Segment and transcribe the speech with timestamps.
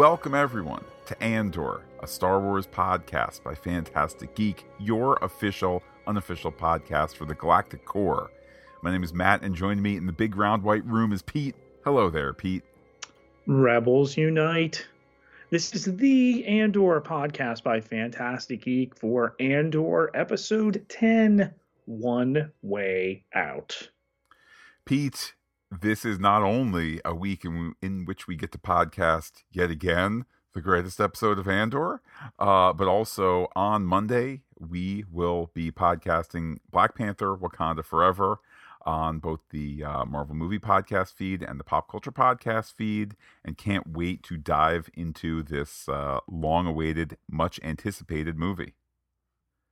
[0.00, 7.16] Welcome, everyone, to Andor, a Star Wars podcast by Phantastic Geek, your official, unofficial podcast
[7.16, 8.30] for the Galactic Core.
[8.80, 11.54] My name is Matt, and joining me in the big round white room is Pete.
[11.84, 12.64] Hello there, Pete.
[13.46, 14.86] Rebels Unite.
[15.50, 21.52] This is the Andor podcast by Phantastic Geek for Andor episode 10
[21.84, 23.90] One Way Out.
[24.86, 25.34] Pete,
[25.70, 30.24] this is not only a week in, in which we get to podcast yet again
[30.52, 32.02] the greatest episode of Andor,
[32.38, 38.40] uh, but also on Monday, we will be podcasting Black Panther Wakanda Forever
[38.82, 43.58] on both the uh, Marvel Movie Podcast feed and the Pop Culture Podcast feed, and
[43.58, 48.74] can't wait to dive into this uh, long awaited, much anticipated movie.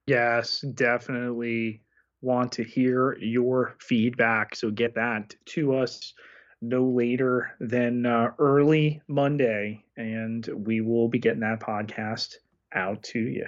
[0.07, 1.83] Yes, definitely
[2.21, 4.55] want to hear your feedback.
[4.57, 6.15] So get that to us
[6.61, 12.35] no later than uh, early Monday, and we will be getting that podcast
[12.75, 13.47] out to you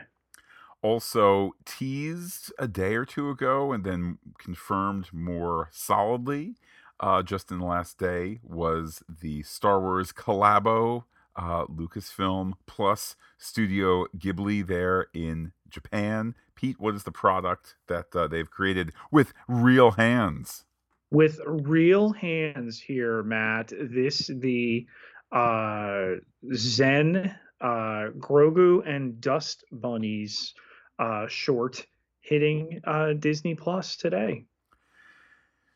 [0.82, 6.56] also teased a day or two ago and then confirmed more solidly
[7.00, 11.04] uh, just in the last day was the Star Wars collabo
[11.36, 16.34] uh, Lucasfilm plus Studio Ghibli there in Japan.
[16.54, 20.64] Pete, what is the product that uh, they've created with real hands?
[21.10, 23.72] With real hands here, Matt.
[23.80, 24.86] This the
[25.32, 26.16] uh,
[26.54, 30.54] Zen uh, Grogu and Dust Bunnies
[30.98, 31.84] uh, short
[32.20, 34.44] hitting uh, Disney Plus today.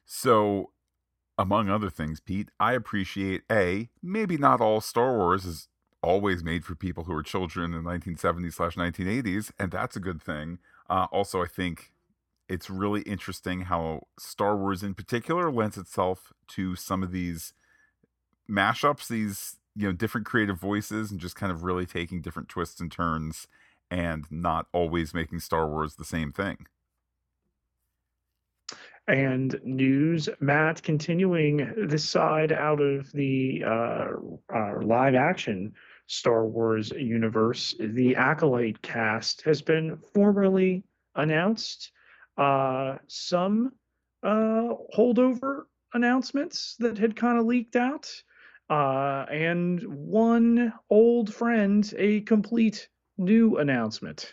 [0.04, 0.70] So,
[1.38, 5.68] among other things, Pete, I appreciate a maybe not all Star Wars is
[6.02, 10.00] always made for people who are children in the 1970s slash 1980s, and that's a
[10.00, 10.58] good thing.
[10.88, 11.92] Uh, also, I think
[12.48, 17.54] it's really interesting how Star Wars in particular lends itself to some of these
[18.48, 22.80] mashups, these you know different creative voices, and just kind of really taking different twists
[22.80, 23.48] and turns
[23.90, 26.66] and not always making Star Wars the same thing.
[29.06, 34.06] And news, Matt, continuing this side out of the uh,
[34.54, 35.74] uh, live action
[36.06, 41.92] Star Wars universe, the Acolyte cast has been formally announced.
[42.36, 43.72] Uh, some
[44.22, 45.62] uh, holdover
[45.92, 48.10] announcements that had kind of leaked out,
[48.70, 52.88] uh, and one old friend, a complete
[53.18, 54.32] new announcement.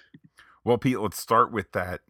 [0.64, 2.02] Well, Pete, let's start with that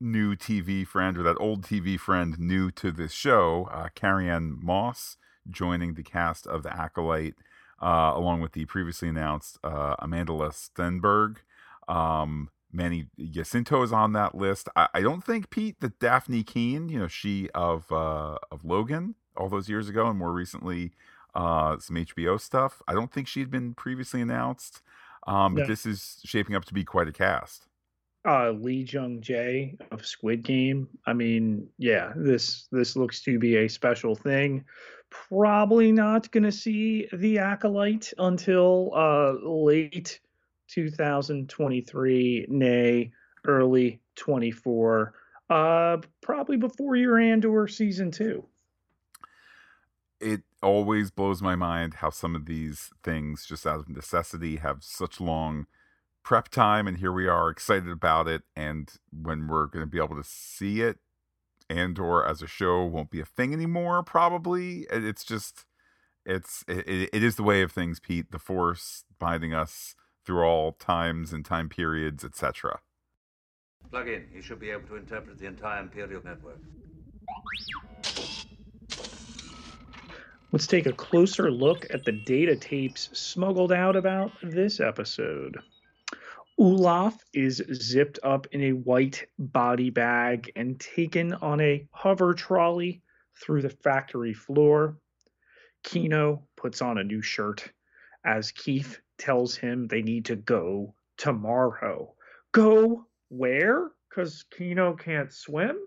[0.00, 5.16] new TV friend or that old TV friend new to this show, uh, Carrie-Anne Moss,
[5.50, 7.34] joining the cast of The Acolyte,
[7.82, 11.38] uh, along with the previously announced uh, Amandla Stenberg.
[11.88, 14.68] Um, Manny Jacinto is on that list.
[14.76, 19.16] I, I, don't think Pete that Daphne Keen, you know, she of uh, of Logan
[19.36, 20.92] all those years ago, and more recently
[21.34, 22.80] uh, some HBO stuff.
[22.86, 24.82] I don't think she had been previously announced.
[25.26, 27.66] Um, but this is shaping up to be quite a cast.
[28.28, 30.88] Uh, Lee Jung Jae of Squid Game.
[31.06, 34.64] I mean, yeah, this this looks to be a special thing.
[35.08, 40.20] Probably not going to see the acolyte until uh, late
[40.68, 43.10] 2023, nay,
[43.46, 45.14] early 24.
[45.48, 48.44] Uh, probably before your Andor season two.
[50.20, 54.84] It always blows my mind how some of these things, just out of necessity, have
[54.84, 55.66] such long
[56.22, 56.86] prep time.
[56.86, 58.42] And here we are excited about it.
[58.54, 60.98] And when we're going to be able to see it,
[61.68, 64.86] Andor as a show won't be a thing anymore, probably.
[64.90, 65.64] It's just,
[66.26, 68.32] it's, it, it is the way of things, Pete.
[68.32, 69.94] The Force binding us
[70.26, 72.80] through all times and time periods, etc.
[73.90, 74.26] Plug in.
[74.32, 76.58] you should be able to interpret the entire Imperial network.
[80.52, 85.58] Let's take a closer look at the data tapes smuggled out about this episode.
[86.60, 93.00] Ulaf is zipped up in a white body bag and taken on a hover trolley
[93.40, 94.98] through the factory floor.
[95.84, 97.72] Kino puts on a new shirt
[98.26, 102.14] as Keef tells him they need to go tomorrow.
[102.52, 103.92] Go where?
[104.10, 105.78] Because Kino can't swim?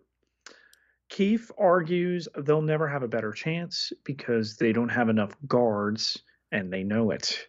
[1.07, 6.73] Keef argues they'll never have a better chance because they don't have enough guards and
[6.73, 7.47] they know it.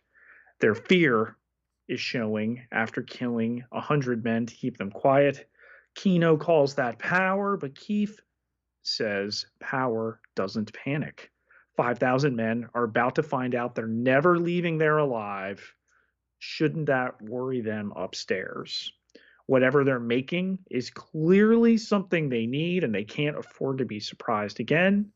[0.61, 1.39] Their fear
[1.89, 5.49] is showing after killing a hundred men to keep them quiet.
[5.95, 8.21] Kino calls that power, but Keef
[8.83, 11.31] says power doesn't panic.
[11.77, 15.75] 5,000 men are about to find out they're never leaving there alive.
[16.39, 18.93] Shouldn't that worry them upstairs?
[19.47, 24.61] whatever they're making is clearly something they need and they can't afford to be surprised
[24.61, 25.11] again.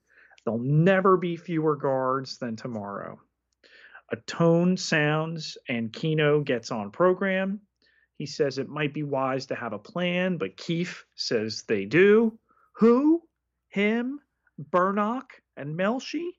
[0.45, 3.21] There'll never be fewer guards than tomorrow.
[4.11, 7.61] A tone sounds and Kino gets on program.
[8.17, 12.39] He says it might be wise to have a plan, but Keef says they do.
[12.77, 13.23] Who?
[13.69, 14.21] Him?
[14.71, 16.31] Burnock and Melshi?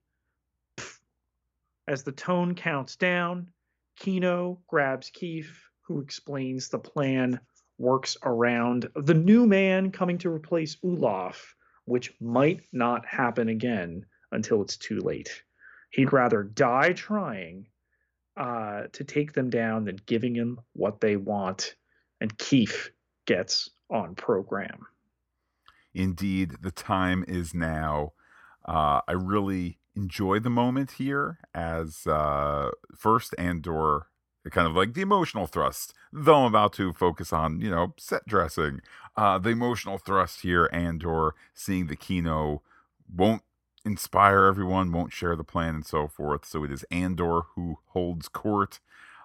[1.88, 3.52] As the tone counts down,
[3.98, 7.40] Kino grabs Keef, who explains the plan
[7.78, 11.54] works around the new man coming to replace Ulaf,
[11.86, 15.44] which might not happen again until it's too late.
[15.90, 17.68] He'd rather die trying
[18.38, 21.76] uh, to take them down than giving them what they want.
[22.22, 22.92] And Keef
[23.26, 24.86] gets on program.
[25.94, 28.14] Indeed, the time is now.
[28.68, 34.08] Uh, I really enjoy the moment here as uh, first Andor,
[34.52, 38.26] kind of like the emotional thrust, though I'm about to focus on, you know, set
[38.28, 38.82] dressing.
[39.16, 42.62] Uh, the emotional thrust here, Andor, seeing the Kino
[43.14, 43.44] won't
[43.86, 46.46] inspire everyone, won't share the plan, and so forth.
[46.46, 48.80] So it is Andor who holds court.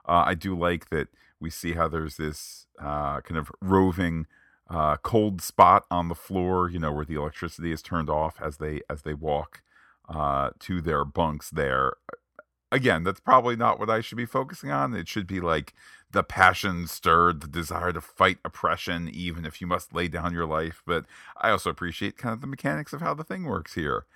[0.06, 1.08] Uh, I do like that
[1.40, 4.26] we see how there's this uh, kind of roving
[4.68, 8.56] uh, cold spot on the floor, you know, where the electricity is turned off as
[8.56, 9.62] they as they walk
[10.08, 11.94] uh, to their bunks there.
[12.72, 14.94] Again, that's probably not what I should be focusing on.
[14.94, 15.74] It should be like
[16.10, 20.46] the passion stirred, the desire to fight oppression, even if you must lay down your
[20.46, 20.82] life.
[20.86, 21.04] But
[21.40, 24.06] I also appreciate kind of the mechanics of how the thing works here.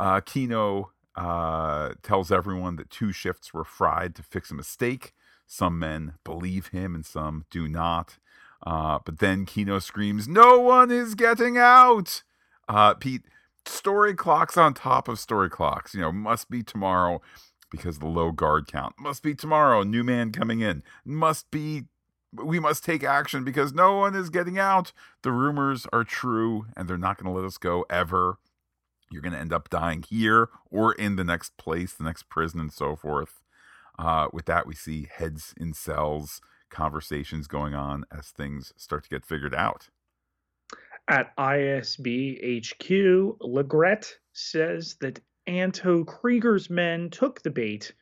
[0.00, 5.12] Uh, Kino uh, tells everyone that two shifts were fried to fix a mistake.
[5.46, 8.16] Some men believe him and some do not.
[8.66, 12.22] Uh, but then Kino screams, No one is getting out!
[12.66, 13.24] Uh, Pete,
[13.66, 15.92] story clocks on top of story clocks.
[15.92, 17.20] You know, must be tomorrow
[17.70, 18.94] because the low guard count.
[18.98, 20.82] Must be tomorrow, new man coming in.
[21.04, 21.84] Must be,
[22.32, 24.94] we must take action because no one is getting out.
[25.22, 28.38] The rumors are true and they're not going to let us go ever.
[29.10, 32.60] You're going to end up dying here or in the next place, the next prison,
[32.60, 33.42] and so forth.
[33.98, 36.40] Uh, with that, we see heads in cells,
[36.70, 39.88] conversations going on as things start to get figured out.
[41.08, 47.92] At ISB HQ, Lagret says that Anto Kreegyr's men took the bait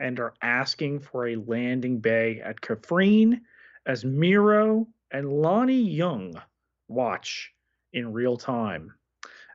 [0.00, 3.40] and are asking for a landing bay at Kafrene
[3.86, 6.34] as Meero and Lonni Jung
[6.88, 7.52] watch
[7.92, 8.92] in real time.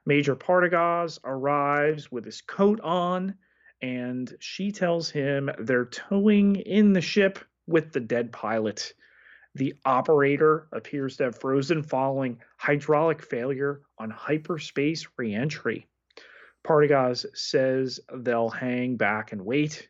[0.05, 3.35] Major Partagaz arrives with his coat on,
[3.81, 8.93] and she tells him they're towing in the ship with the dead pilot.
[9.55, 15.87] The operator appears to have frozen following hydraulic failure on hyperspace reentry.
[16.65, 19.89] Partagaz says they'll hang back and wait.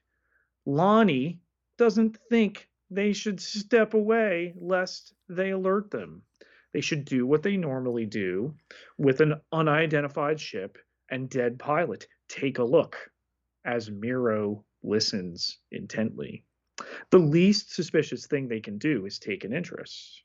[0.68, 1.39] Lonni
[1.77, 6.24] doesn't think they should step away lest they alert them.
[6.73, 8.55] They should do what they normally do
[8.97, 10.77] with an unidentified ship
[11.09, 12.07] and dead pilot.
[12.27, 12.97] Take a look
[13.65, 16.43] as Meero listens intently.
[17.11, 20.23] The least suspicious thing they can do is take an interest.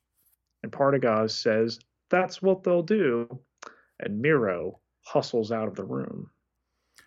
[0.63, 1.79] And Partagaz says
[2.11, 3.29] that's what they'll do.
[4.01, 6.31] And Miro hustles out of the room.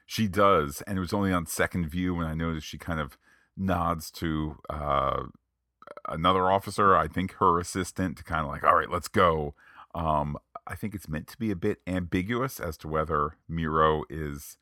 [0.05, 0.81] She does.
[0.85, 3.17] And it was only on second view when I noticed she kind of
[3.57, 5.23] nods to uh,
[6.07, 9.55] another officer, I think her assistant, to kind of like, all right, let's go.
[9.93, 10.37] Um,
[10.67, 14.57] I think it's meant to be a bit ambiguous as to whether Meero is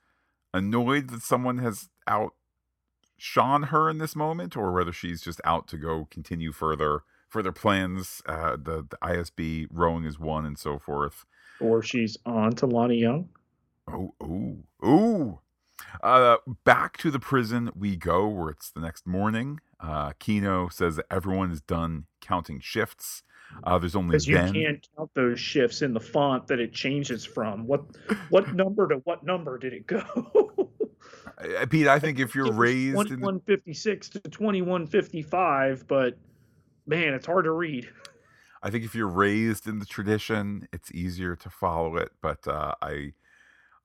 [0.54, 5.78] annoyed that someone has outshone her in this moment, or whether she's just out to
[5.78, 8.22] go continue further further plans.
[8.26, 11.26] Uh, the, the ISB rowing is one, and so forth.
[11.60, 13.30] Or she's on to Lonni Jung.
[13.88, 15.40] Oh, oh, oh.
[16.02, 19.60] Uh, back to the prison we go, where it's the next morning.
[19.80, 23.24] Uh, Kino says that everyone is done counting shifts.
[23.64, 27.26] Uh, there's only because you can't count those shifts in the font that it changes
[27.26, 27.66] from.
[27.66, 27.84] What
[28.30, 30.70] what number to what number did it go?
[31.70, 35.88] Pete, I think if you're raised twenty one fifty six to twenty one fifty five,
[35.88, 36.18] but
[36.86, 37.90] man, it's hard to read.
[38.62, 42.12] I think if you're raised in the tradition, it's easier to follow it.
[42.22, 43.14] But uh, I,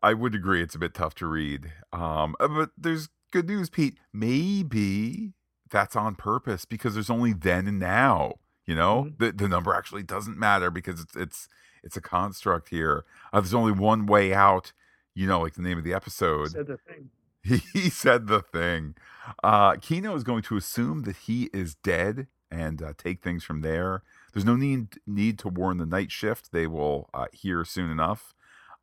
[0.05, 1.73] I would agree it's a bit tough to read.
[1.93, 3.99] Um, uh, but there's good news, Pete.
[4.13, 5.33] Maybe
[5.71, 8.35] that's on purpose because there's only then and now.
[8.67, 9.19] You know, Mhm.
[9.19, 11.49] the the number actually doesn't matter because it's it's
[11.83, 13.05] it's a construct here.
[13.33, 14.73] Uh, there's only one way out.
[15.15, 16.45] You know, like the name of the episode.
[16.49, 17.11] He Said the thing.
[17.75, 18.95] he said the thing.
[19.43, 23.61] Uh, Kino is going to assume that he is dead and uh, take things from
[23.63, 24.03] there.
[24.33, 28.34] There's no need need to warn the night shift; they will uh, hear soon enough,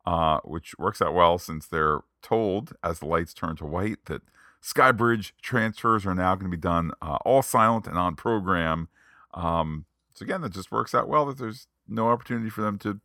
[0.04, 4.22] uh, which works out well since they're told as the lights turn to white that
[4.62, 8.88] Skybridge transfers are now going to be done uh, all silent and on program.
[9.34, 13.00] Um, so again, that just works out well that there's no opportunity for them to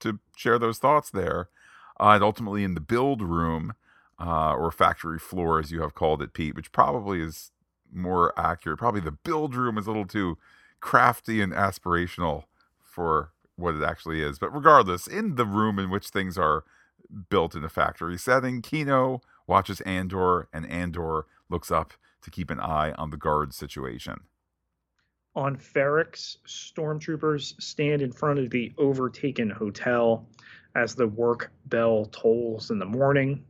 [0.00, 1.48] to share those thoughts there.
[2.00, 3.74] Uh, and ultimately, in the build room,
[4.22, 7.50] uh, or factory floor, as you have called it, Pete, which probably is
[7.92, 8.78] more accurate.
[8.78, 10.38] Probably the build room is a little too
[10.80, 12.44] crafty and aspirational
[12.82, 14.38] for what it actually is.
[14.38, 16.64] But regardless, in the room in which things are
[17.28, 22.60] built in a factory setting, Kino watches Andor, and Andor looks up to keep an
[22.60, 24.20] eye on the guard situation.
[25.34, 30.28] On Ferrix, stormtroopers stand in front of the overtaken hotel
[30.74, 33.44] as the work bell tolls in the morning.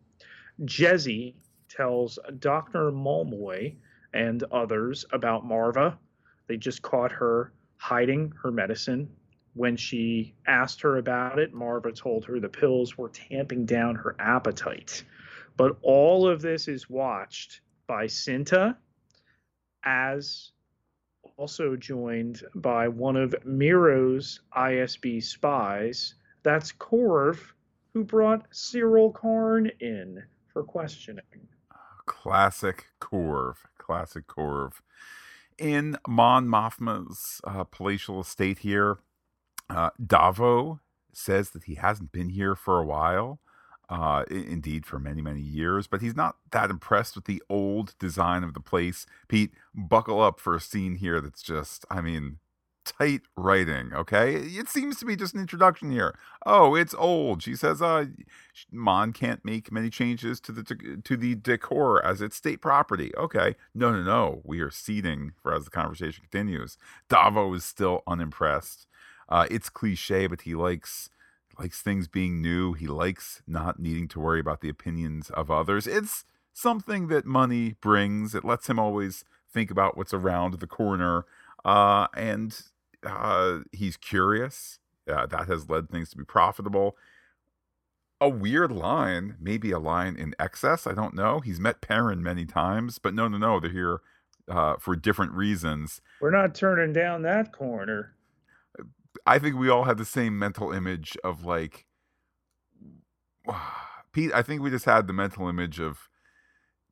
[0.63, 1.35] Jezzy
[1.69, 2.93] tells Dr.
[2.93, 3.75] Malmoy
[4.15, 5.99] and others about Marva.
[6.47, 9.09] They just caught her hiding her medicine.
[9.55, 14.17] When she asked her about it, Marva told her the pills were tamping down her
[14.19, 15.05] appetite.
[15.57, 18.77] But all of this is watched by Cinta,
[19.85, 20.53] as
[21.37, 26.15] also joined by one of Meero's ISB spies.
[26.43, 27.53] That's Corv,
[27.93, 31.49] who brought Syril Karn in for questioning.
[32.07, 33.57] Classic Corv.
[33.79, 34.81] Classic Corv.
[35.59, 38.99] In Mon Mothma's uh, palatial estate here,
[39.73, 40.81] uh, Davo
[41.13, 43.41] says that he hasn't been here for a while
[43.93, 45.87] uh, indeed for many, many years.
[45.87, 49.07] But he's not that impressed with the old design of the place.
[49.29, 52.39] Pete, buckle up for a scene here that's just, I mean,
[52.87, 54.35] tight writing, okay?
[54.35, 56.19] It seems to be just an introduction here.
[56.47, 57.43] Oh, it's old.
[57.43, 58.07] She says, uh,
[58.71, 60.65] Mon can't make many changes to the
[61.05, 63.13] to the decor as it's state property.
[63.17, 63.57] Okay.
[63.75, 64.41] No, no, no.
[64.43, 66.79] We are seating for as the conversation continues.
[67.11, 68.87] Davo is still unimpressed.
[69.33, 71.09] Uh, it's cliche, but he likes
[71.59, 72.75] likes things being new.
[72.75, 75.87] He likes not needing to worry about the opinions of others.
[75.87, 78.35] It's something that money brings.
[78.35, 81.25] It lets him always think about what's around the corner.
[81.65, 82.61] Uh, and
[83.07, 84.79] uh, he's curious.
[85.09, 86.97] Uh, that has led things to be profitable.
[88.21, 90.87] A weird line, maybe a line in excess.
[90.87, 91.41] I don't know.
[91.41, 93.61] He's met Perrin many times, but no, no, no.
[93.61, 94.01] They're here
[94.47, 96.03] uh, for different reasons.
[96.21, 98.15] We're not turning down that corner.
[99.27, 101.87] I think we all had the same mental image of like
[104.13, 104.33] Pete.
[104.35, 106.09] I think we just had the mental image of.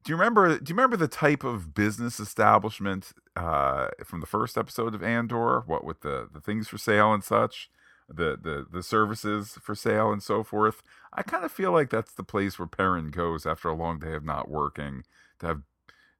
[0.03, 0.59] Do you remember?
[0.59, 5.61] Do you remember the type of business establishment uh, from the first episode of Andor?
[5.67, 7.69] What with the the things for sale and such,
[8.09, 10.83] the the the services for sale and so forth.
[11.13, 14.15] I kind of feel like that's the place where Perrin goes after a long day
[14.15, 15.05] of not working
[15.41, 15.63] to have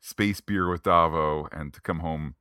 [0.01, 2.35] space beer with Davo and to come home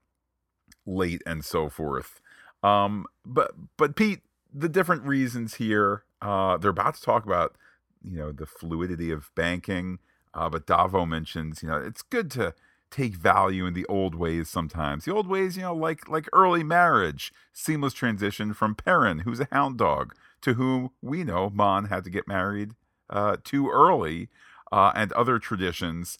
[0.86, 2.22] late and so forth.
[2.64, 4.22] Um, but but Pete,
[4.54, 6.04] the different reasons here.
[6.22, 7.56] Uh, they're about to talk about
[8.04, 10.00] you know the fluidity of banking.
[10.34, 12.54] Uh, but Davo mentions you know it's good to
[12.92, 15.06] take value in the old ways sometimes.
[15.06, 19.48] The old ways, you know, like like early marriage, seamless transition from Perrin, who's a
[19.52, 22.74] hound dog, to whom we know Mon had to get married
[23.10, 24.30] uh, too early,
[24.72, 26.18] uh, and other traditions.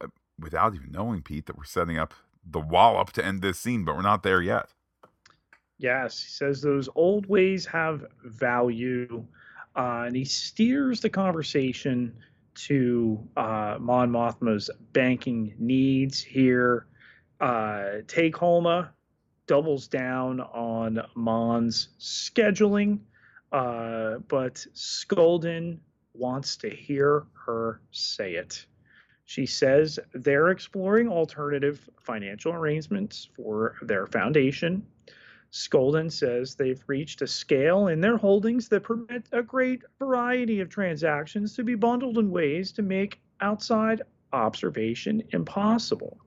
[0.00, 2.14] Uh, without even knowing, Pete, that we're setting up
[2.44, 4.70] the wallop to end this scene, but we're not there yet.
[5.78, 9.24] Yes, he says those old ways have value,
[9.76, 12.16] uh, and he steers the conversation
[12.66, 16.86] to uh, Mon Mothma's banking needs here.
[17.40, 18.88] Uh, Tay Kolma
[19.46, 22.98] doubles down on Mon's scheduling,
[23.52, 25.78] uh, but Sculdun
[26.12, 28.66] wants to hear her say it.
[29.26, 34.84] She says they're exploring alternative financial arrangements for their foundation
[35.50, 40.68] Sculdun says they've reached a scale in their holdings that permit a great variety of
[40.68, 44.02] transactions to be bundled in ways to make outside
[44.32, 46.18] observation impossible.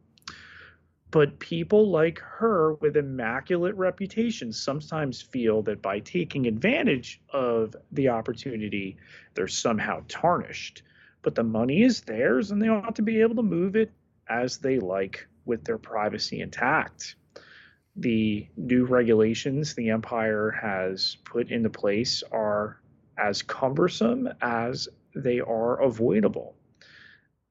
[1.11, 8.09] But people like her with immaculate reputations sometimes feel that by taking advantage of the
[8.09, 8.97] opportunity,
[9.35, 10.81] they're somehow tarnished.
[11.21, 13.91] But the money is theirs and they ought to be able to move it
[14.27, 17.17] as they like with their privacy intact
[17.95, 22.81] the new regulations the Empire has put into place are
[23.17, 26.55] as cumbersome as they are avoidable.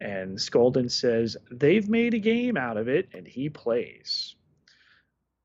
[0.01, 4.35] And Sculdun says they've made a game out of it and he plays.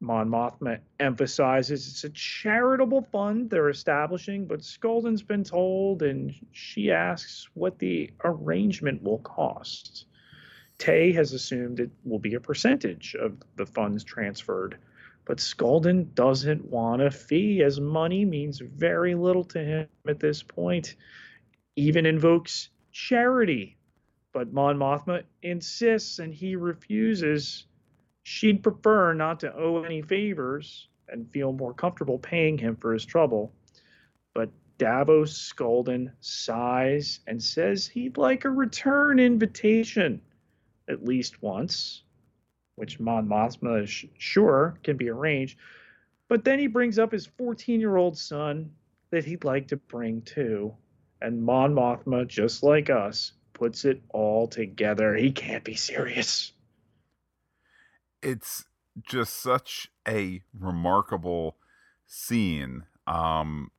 [0.01, 6.91] Mon Mothma emphasizes it's a charitable fund they're establishing, but Sculdun's been told, and she
[6.91, 10.05] asks what the arrangement will cost.
[10.77, 14.77] Tay has assumed it will be a percentage of the funds transferred,
[15.24, 20.44] but Sculdun doesn't want a fee, as money means very little to him at this
[20.44, 20.96] point.
[21.75, 23.77] Even invokes charity,
[24.34, 27.65] but Mon Mothma insists and he refuses.
[28.24, 33.05] She'd prefer not to owe any favors and feel more comfortable paying him for his
[33.05, 33.53] trouble.
[34.34, 40.22] But Davos Sculdun sighs and says he'd like a return invitation
[40.89, 42.04] at least once,
[42.75, 45.58] which Mon Mothma is sure can be arranged.
[46.27, 48.72] But then he brings up his 14 year old son
[49.12, 50.74] that he'd like to bring too.
[51.22, 55.15] And Mon Mothma, just like us, puts it all together.
[55.15, 56.51] He can't be serious.
[58.22, 58.65] It's
[59.08, 61.58] just such a remarkable
[62.08, 62.84] scene.
[63.08, 63.72] Um,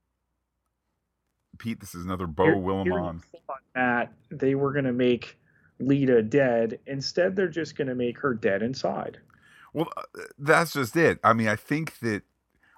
[1.59, 3.23] Pete, this is another Beau Willimon.
[3.75, 5.39] That they were going to make
[5.81, 6.79] Leida dead.
[6.87, 9.19] Instead, they're just going to make her dead inside.
[9.73, 10.03] Well, uh,
[10.39, 11.19] that's just it.
[11.23, 12.23] I mean, I think that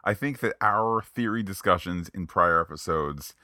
[0.05, 3.35] I think that our theory discussions in prior episodes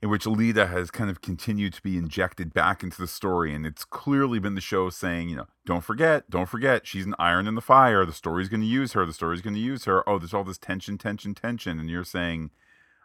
[0.00, 3.52] in which Leida has kind of continued to be injected back into the story.
[3.52, 7.16] And it's clearly been the show saying, you know, don't forget, don't forget, she's an
[7.18, 8.04] iron in the fire.
[8.04, 9.04] The story's going to use her.
[9.04, 10.08] The story's going to use her.
[10.08, 11.80] Oh, there's all this tension, tension, tension.
[11.80, 12.50] And you're saying,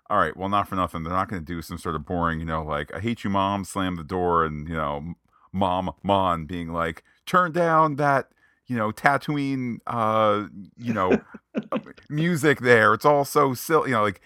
[0.09, 1.03] all right, well, not for nothing.
[1.03, 3.29] They're not going to do some sort of boring, you know, like, I hate you,
[3.31, 5.15] mom, slam the door, and, you know,
[5.53, 8.27] mom, Mon being like, turn down that
[8.67, 11.21] you know, Tatooine, uh, you know,
[12.09, 12.93] music there.
[12.93, 14.21] It's all so silly, you know, like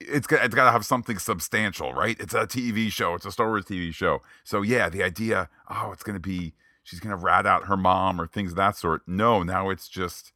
[0.00, 2.16] it's got it's got to have something substantial, right?
[2.20, 3.14] It's a TV show.
[3.14, 4.22] It's a Star Wars TV show.
[4.44, 8.26] So yeah, the idea, oh, it's gonna be she's gonna rat out her mom or
[8.26, 9.02] things of that sort.
[9.06, 10.32] No, now it's just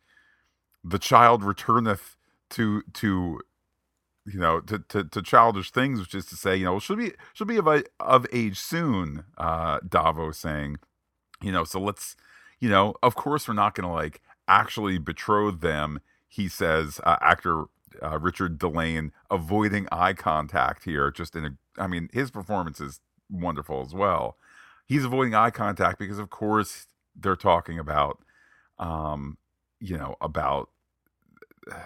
[0.82, 2.16] the child returneth
[2.50, 3.40] to to
[4.26, 7.12] you know to, to, to childish things, which is to say, you know, she'll be
[7.32, 7.68] she'll be of
[8.00, 9.24] of age soon.
[9.38, 10.76] Uh, Davo saying,
[11.42, 12.16] you know, so let's
[12.60, 16.00] you know, of course, we're not going to like actually betroth them.
[16.28, 17.64] He says, uh, actor
[18.02, 21.10] uh, Richard Dillane avoiding eye contact here.
[21.10, 23.00] Just in a, I mean, his performance is
[23.30, 24.36] wonderful as well.
[24.86, 28.18] He's avoiding eye contact because, of course, they're talking about,
[28.78, 29.38] um,
[29.80, 30.70] you know, about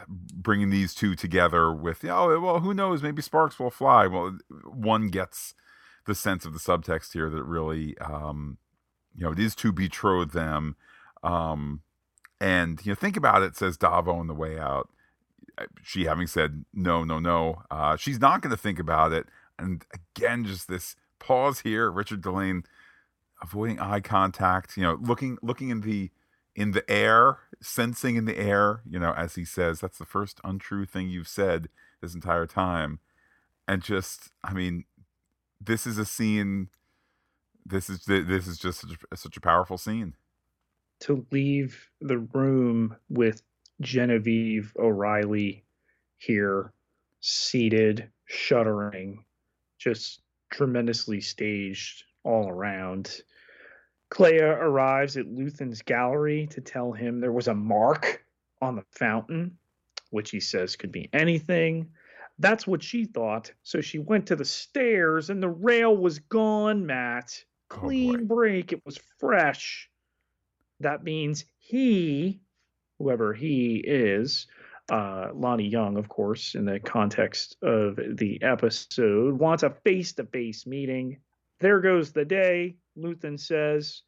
[0.08, 3.02] bringing these two together with, oh, well, who knows?
[3.02, 4.06] Maybe sparks will fly.
[4.06, 5.54] Well, one gets
[6.06, 8.58] the sense of the subtext here that really, um,
[9.14, 10.76] you know, these two betrothed them.
[11.22, 11.82] Um,
[12.40, 14.88] and you know, think about it, says Davo on the way out.
[15.82, 19.26] She having said no, no, no, uh, she's not going to think about it.
[19.58, 22.64] And again, just this pause here, Richard Dillane
[23.42, 26.10] avoiding eye contact, you know, looking looking in the
[26.58, 30.40] in the air, sensing in the air, you know, as he says, that's the first
[30.42, 31.68] untrue thing you've said
[32.00, 32.98] this entire time.
[33.68, 34.84] And just, I mean,
[35.60, 36.68] this is a scene
[37.64, 40.14] this is this is just such a, such a powerful scene.
[41.00, 43.42] To leave the room with
[43.80, 45.64] Genevieve O'Reilly
[46.16, 46.72] here,
[47.20, 49.24] seated, shuddering,
[49.78, 53.22] just tremendously staged all around.
[54.10, 58.24] Kleya arrives at Luthen's gallery to tell him there was a mark
[58.60, 59.58] on the fountain,
[60.10, 61.90] which he says could be anything.
[62.38, 63.52] That's what she thought.
[63.62, 67.44] So she went to the stairs and the rail was gone, Matt.
[67.70, 68.72] Oh, clean oh break.
[68.72, 69.90] It was fresh.
[70.80, 72.40] That means he,
[72.98, 74.46] whoever he is,
[74.90, 80.24] uh, Lonni Jung, of course, in the context of the episode, wants a face to
[80.24, 81.18] face meeting.
[81.60, 84.02] There goes the day, Luthen says.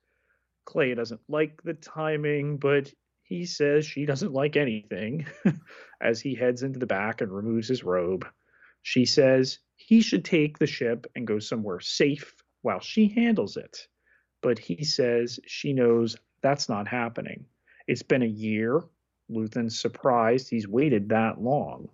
[0.67, 5.27] Kleya doesn't like the timing, but he says she doesn't like anything
[6.01, 8.27] as he heads into the back and removes his robe.
[8.83, 13.87] She says he should take the ship and go somewhere safe while she handles it.
[14.43, 17.47] But he says she knows that's not happening.
[17.87, 18.83] It's been a year.
[19.31, 21.89] Luthen's surprised he's waited that long.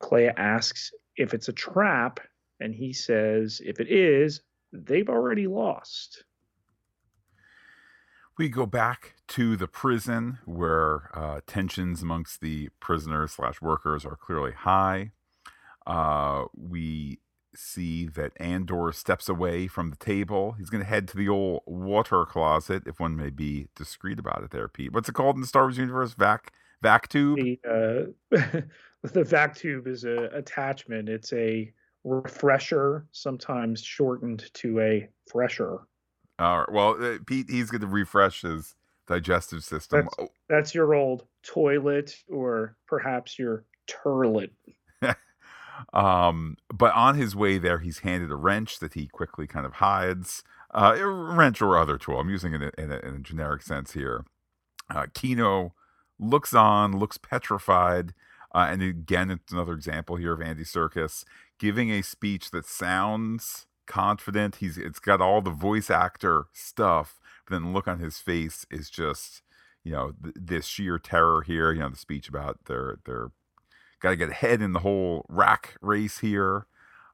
[0.00, 2.20] Kleya asks if it's a trap,
[2.60, 4.40] and he says if it is,
[4.74, 6.24] they've already lost.
[8.36, 14.16] We go back to the prison where uh, tensions amongst the prisoners slash workers are
[14.16, 15.12] clearly high.
[15.86, 17.20] Uh, we
[17.54, 20.52] see that Andor steps away from the table.
[20.58, 24.42] He's going to head to the old water closet, if one may be discreet about
[24.42, 24.50] it.
[24.50, 24.92] There, Pete.
[24.92, 26.14] What's it called in the Star Wars universe?
[26.14, 27.38] Vac vac tube.
[27.38, 28.60] The, uh,
[29.02, 31.08] the vac tube is a attachment.
[31.08, 31.72] It's a
[32.04, 35.80] refresher, sometimes shortened to a fresher.
[36.38, 36.72] All right.
[36.72, 38.74] Well, uh, Pete, he's going to refresh his
[39.06, 40.02] digestive system.
[40.02, 40.28] That's, oh.
[40.48, 44.50] that's your old toilet, or perhaps your turlet.
[45.92, 49.74] Um, but on his way there, he's handed a wrench that he quickly kind of
[49.74, 50.42] hides.
[50.72, 52.20] Uh, a wrench or other tool.
[52.20, 54.24] I'm using it in a, in a, generic sense here.
[54.90, 55.74] Uh, Kino
[56.18, 58.12] looks on, looks petrified.
[58.54, 61.24] Uh, and again, it's another example here of Andy Serkis
[61.58, 64.56] giving a speech that sounds confident.
[64.56, 68.66] He's it's got all the voice actor stuff, but then the look on his face
[68.70, 69.42] is just,
[69.82, 71.72] you know, th- this sheer terror here.
[71.72, 73.30] You know, the speech about their their
[74.00, 76.66] got to get ahead in the whole rack race here.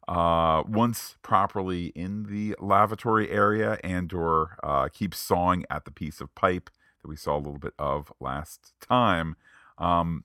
[0.09, 6.35] Uh, once properly in the lavatory area, Andor uh, keeps sawing at the piece of
[6.35, 6.69] pipe
[7.01, 9.37] that we saw a little bit of last time.
[9.79, 10.25] Um,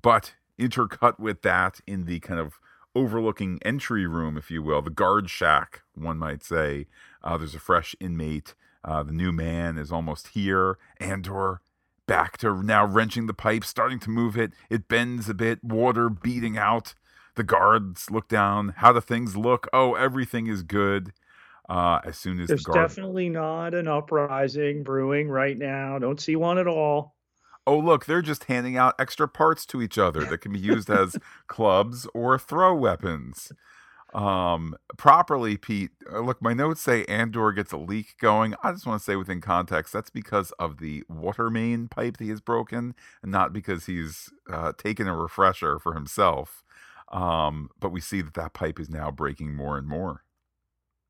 [0.00, 2.54] but intercut with that in the kind of
[2.94, 6.86] overlooking entry room, if you will, the guard shack, one might say.
[7.22, 8.54] Uh, there's a fresh inmate.
[8.84, 10.78] Uh, the new man is almost here.
[11.00, 11.60] Andor
[12.06, 14.52] back to now wrenching the pipe, starting to move it.
[14.70, 16.94] It bends a bit, water beating out.
[17.36, 18.74] The guards look down.
[18.78, 19.68] How do things look?
[19.72, 21.12] Oh, everything is good.
[21.68, 22.88] Uh, as soon as there's the guard...
[22.88, 25.98] definitely not an uprising brewing right now.
[25.98, 27.14] Don't see one at all
[27.68, 30.88] oh look they're just handing out extra parts to each other that can be used
[30.88, 33.52] as clubs or throw weapons.
[34.14, 38.54] Um properly pete uh, look my notes say andor gets a leak going.
[38.62, 42.24] I just want to say within context that's because of the water main pipe that
[42.24, 46.64] he has broken and not because he's uh, taken a refresher for himself.
[47.12, 50.24] Um but we see that that pipe is now breaking more and more.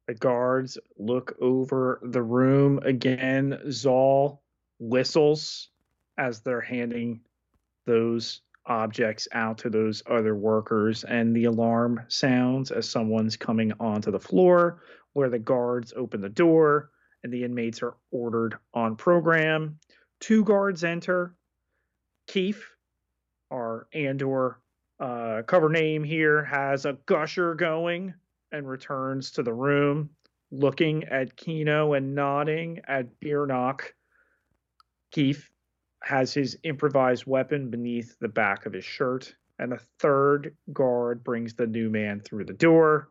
[0.09, 3.61] The guards look over the room again.
[3.71, 4.43] Zal
[4.81, 5.69] whistles
[6.19, 7.21] as they're handing
[7.87, 14.11] those objects out to those other workers and the alarm sounds as someone's coming onto
[14.11, 14.83] the floor
[15.15, 16.91] where the guards open the door
[17.25, 19.79] and the inmates are ordered on program
[20.21, 21.35] two guards enter
[22.27, 22.71] keef
[23.51, 24.61] our andor
[25.01, 28.13] uh, cover name here has a gusher going
[28.53, 30.11] and returns to the room
[30.51, 33.81] looking at kino and nodding at Beernok.
[35.11, 35.51] keef
[36.03, 41.55] has his improvised weapon beneath the back of his shirt, and a third guard brings
[41.55, 43.11] the new man through the door.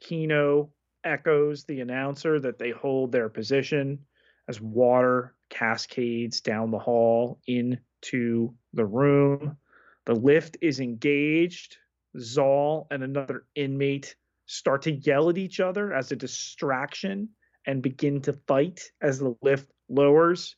[0.00, 0.72] Kino
[1.04, 3.98] echoes the announcer that they hold their position
[4.48, 9.56] as water cascades down the hall into the room.
[10.06, 11.76] The lift is engaged.
[12.18, 17.28] Zal and another inmate start to yell at each other as a distraction
[17.66, 20.56] and begin to fight as the lift lowers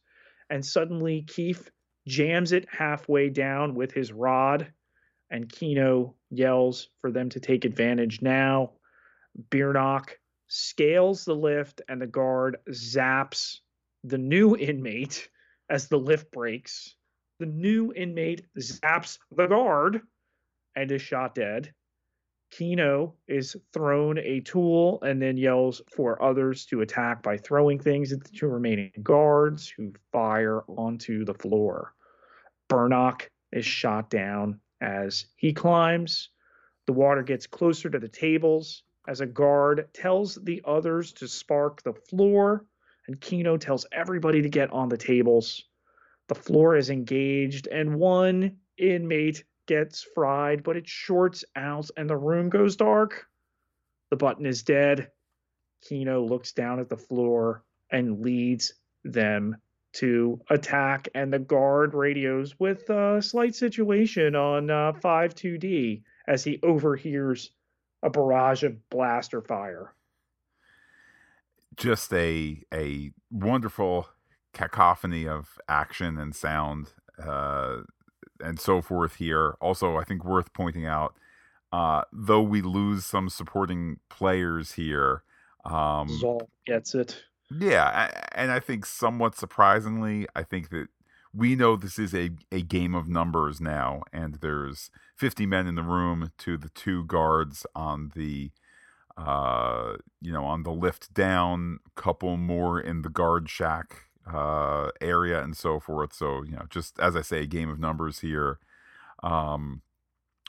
[0.52, 1.70] and suddenly Keef
[2.06, 4.70] jams it halfway down with his rod,
[5.30, 8.72] and Kino yells for them to take advantage now.
[9.48, 10.10] Beernok
[10.48, 13.60] scales the lift, and the guard zaps
[14.04, 15.30] the new inmate
[15.70, 16.96] as the lift breaks.
[17.38, 20.02] The new inmate zaps the guard
[20.76, 21.72] and is shot dead.
[22.52, 28.12] Kino is thrown a tool and then yells for others to attack by throwing things
[28.12, 31.94] at the two remaining guards who fire onto the floor.
[32.68, 36.28] Beernok is shot down as he climbs.
[36.86, 41.82] The water gets closer to the tables as a guard tells the others to spark
[41.82, 42.66] the floor,
[43.08, 45.64] and Kino tells everybody to get on the tables.
[46.28, 52.16] The floor is engaged, and one inmate gets fried, but it shorts out and the
[52.16, 53.26] room goes dark.
[54.10, 55.10] The button is dead.
[55.80, 59.56] Kino looks down at the floor and leads them
[59.94, 66.60] to attack, and the guard radios with a slight situation on uh, 5-2D as he
[66.62, 67.50] overhears
[68.02, 69.94] a barrage of blaster fire.
[71.76, 74.06] Just a a wonderful
[74.52, 76.92] cacophony of action and sound.
[77.18, 77.78] Uh,
[78.42, 79.56] and so forth here.
[79.60, 81.14] Also, I think worth pointing out,
[81.72, 85.22] uh, though we lose some supporting players here,
[85.64, 87.22] um, Zal gets it.
[87.50, 90.88] Yeah, and I think somewhat surprisingly, I think that
[91.34, 95.74] we know this is a, a game of numbers now, and there's 50 men in
[95.74, 98.50] the room to the two guards on the
[99.18, 105.42] uh you know on the lift down couple more in the guard shack uh, area
[105.42, 106.12] and so forth.
[106.12, 108.58] So you know, just as I say, game of numbers here.
[109.22, 109.82] Um,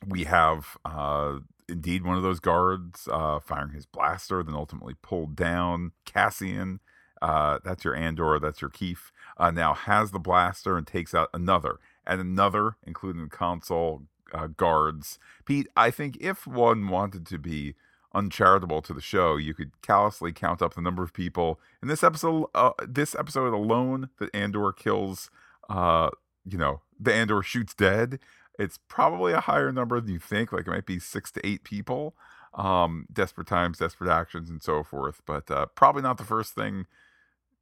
[0.06, 5.36] we have uh, indeed one of those guards uh, firing his blaster, then ultimately pulled
[5.36, 5.92] down.
[6.06, 6.80] Cassian,
[7.22, 11.30] uh, that's your Andor, that's your Keef, uh, now has the blaster and takes out
[11.34, 15.20] another and another, including the console uh, guards.
[15.46, 17.76] Pete, I think if one wanted to be
[18.14, 22.04] uncharitable to the show, you could callously count up the number of people in this
[22.04, 22.48] episode.
[22.54, 25.30] Uh, this episode alone that Andor kills.
[25.70, 26.10] Uh,
[26.46, 28.20] you know, the Andor shoots dead.
[28.60, 30.52] It's probably a higher number than you think.
[30.52, 32.16] Like it might be six to eight people.
[32.54, 35.22] Um, desperate times, desperate actions, and so forth.
[35.26, 36.86] But uh, probably not the first thing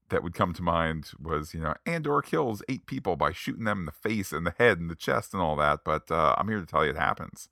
[0.10, 3.80] that would come to mind was you know Andor kills eight people by shooting them
[3.80, 5.80] in the face and the head and the chest and all that.
[5.86, 7.48] But uh, I'm here to tell you it happens.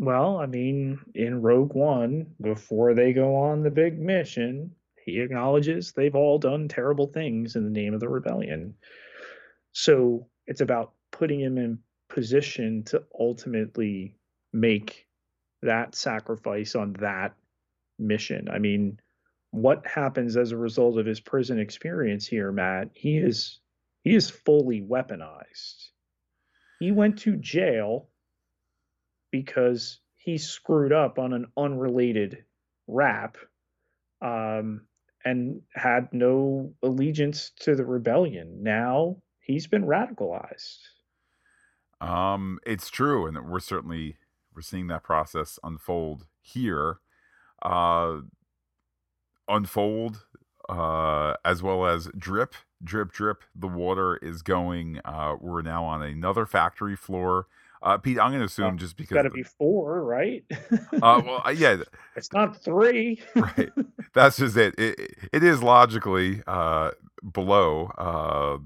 [0.00, 5.92] Well, I mean, in Rogue One, before they go on the big mission, he acknowledges
[5.92, 8.76] they've all done terrible things in the name of the rebellion.
[9.72, 14.14] So it's about putting him in position to ultimately
[14.54, 15.06] make
[15.60, 17.34] that sacrifice on that
[17.98, 18.48] mission.
[18.50, 18.98] I mean,
[19.50, 22.88] what happens as a result of his prison experience here, Matt?
[22.94, 23.60] He is
[24.02, 25.90] he is fully weaponized.
[26.78, 28.08] He went to jail
[29.30, 32.44] because he screwed up on an unrelated
[32.86, 33.36] rap
[34.22, 34.82] um,
[35.24, 38.62] and had no allegiance to the rebellion.
[38.62, 40.78] Now he's been radicalized.
[42.00, 44.16] Um, it's true, and we're certainly
[44.54, 46.98] we're seeing that process unfold here,
[47.62, 48.20] uh,
[49.46, 50.24] unfold
[50.68, 53.42] uh, as well as drip, drip, drip.
[53.54, 55.00] The water is going.
[55.04, 57.46] Uh, we're now on another factory floor.
[57.82, 60.44] Uh, Pete, I'm going to assume just because it's got to be four, right?
[60.50, 61.78] uh, well, uh, yeah,
[62.16, 63.22] it's not three.
[63.36, 63.70] right.
[64.12, 64.74] That's just it.
[64.78, 66.90] It, it is logically uh,
[67.32, 68.58] below uh,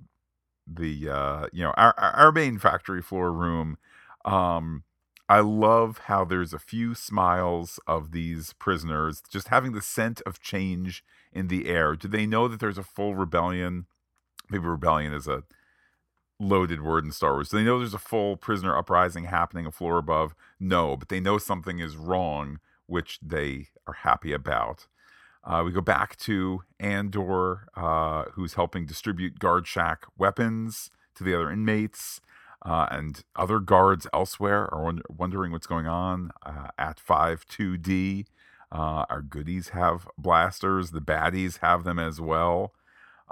[0.67, 3.79] the uh, you know our our main factory floor room.
[4.25, 4.83] Um,
[5.29, 10.41] I love how there's a few smiles of these prisoners, just having the scent of
[10.41, 11.95] change in the air.
[11.97, 13.87] Do they know that there's a full rebellion?
[14.51, 15.45] Maybe rebellion is a
[16.41, 17.49] loaded word in Star Wars.
[17.49, 20.35] Do they know there's a full prisoner uprising happening a floor above?
[20.59, 24.87] No, but they know something is wrong, which they are happy about.
[25.45, 31.35] Uh, we go back to Andor, uh, who's helping distribute guard shack weapons to the
[31.35, 32.21] other inmates.
[32.65, 38.25] Uh, and other guards elsewhere are wonder- wondering what's going on uh, at 5 2D.
[38.73, 42.73] Uh, our goodies have blasters, the baddies have them as well.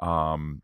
[0.00, 0.60] Um,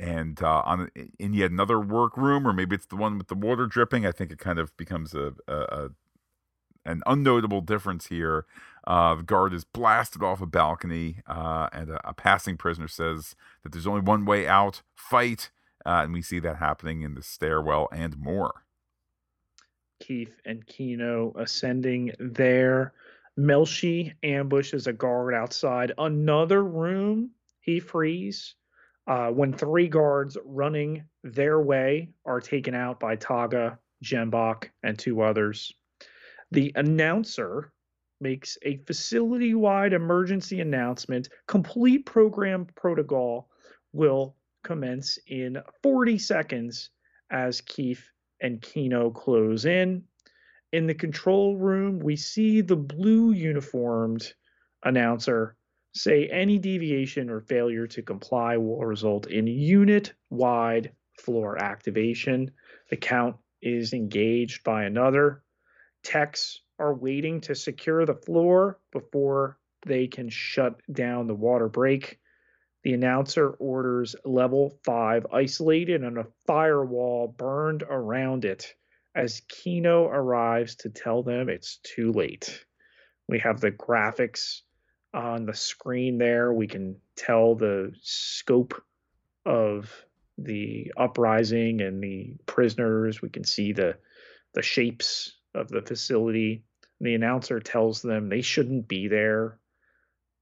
[0.00, 3.66] and uh, on in yet another workroom, or maybe it's the one with the water
[3.66, 4.06] dripping.
[4.06, 5.88] I think it kind of becomes a, a, a
[6.86, 8.46] an unnotable difference here.
[8.86, 13.36] Uh, the guard is blasted off a balcony, uh, and a, a, passing prisoner says
[13.62, 15.50] that there's only one way out: fight.
[15.84, 18.64] Uh, and we see that happening in the stairwell and more.
[20.00, 22.92] Keef and Kino ascending there.
[23.38, 27.30] Melshi ambushes a guard outside another room.
[27.60, 28.54] He frees
[29.06, 35.22] uh, when three guards running their way are taken out by Taga, Jembok, and two
[35.22, 35.72] others.
[36.50, 37.72] The announcer
[38.20, 41.28] makes a facility wide emergency announcement.
[41.46, 43.48] Complete program protocol
[43.92, 46.90] will commence in 40 seconds
[47.30, 50.04] as Keef and Kino close in.
[50.72, 54.32] In the control room, we see the blue uniformed
[54.84, 55.56] announcer
[55.92, 62.50] say any deviation or failure to comply will result in unit wide floor activation.
[62.90, 65.42] The count is engaged by another.
[66.02, 72.18] Techs are waiting to secure the floor before they can shut down the water break.
[72.82, 78.74] The announcer orders level 5 isolated and a firewall burned around it
[79.14, 82.64] as Kino arrives to tell them it's too late.
[83.28, 84.62] We have the graphics
[85.12, 86.52] on the screen there.
[86.52, 88.80] We can tell the scope
[89.44, 89.90] of
[90.38, 93.20] the uprising and the prisoners.
[93.20, 93.96] We can see the
[94.54, 96.64] the shapes of the facility.
[97.00, 99.58] The announcer tells them they shouldn't be there.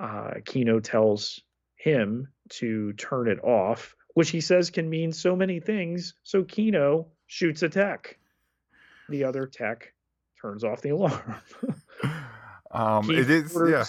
[0.00, 1.40] Uh, Kino tells
[1.76, 6.14] him to turn it off, which he says can mean so many things.
[6.22, 8.18] So Kino shoots a tech.
[9.08, 9.92] The other tech
[10.40, 11.34] turns off the alarm.
[12.70, 13.84] um, it is, orders, yeah.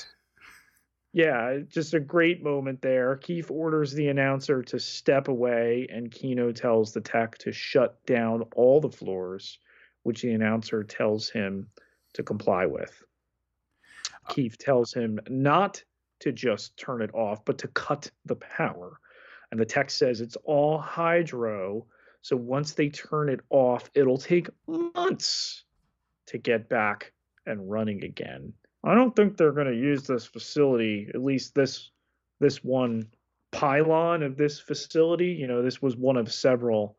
[1.11, 3.15] Yeah, just a great moment there.
[3.15, 8.43] Keef orders the announcer to step away, and Kino tells the tech to shut down
[8.55, 9.57] all the floors,
[10.03, 11.67] which the announcer tells him
[12.13, 13.03] to comply with.
[14.13, 15.83] Uh, Keef tells him not
[16.19, 18.99] to just turn it off, but to cut the power.
[19.51, 21.87] And the tech says it's all hydro.
[22.21, 25.63] So once they turn it off, it'll take months
[26.27, 27.13] to get back
[27.47, 28.53] and running again.
[28.83, 31.91] I don't think they're going to use this facility, at least this
[32.39, 33.09] this one
[33.51, 35.27] pylon of this facility.
[35.27, 36.97] You know, this was one of several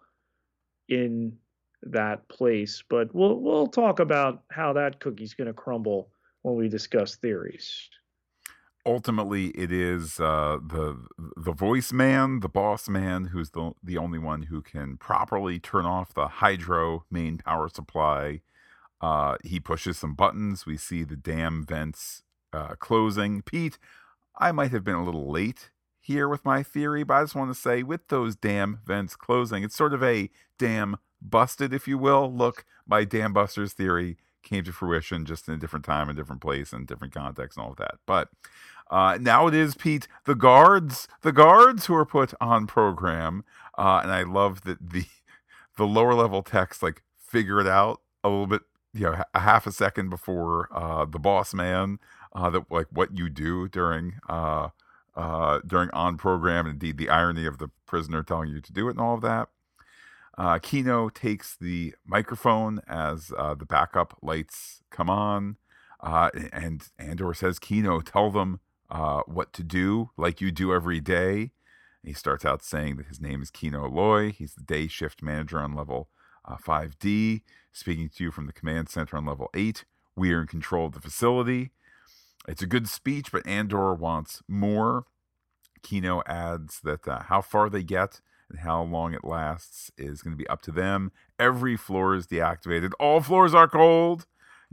[0.88, 1.38] in
[1.84, 6.10] that place, but we'll we'll talk about how that cookie's going to crumble
[6.42, 7.88] when we discuss theories
[8.86, 10.98] ultimately it is uh, the
[11.36, 15.86] the voice man, the boss man, who's the the only one who can properly turn
[15.86, 18.40] off the hydro main power supply.
[19.00, 20.66] Uh, he pushes some buttons.
[20.66, 23.42] We see the dam vents uh, closing.
[23.42, 23.78] Pete,
[24.38, 27.50] I might have been a little late here with my theory, but I just want
[27.50, 31.98] to say with those dam vents closing, it's sort of a dam busted, if you
[31.98, 32.32] will.
[32.32, 36.40] Look, my dam busters theory came to fruition just in a different time, a different
[36.40, 37.96] place, and different context, and all of that.
[38.06, 38.28] But
[38.90, 43.44] uh, now it is Pete, the guards, the guards who are put on program,
[43.78, 45.04] uh, and I love that the
[45.76, 49.66] the lower level text like figure it out a little bit you know a half
[49.66, 51.98] a second before uh, the boss man
[52.34, 54.68] uh, that like what you do during uh,
[55.16, 58.88] uh, during on program and indeed the irony of the prisoner telling you to do
[58.88, 59.48] it and all of that.
[60.38, 65.56] Uh, Kino takes the microphone as uh, the backup lights come on,
[66.00, 68.60] uh, and Andor says, "Kino, tell them
[69.26, 71.52] what to do, like you do every day."
[72.02, 74.30] He starts out saying that his name is Kino Loy.
[74.32, 76.08] He's the day shift manager on level
[76.50, 79.84] uh, 5D, speaking to you from the command center on level 8.
[80.16, 81.70] We are in control of the facility.
[82.48, 85.04] It's a good speech, but Andor wants more.
[85.82, 90.36] Kino adds that uh, how far they get and how long it lasts is going
[90.36, 91.12] to be up to them.
[91.38, 92.92] Every floor is deactivated.
[92.98, 94.26] All floors are cold.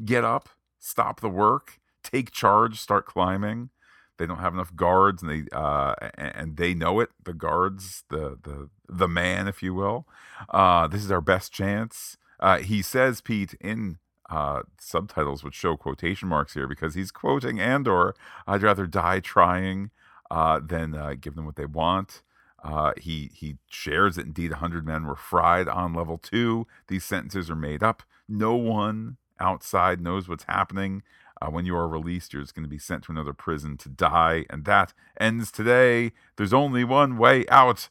[0.04, 3.70] Get up, stop the work, take charge, start climbing.
[4.18, 7.10] They don't have enough guards, and they uh, and they know it.
[7.24, 10.08] The guards, the the the man, if you will.
[10.50, 12.18] Uh, this is our best chance.
[12.40, 13.98] Uh, he says, Pete, in
[14.30, 18.16] uh, subtitles which show quotation marks here because he's quoting Andor.
[18.46, 19.92] I'd rather die trying
[20.30, 22.22] uh, than uh, give them what they want.
[22.64, 26.68] Uh, he he shares that indeed 100 men were fried on level two.
[26.88, 28.04] These sentences are made up.
[28.28, 31.04] No one outside knows what's happening.
[31.42, 33.90] Uh, when you are released, you're just going to be sent to another prison to
[33.90, 36.12] die, and that ends today.
[36.36, 37.90] There's only one way out: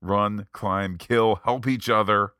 [0.00, 2.32] run, climb, kill, help each other.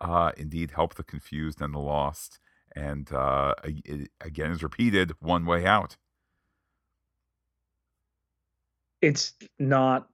[0.00, 2.38] Uh, indeed, help the confused and the lost.
[2.74, 5.96] And uh, it, again, is repeated: one way out.
[9.00, 10.08] It's not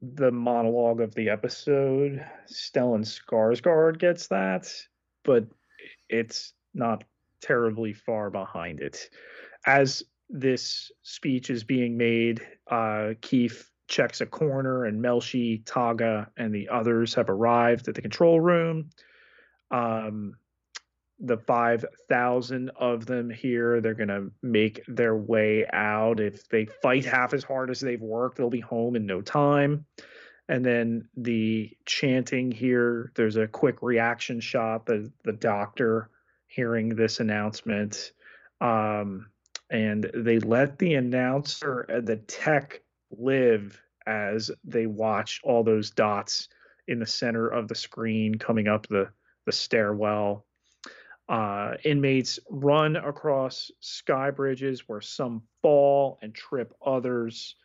[0.00, 2.24] the monologue of the episode.
[2.50, 4.68] Stellan Skarsgård gets that,
[5.24, 5.46] but
[6.08, 7.04] it's not
[7.42, 9.10] terribly far behind it.
[9.66, 16.54] As this speech is being made, uh, Keef checks a corner, and Melshi, Taga, and
[16.54, 18.88] the others have arrived at the control room.
[19.70, 20.36] Um,
[21.20, 26.18] the 5,000 of them here, they're going to make their way out.
[26.18, 29.84] If they fight half as hard as they've worked, they'll be home in no time.
[30.48, 34.86] And then the chanting here, there's a quick reaction shot.
[34.86, 36.10] The, the doctor
[36.54, 38.12] hearing this announcement.
[38.60, 39.26] Um,
[39.70, 46.48] and they let the announcer and the tech live as they watch all those dots
[46.88, 49.08] in the center of the screen coming up the,
[49.46, 50.44] the stairwell
[51.28, 57.56] uh, inmates run across sky bridges where some fall and trip others,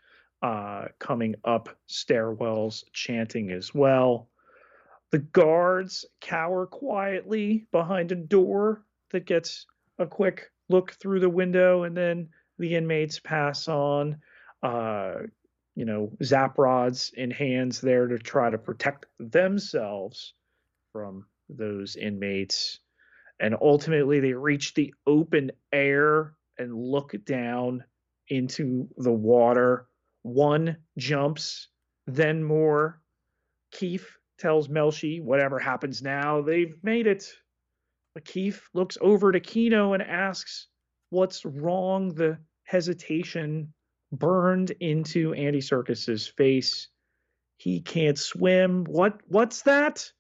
[0.42, 4.30] uh, coming up stairwells, chanting as well.
[5.12, 9.66] The guards cower quietly behind a door that gets
[10.00, 14.18] a quick look through the window, and then the inmates pass on.
[14.62, 15.14] Uh,
[15.76, 20.34] you know, zap rods in hands there to try to protect themselves
[20.92, 22.80] from those inmates
[23.40, 27.84] and ultimately they reach the open air and look down
[28.30, 29.88] into the water.
[30.24, 31.68] One jumps,
[32.08, 33.00] then more.
[33.72, 37.26] Keef tells Melshi, whatever happens now, they've made it.
[38.14, 38.36] But
[38.74, 40.68] looks over to Kino and asks,
[41.10, 42.16] What's wrong?
[42.16, 43.74] The hesitation
[44.12, 46.90] burned into Andy Serkis's face.
[47.58, 48.86] He can't swim.
[48.86, 50.12] What what's that?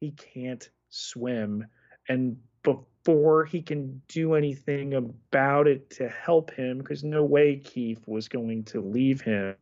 [0.00, 1.66] He can't swim
[2.08, 8.06] and before he can do anything about it to help him, because no way Keef
[8.06, 9.56] was going to leave him,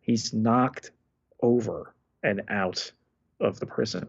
[0.00, 0.90] he's knocked
[1.42, 1.93] over
[2.24, 2.90] and out
[3.40, 4.08] of the prison.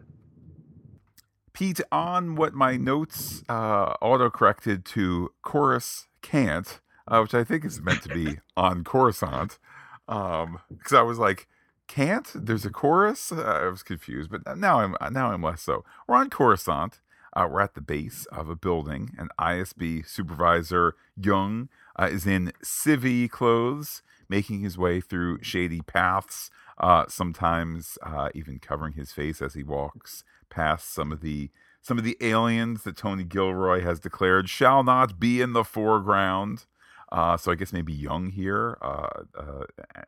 [1.54, 7.64] Pete, on what my notes uh, auto corrected to chorus can't, uh, which I think
[7.64, 9.60] is meant to be on Coruscant,
[10.08, 11.48] because um, I was like,
[11.88, 12.30] can't?
[12.34, 13.32] There's a chorus.
[13.32, 15.86] Uh, I was confused, but now I'm now I'm less so.
[16.08, 17.00] We're on Coruscant.
[17.34, 21.70] Uh, we're at the base of a building, and ISB supervisor Jung
[22.00, 28.60] uh, is in civvy clothes, making his way through shady paths, uh, sometimes uh, even
[28.60, 31.50] covering his face as he walks past some of the
[31.82, 36.66] some of the aliens that Tony Gilroy has declared shall not be in the foreground.
[37.12, 39.22] Uh, so I guess maybe Jung here, uh,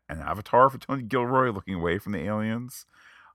[0.09, 2.87] an avatar for Tony Gilroy, looking away from the aliens.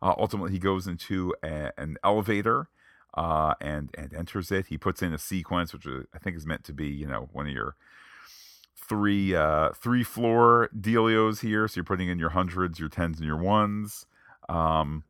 [0.02, 2.68] ultimately, he goes into a, an elevator
[3.14, 4.66] uh, and and enters it.
[4.66, 7.46] He puts in a sequence, which I think is meant to be, you know, one
[7.46, 7.76] of your
[8.88, 11.68] three uh, three floor dealios here.
[11.68, 14.06] So you're putting in your hundreds, your tens, and your ones.
[14.48, 15.04] Um,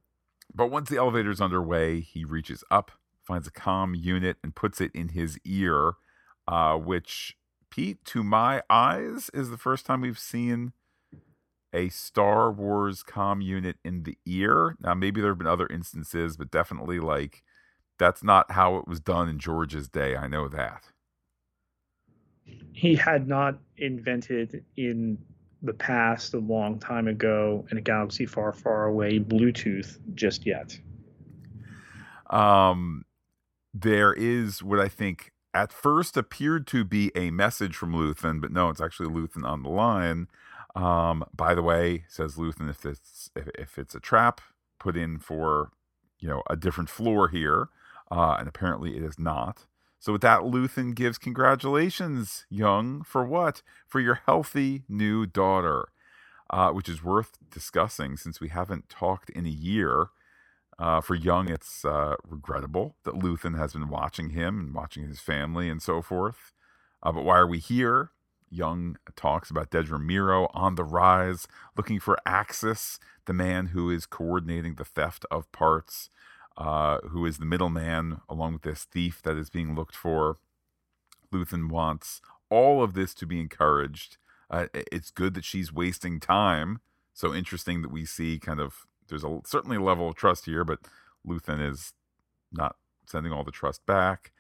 [0.54, 2.92] but once the elevator's underway, he reaches up,
[3.22, 5.94] finds a com unit, and puts it in his ear,
[6.46, 7.36] uh, which
[7.70, 10.72] Pete, to my eyes, is the first time we've seen
[11.72, 14.76] a Star Wars com unit in the ear.
[14.78, 17.42] Now, maybe there have been other instances, but definitely like
[17.98, 20.16] that's not how it was done in George's day.
[20.16, 20.91] I know that.
[22.72, 25.18] He had not invented in
[25.62, 30.76] the past, a long time ago, in a galaxy far, far away, Bluetooth just yet.
[32.30, 33.04] Um,
[33.72, 38.50] there is what I think at first appeared to be a message from Luthen, but
[38.50, 40.28] no, it's actually Luthen on the line.
[40.74, 44.40] Um, by the way, says Luthen, if it's if, if it's a trap
[44.78, 45.70] put in for
[46.18, 47.68] you know a different floor here,
[48.10, 49.66] uh, and apparently it is not.
[50.02, 53.62] So with that, Luthen gives congratulations, Jung, for what?
[53.86, 55.90] For your healthy new daughter,
[56.50, 60.08] uh, which is worth discussing since we haven't talked in a year.
[60.76, 65.20] Uh, for Jung, it's uh, regrettable that Luthen has been watching him and watching his
[65.20, 66.52] family and so forth.
[67.00, 68.10] Uh, but why are we here?
[68.50, 71.46] Jung talks about Dedra Meero on the rise,
[71.76, 76.10] looking for Axis, the man who is coordinating the theft of parts,
[76.56, 80.38] uh, who is the middleman along with this thief that is being looked for.
[81.32, 84.18] Luthen wants all of this to be encouraged.
[84.50, 86.80] Uh, it's good that she's wasting time.
[87.14, 90.64] So interesting that we see kind of there's a certainly a level of trust here,
[90.64, 90.80] but
[91.26, 91.92] Luthen is
[92.50, 92.76] not
[93.06, 94.32] sending all the trust back.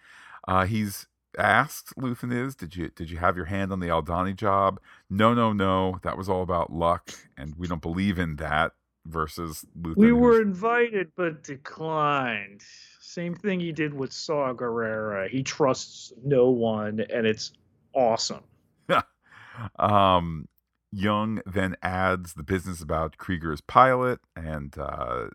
[0.46, 1.06] Uh, he's
[1.38, 4.80] asked Luthen is, did you did you have your hand on the Aldani job?
[5.08, 5.98] No, no, no.
[6.02, 8.72] That was all about luck, and we don't believe in that.
[9.04, 12.62] Versus Luthen, we were invited but declined.
[13.00, 15.28] Same thing he did with Saw Gerrera.
[15.28, 17.52] He trusts no one, and it's
[17.94, 18.44] awesome.
[19.78, 20.48] um,
[20.92, 25.28] Jung then adds the business about Kreegyr's pilot and uh,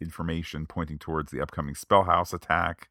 [0.00, 2.88] information pointing towards the upcoming Spellhaus attack.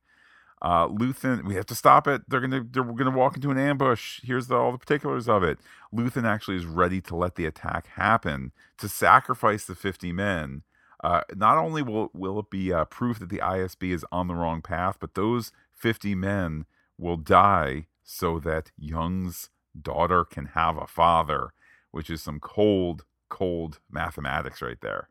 [0.62, 2.24] Uh, Luthen, we have to stop it.
[2.28, 4.22] They're gonna they're gonna walk into an ambush.
[4.24, 5.60] Here's the, all the particulars of it.
[5.94, 10.64] Luthen actually is ready to let the attack happen to sacrifice the 50 men.
[11.04, 14.36] Uh, not only will will it be uh, proof that the ISB is on the
[14.36, 16.66] wrong path, but those 50 men
[16.98, 19.50] will die so that Jung's
[19.80, 21.52] daughter can have a father,
[21.92, 25.10] which is some cold, cold mathematics right there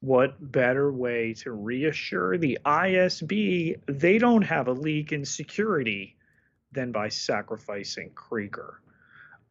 [0.00, 6.16] what better way to reassure the ISB they don't have a leak in security
[6.72, 8.76] than by sacrificing Kreegyr?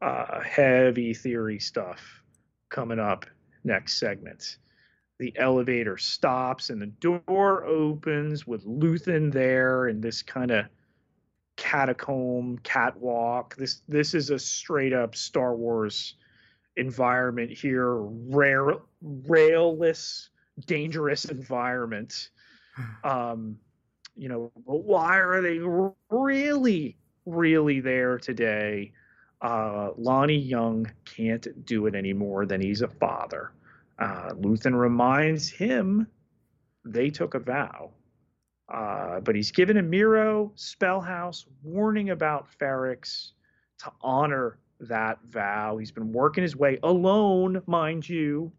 [0.01, 2.23] Uh, heavy theory stuff
[2.69, 3.25] coming up
[3.63, 4.57] next segment.
[5.19, 10.65] The elevator stops and the door opens with Luthen there in this kind of
[11.57, 13.55] catacomb catwalk.
[13.57, 16.15] This this is a straight up Star Wars
[16.77, 20.29] environment here, rail railless
[20.65, 22.29] dangerous environment.
[23.03, 23.57] Um,
[24.15, 25.59] you know, why are they
[26.09, 28.91] really, really there today?
[29.41, 33.51] Uh, Lonni Jung can't do it anymore than he's a father.
[33.97, 36.07] Uh, Luthen reminds him
[36.85, 37.91] they took a vow.
[38.71, 43.31] Uh, but he's given a Meero Spellhaus warning about Ferrix
[43.79, 45.77] to honor that vow.
[45.77, 48.51] He's been working his way alone, mind you,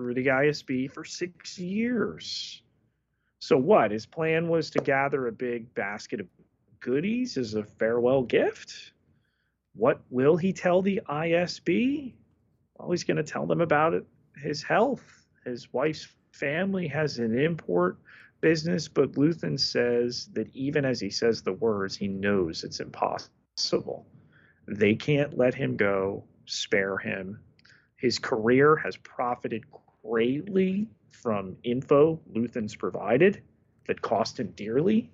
[0.00, 2.62] through the ISB for six years.
[3.38, 3.90] So what?
[3.90, 6.26] His plan was to gather a big basket of
[6.80, 8.92] goodies as a farewell gift.
[9.74, 12.14] What will he tell the ISB?
[12.78, 15.04] Well, he's going to tell them about it, his health.
[15.44, 17.98] His wife's family has an import
[18.40, 24.06] business, but Luthen says that even as he says the words, he knows it's impossible.
[24.66, 27.38] They can't let him go, spare him.
[27.96, 29.70] His career has profited
[30.04, 33.42] greatly from info Luthen's provided
[33.86, 35.10] that cost him dearly.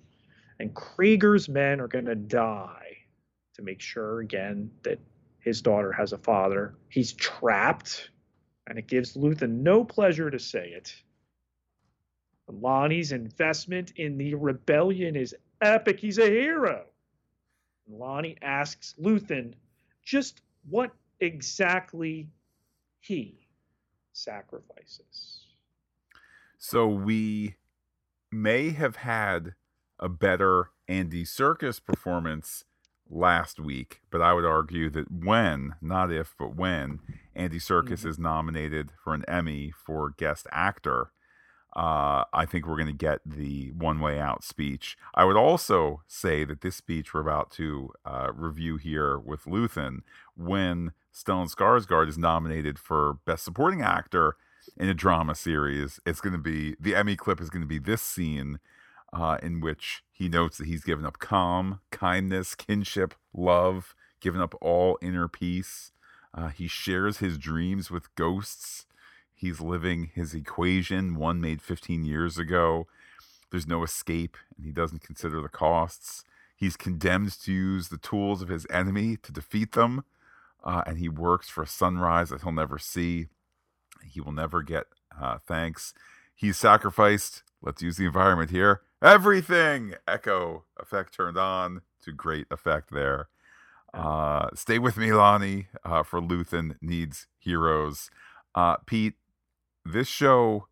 [0.59, 2.97] And Kreegyr's men are going to die
[3.55, 4.99] to make sure, again, that
[5.39, 6.75] his daughter has a father.
[6.89, 8.09] He's trapped,
[8.67, 10.95] and it gives Luthen no pleasure to say it.
[12.51, 15.99] Lonni's investment in the rebellion is epic.
[15.99, 16.85] He's a hero.
[17.91, 19.53] Lonni asks Luthen
[20.03, 22.29] just what exactly
[22.99, 23.46] he
[24.17, 25.45] sacrifices.
[26.57, 27.55] So we
[28.31, 29.55] may have had
[29.99, 32.63] a better Andy Serkis performance
[33.09, 36.99] last week, but I would argue that when, not if, but when
[37.35, 38.09] Andy Serkis mm-hmm.
[38.09, 41.11] is nominated for an Emmy for guest actor,
[41.75, 44.97] uh, I think we're going to get the one way out speech.
[45.13, 49.99] I would also say that this speech we're about to uh, review here with Luthen,
[50.35, 54.35] when Stellan Skarsgård is nominated for Best Supporting Actor
[54.77, 55.99] in a drama series.
[56.05, 58.59] It's going to be the Emmy clip is going to be this scene
[59.11, 64.53] uh, in which he notes that he's given up calm, kindness, kinship, love, given up
[64.61, 65.91] all inner peace.
[66.35, 68.85] Uh, he shares his dreams with ghosts.
[69.33, 72.85] He's living his equation, one made 15 years ago.
[73.49, 76.23] There's no escape, and he doesn't consider the costs.
[76.55, 80.03] He's condemned to use the tools of his enemy to defeat them,
[80.63, 83.27] uh, and he works for a sunrise that he'll never see.
[84.03, 84.85] He will never get
[85.19, 85.93] uh, thanks.
[86.35, 87.43] He's sacrificed.
[87.61, 88.81] Let's use the environment here.
[89.01, 93.27] Everything echo effect turned on to great effect there.
[93.93, 98.09] Uh, stay with me, Lonni, uh, for Luthen needs heroes.
[98.53, 99.15] Uh, Pete,
[99.85, 100.67] this show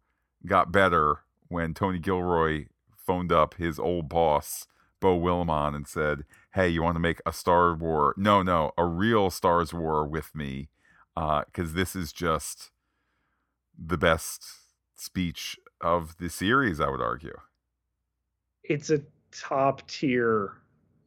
[0.45, 2.65] got better when Tony Gilroy
[2.95, 4.67] phoned up his old boss,
[4.99, 6.25] Beau Willimon, and said,
[6.55, 8.13] Hey, you want to make a Star War?
[8.15, 10.69] No, no, a real Stars War with me.
[11.13, 12.71] Because uh, this is just
[13.77, 14.45] the best
[14.95, 17.35] speech of the series, I would argue.
[18.63, 19.01] It's a
[19.31, 20.53] top tier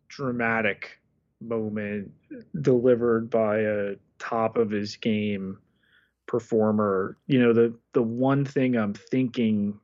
[0.08, 1.00] dramatic
[1.40, 2.12] moment
[2.60, 5.56] delivered by a top of his game
[6.26, 7.16] performer.
[7.26, 9.80] You know, the the one thing I'm thinking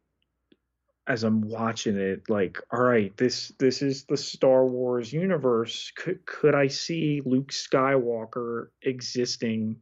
[1.07, 5.93] as I'm watching it, like, all right, this this is the Star Wars universe.
[5.97, 9.77] Could could I see Luke Skywalker existing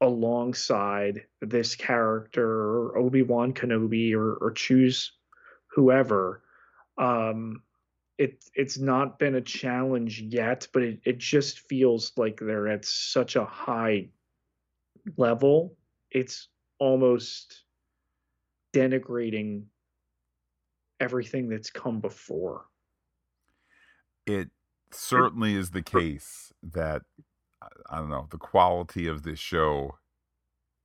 [0.00, 5.12] alongside this character or Obi-Wan Kenobi or or choose
[5.68, 6.42] whoever?
[6.98, 7.62] Um
[8.18, 12.84] it it's not been a challenge yet, but it, it just feels like they're at
[12.84, 14.08] such a high
[15.16, 15.76] level.
[16.10, 17.62] It's almost
[18.74, 19.64] denigrating
[21.00, 22.64] everything that's come before.
[24.26, 24.50] It
[24.90, 27.02] certainly is the case that
[27.90, 29.98] I don't know the quality of this show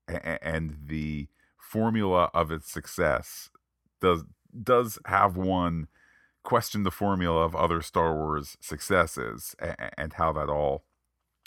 [0.07, 3.49] and the formula of its success
[4.01, 4.23] does
[4.61, 5.87] does have one
[6.43, 9.55] question the formula of other Star Wars successes
[9.97, 10.83] and how that all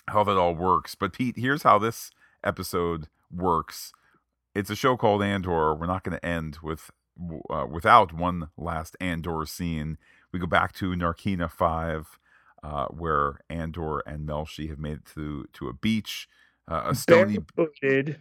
[0.09, 0.95] how that all works.
[0.95, 2.11] But Pete, here's how this
[2.45, 3.93] episode works.
[4.55, 5.75] It's a show called Andor.
[5.75, 6.91] We're not going to end with
[7.51, 9.99] uh, without one last Andor scene.
[10.33, 12.19] We go back to Narkina Five,
[12.63, 16.29] uh, where Andor and Melshi have made it to to a beach,
[16.69, 17.39] uh, a stony.
[17.39, 18.21] Barefooted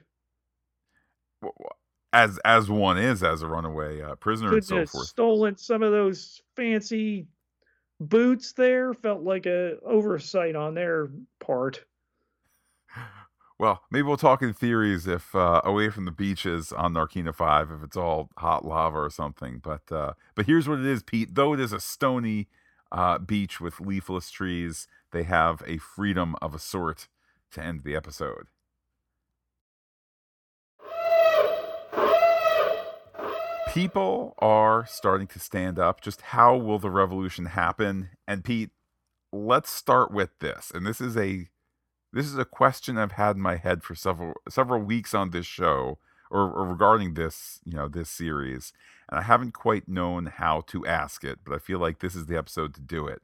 [2.16, 5.08] as as one is as a runaway uh, prisoner Could and so forth.
[5.08, 7.28] Stolen some of those fancy
[8.00, 8.94] boots there.
[8.94, 11.84] Felt like a oversight on their part.
[13.58, 17.72] Well, maybe we'll talk in theories if uh, away from the beaches on Narkina Five,
[17.72, 19.62] if it's all hot lava or something.
[19.64, 21.36] But uh, but here's what it is, Pete.
[21.36, 22.48] Though it is a stony
[22.92, 27.08] uh, beach with leafless trees, they have a freedom of a sort
[27.52, 28.48] to end the episode.
[33.76, 36.00] people are starting to stand up.
[36.00, 38.08] Just how will the revolution happen?
[38.26, 38.70] And Pete,
[39.34, 40.72] let's start with this.
[40.74, 41.50] And this is a
[42.16, 45.46] this is a question I've had in my head for several several weeks on this
[45.46, 46.00] show
[46.32, 48.72] or, or regarding this, you know, this series.
[49.10, 52.28] And I haven't quite known how to ask it, but I feel like this is
[52.28, 53.22] the episode to do it.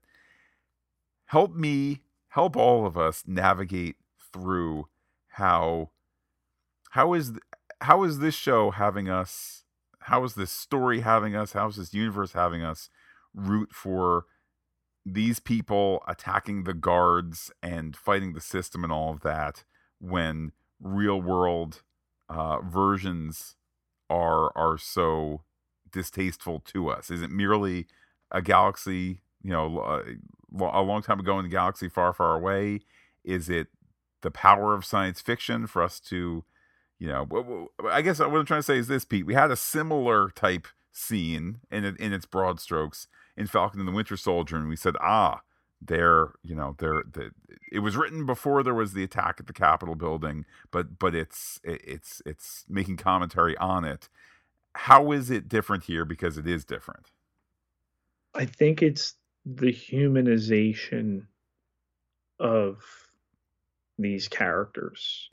[1.27, 3.95] Help me, help all of us navigate
[4.33, 4.89] through
[5.29, 5.91] how
[6.89, 7.31] how is
[7.79, 9.63] how is this show having us
[10.01, 11.53] how is this story having us?
[11.53, 12.89] How is this universe having us
[13.33, 14.25] root for
[15.05, 19.63] these people attacking the guards and fighting the system and all of that
[19.99, 21.81] when real world
[22.29, 23.55] uh, versions
[24.09, 25.41] are are so
[25.91, 27.09] distasteful to us?
[27.09, 27.87] Is it merely
[28.31, 30.03] a galaxy, you know, uh,
[30.59, 32.81] a long time ago in the galaxy far, far away?
[33.23, 33.67] Is it
[34.21, 36.43] the power of science fiction for us to
[36.99, 39.25] you know, I guess what I'm trying to say is this, Pete.
[39.25, 43.07] We had a similar type scene in in its broad strokes
[43.37, 45.41] in Falcon and the Winter Soldier, and we said, ah,
[45.81, 47.03] there, you know, there.
[47.11, 47.31] The,
[47.71, 51.59] it was written before there was the attack at the Capitol building, but but it's
[51.63, 54.07] it's it's making commentary on it.
[54.73, 56.05] How is it different here?
[56.05, 57.11] Because it is different.
[58.35, 59.15] I think it's
[59.45, 61.25] the humanization
[62.39, 62.83] of
[63.97, 65.31] these characters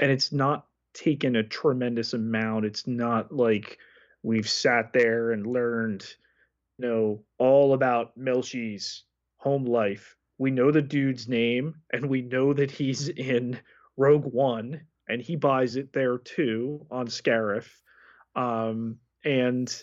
[0.00, 2.64] and it's not taken a tremendous amount.
[2.64, 3.78] It's not like
[4.22, 6.04] we've sat there and learned,
[6.80, 9.04] know, all about Melshi's
[9.36, 10.16] home life.
[10.38, 13.60] We know the dude's name and we know that he's in
[13.96, 17.68] Rogue One and he buys it there too on Scarif.
[18.34, 19.74] Um, and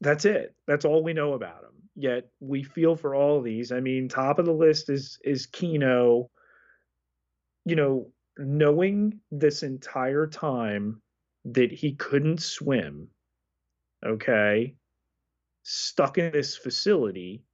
[0.00, 0.54] that's it.
[0.66, 1.88] That's all we know about him.
[1.94, 3.70] Yet we feel for all of these.
[3.70, 6.30] I mean, top of the list is is Kino.
[7.64, 11.02] You know, knowing this entire time
[11.44, 13.08] that he couldn't swim,
[14.04, 14.74] okay,
[15.62, 17.44] stuck in this facility,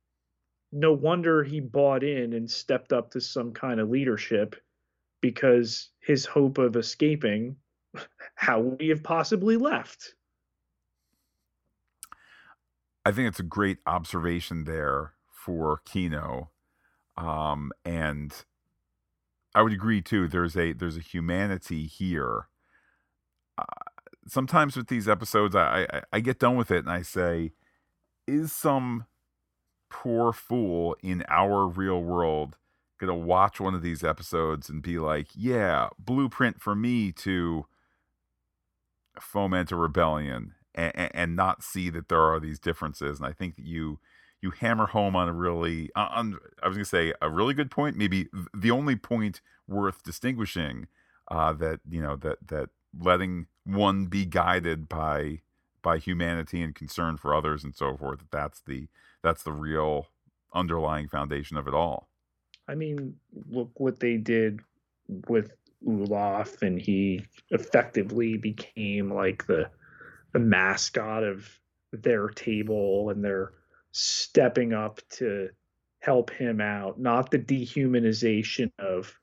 [0.73, 4.57] no wonder he bought in and stepped up to some kind of leadership
[5.21, 7.57] because his hope of escaping,
[8.35, 10.15] how would he have possibly left?
[13.05, 16.51] I think it's a great observation there for Kino,
[17.17, 18.35] um, and
[19.55, 20.29] I would agree too.
[20.29, 22.49] There's a there's a humanity here.
[23.57, 23.65] Uh,
[24.27, 27.53] sometimes with these episodes, I, I I get done with it and I say,
[28.29, 29.07] is some
[29.91, 32.57] poor fool in our real world
[32.99, 37.67] gonna watch one of these episodes and be like, yeah, blueprint for me to
[39.21, 43.19] foment a rebellion and, and not see that there are these differences.
[43.19, 44.01] And I think that you
[44.41, 47.97] you hammer home on a really on I was gonna say a really good point,
[47.97, 50.89] maybe the only point worth distinguishing
[51.31, 55.41] uh, that you know that that letting one be guided by
[55.89, 58.19] by humanity and concern for others and so forth.
[58.19, 58.89] that That's the
[59.23, 60.09] that's the real
[60.53, 62.11] underlying foundation of it all.
[62.69, 63.15] I mean,
[63.49, 64.61] look what they did
[65.29, 65.51] with
[65.87, 69.71] Ulaf, and he effectively became like the
[70.35, 71.49] the mascot of
[71.91, 73.55] their table, and they're
[73.93, 75.49] stepping up to
[76.01, 79.19] help him out, not the dehumanization of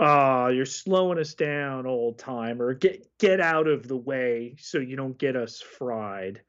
[0.00, 2.74] ah, oh, you're slowing us down, old timer.
[2.74, 6.40] Get get out of the way so you don't get us fried.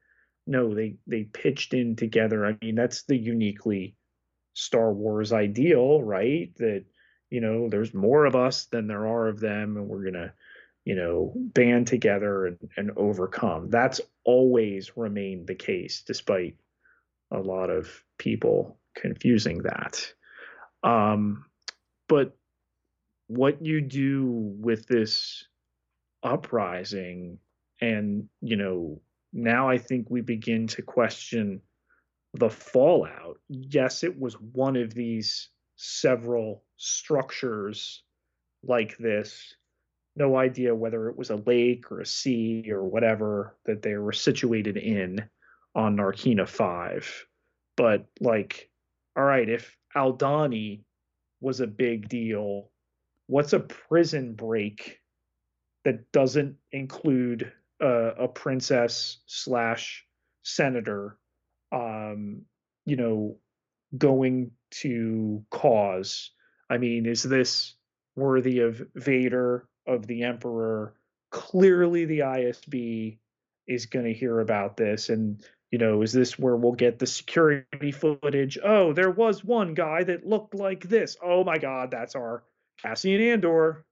[0.46, 2.46] No, they they pitched in together.
[2.46, 3.94] I mean, that's the uniquely
[4.54, 6.50] Star Wars ideal, right?
[6.56, 6.84] That
[7.30, 10.32] you know, there's more of us than there are of them, and we're gonna,
[10.84, 13.70] you know, band together and, and overcome.
[13.70, 16.56] That's always remained the case, despite
[17.30, 17.88] a lot of
[18.18, 20.12] people confusing that.
[20.82, 21.46] Um,
[22.08, 22.36] but
[23.28, 24.26] what you do
[24.58, 25.46] with this
[26.22, 27.38] uprising,
[27.80, 29.00] and you know,
[29.32, 31.60] now I think we begin to question
[32.34, 33.38] the fallout.
[33.48, 38.02] Yes, it was one of these several structures
[38.62, 39.54] like this.
[40.16, 44.12] No idea whether it was a lake or a sea or whatever that they were
[44.12, 45.24] situated in
[45.74, 47.26] on Narkina 5.
[47.76, 48.68] But, like,
[49.16, 50.82] all right, if aldani
[51.40, 52.70] was a big deal,
[53.32, 55.00] what's a prison break
[55.86, 57.50] that doesn't include
[57.82, 60.04] uh, a princess slash
[60.42, 61.16] senator
[61.72, 62.42] um,
[62.84, 63.38] you know,
[63.96, 66.32] going to cause?
[66.68, 67.74] I mean, is this
[68.16, 70.94] worthy of Vader, of the Emperor?
[71.30, 73.16] Clearly, the ISB
[73.66, 75.08] is going to hear about this.
[75.08, 78.58] And, you know, is this where we'll get the security footage?
[78.62, 81.16] Oh, there was one guy that looked like this.
[81.24, 82.44] Oh my God, that's our
[82.82, 83.84] Cassian Andor.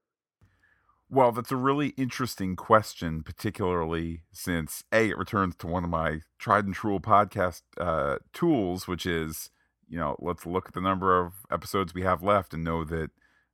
[1.09, 6.21] Well, that's a really interesting question, particularly since A, it returns to one of my
[6.39, 9.49] tried and true podcast uh, tools, which is,
[9.89, 13.11] you know, let's look at the number of episodes we have left and know that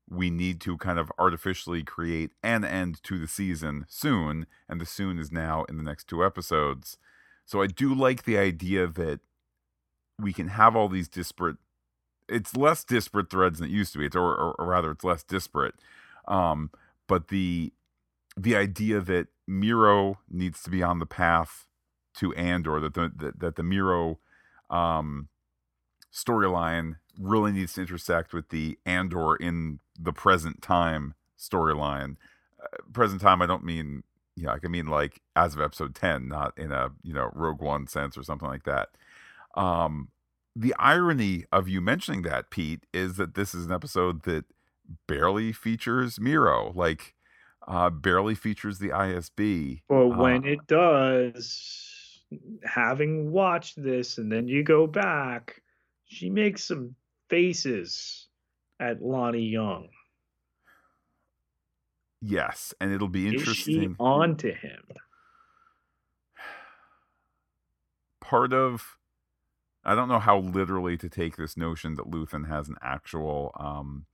[0.07, 4.45] we need to kind of artificially create an end to the season soon.
[4.69, 6.97] And the soon is now in the next two episodes.
[7.45, 9.19] So I do like the idea that
[10.19, 11.57] we can have all these disparate,
[12.29, 14.05] it's less disparate threads than it used to be.
[14.05, 15.75] It's, or, or, or rather, it's less disparate.
[16.27, 16.71] Um,
[17.07, 17.73] but the
[18.35, 21.65] the idea that Meero needs to be on the path
[22.15, 24.17] to Andor, that the that, that the Meero
[24.69, 25.29] um,
[26.13, 32.17] storyline really needs to intersect with the Andor in the present time storyline.
[32.61, 34.03] Uh, present time, I don't mean
[34.47, 37.61] know, I can mean like as of episode ten, not in a you know Rogue
[37.61, 38.89] One sense or something like that.
[39.55, 40.09] Um,
[40.57, 44.45] the irony of you mentioning that, Pete, is that this is an episode that
[45.05, 47.13] barely features Meero, like
[47.67, 49.81] uh, barely features the ISB.
[49.87, 52.21] Well, when uh, it does,
[52.63, 55.61] having watched this and then you go back,
[56.05, 56.95] she makes some
[57.29, 58.27] faces
[58.79, 59.89] at Lonni Jung.
[62.19, 63.75] Yes, and it'll be interesting.
[63.75, 64.83] Is she on to him?
[68.21, 68.97] Part of
[69.83, 74.05] I don't know how literally to take this notion that Luthen has an actual um,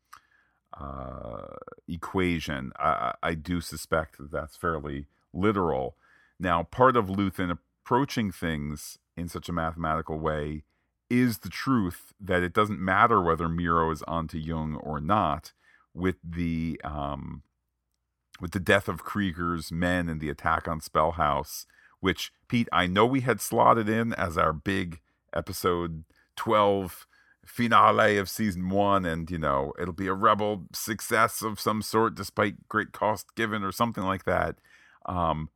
[0.79, 1.55] uh,
[1.87, 2.71] equation.
[2.77, 5.95] I, I do suspect that that's fairly literal.
[6.39, 10.63] Now, part of Luthen approaching things in such a mathematical way
[11.09, 15.53] is the truth that it doesn't matter whether Meero is onto Jung or not.
[15.95, 17.43] With the um,
[18.41, 21.67] with the death of Kreegyr's men and the attack on Spellhaus,
[21.99, 25.01] which Pete, I know we had slotted in as our big
[25.35, 26.03] episode
[26.35, 27.05] twelve
[27.45, 32.15] finale of season one and you know it'll be a rebel success of some sort
[32.15, 34.55] despite great cost given or something like that.
[35.05, 35.49] Um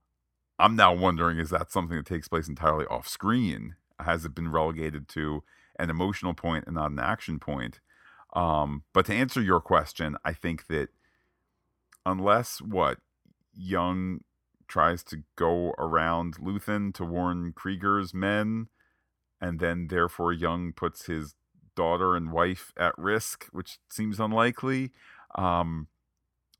[0.59, 3.75] i'm now wondering is that something that takes place entirely off screen?
[3.99, 5.43] Has it been relegated to
[5.80, 7.80] an emotional point and not an action point?
[8.34, 10.89] Um but to answer your question i think that
[12.05, 12.99] unless what
[13.53, 14.21] Jung
[14.67, 18.67] tries to go around luthen to warn Kreegyr's men
[19.41, 21.35] and then therefore Jung puts his
[21.75, 24.91] daughter and wife at risk, which seems unlikely.
[25.35, 25.88] Um,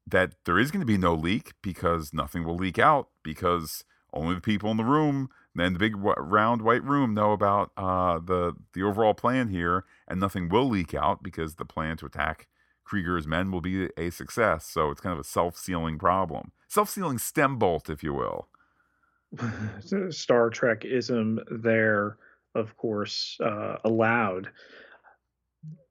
[0.06, 4.36] that there is going to be no leak because nothing will leak out because only
[4.36, 8.54] the people in the room and the big round white room know about uh, the
[8.74, 12.48] the overall plan here, and nothing will leak out because the plan to attack
[12.88, 14.66] Kreegyr's men will be a success.
[14.66, 18.48] So it's kind of a self sealing problem, self sealing stem bolt, if you will.
[20.10, 22.18] Star Trek ism there,
[22.56, 24.50] of course, uh, allowed.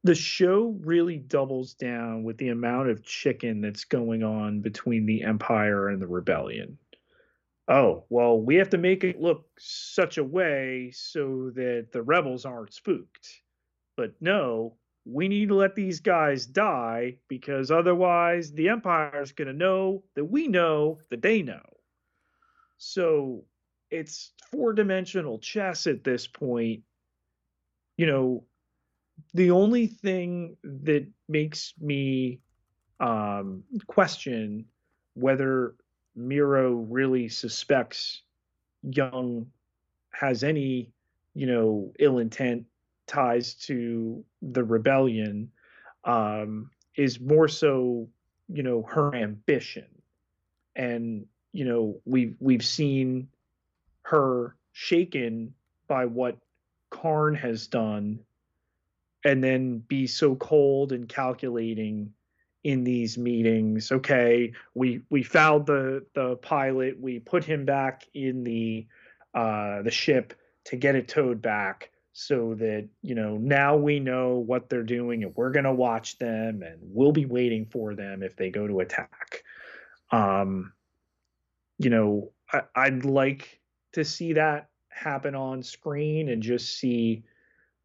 [0.05, 5.23] The show really doubles down with the amount of chicken that's going on between the
[5.25, 6.79] Empire and the Rebellion
[7.69, 12.45] oh, well, we have to make it look such a way so that the rebels
[12.45, 13.43] aren't spooked.
[13.97, 19.55] But no, we need to let these guys die because otherwise the Empire's going to
[19.55, 21.63] know that we know that they know.
[22.79, 23.45] So
[23.91, 26.83] it's four dimensional chess at this point.
[27.97, 28.45] You know,
[29.35, 32.41] the only thing that makes me
[33.01, 34.67] um, question
[35.15, 35.75] whether
[36.17, 38.23] Meero really suspects
[38.83, 39.47] Jung
[40.13, 40.91] has any,
[41.35, 42.65] you know, ill intent
[43.07, 45.51] ties to the rebellion
[46.05, 48.09] um, is more so,
[48.49, 49.87] you know, her ambition.
[50.75, 53.29] And, you know, we've we've seen
[54.07, 55.53] her shaken
[55.89, 56.39] by what
[56.91, 58.21] Karn has done
[59.25, 62.13] and then be so cold and calculating
[62.63, 63.91] in these meetings.
[63.91, 67.01] Okay we we found the the pilot.
[67.01, 68.87] We put him back in the
[69.35, 70.35] uh the ship
[70.65, 75.25] to get it towed back so that you know now we know what they're doing
[75.25, 78.69] and we're going to watch them and we'll be waiting for them if they go
[78.69, 79.43] to attack.
[80.13, 80.73] Um
[81.79, 83.61] you know I, i'd like
[83.97, 87.25] to see that happen on screen and just see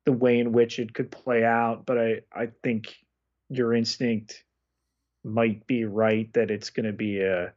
[0.05, 2.95] the way in which it could play out but i i think
[3.49, 4.43] your instinct
[5.23, 7.53] might be right that it's going to be a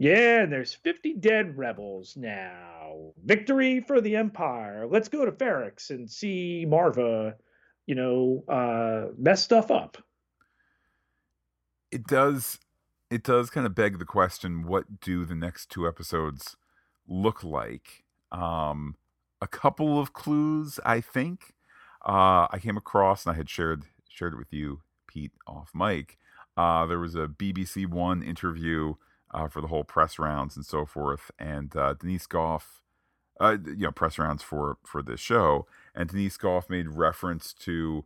[0.00, 3.12] yeah, there's 50 dead rebels now.
[3.24, 4.86] Victory for the Empire.
[4.88, 7.34] Let's go to Ferrix and see Marva,
[7.84, 9.98] you know, uh, mess stuff up.
[11.90, 12.60] It does.
[13.10, 16.56] It does kind of beg the question: What do the next two episodes
[17.08, 18.04] look like?
[18.30, 18.96] Um,
[19.40, 21.54] a couple of clues, I think.
[22.06, 26.18] Uh, I came across, and I had shared shared it with you, Pete, off mic.
[26.56, 28.94] Uh, there was a BBC One interview
[29.32, 32.82] uh, for the whole press rounds and so forth, and uh, Denise Gough,
[33.40, 38.04] uh, you know, press rounds for for this show, and Denise Gough made reference to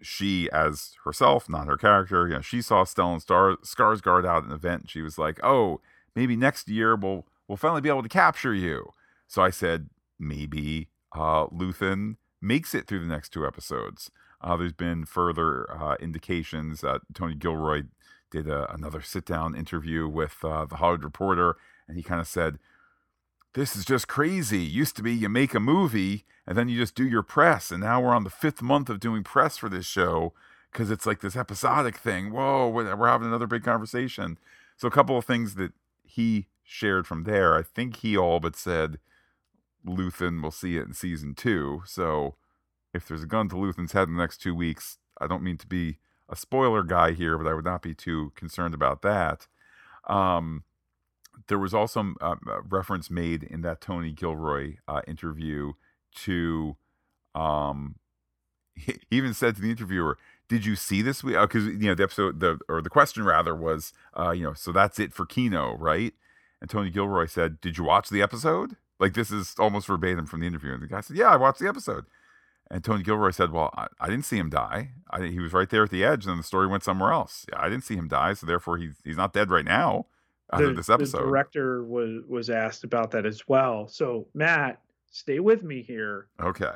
[0.00, 2.26] she as herself, not her character.
[2.28, 5.40] You know, she saw Stellan Star- Skarsgård out at an event, and she was like,
[5.42, 5.80] "Oh,
[6.14, 8.90] maybe next year we'll we'll finally be able to capture you."
[9.26, 9.88] So I said,
[10.18, 14.10] maybe uh, Luthen makes it through the next two episodes.
[14.40, 16.84] Uh, there's been further uh, indications
[17.14, 17.84] Tony Gilroy
[18.30, 22.26] did a, another sit down interview with uh, the Hollywood Reporter, and he kind of
[22.26, 22.58] said,
[23.54, 24.62] This is just crazy.
[24.62, 27.80] Used to be you make a movie and then you just do your press, and
[27.80, 30.32] now we're on the fifth month of doing press for this show
[30.72, 32.32] because it's like this episodic thing.
[32.32, 34.38] Whoa, we're having another big conversation.
[34.76, 35.72] So, a couple of things that
[36.02, 37.56] he shared from there.
[37.56, 38.98] I think he all but said
[39.86, 41.82] Luthen will see it in season two.
[41.86, 42.36] So,
[42.94, 45.58] if there's a gun to Luthen's head in the next two weeks, I don't mean
[45.58, 45.98] to be
[46.28, 49.46] a spoiler guy here, but I would not be too concerned about that.
[50.08, 50.64] Um,
[51.48, 55.72] there was also uh, a reference made in that Tony Gilroy uh, interview
[56.16, 56.76] to,
[57.34, 57.96] um,
[58.74, 60.18] he even said to the interviewer,
[60.48, 63.24] "Did you see this week?" Because uh, you know the episode, the or the question
[63.24, 66.14] rather was, uh, you know, so that's it for Kino, right?
[66.62, 70.38] And Tony Gilroy said, "Did you watch the episode?" Like this is almost verbatim from
[70.38, 70.72] the interview.
[70.72, 72.06] And the guy said, "Yeah, I watched the episode."
[72.70, 74.90] And Tony Gilroy said, "Well, I, I didn't see him die.
[75.10, 77.44] I, he was right there at the edge, and the story went somewhere else.
[77.52, 80.06] I didn't see him die, so therefore he's he's not dead right now."
[80.52, 83.88] After the, this episode, the director was was asked about that as well.
[83.88, 86.28] So Matt, stay with me here.
[86.40, 86.74] Okay.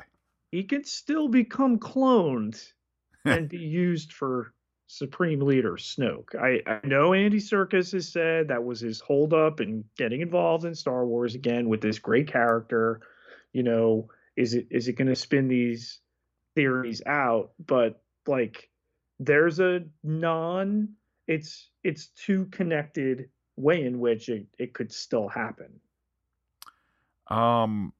[0.51, 2.73] He can still become cloned
[3.25, 4.51] and be used for
[4.87, 6.35] Supreme Leader Snoke.
[6.35, 10.73] I, I know Andy Serkis has said that was his holdup in getting involved in
[10.73, 13.01] Star Wars again with this great character.
[13.53, 15.99] You know, is it is it going to spin these
[16.55, 18.69] theories out but like
[19.19, 20.89] there's a non
[21.27, 25.79] it's it's too connected way in which it, it could still happen
[27.29, 27.91] um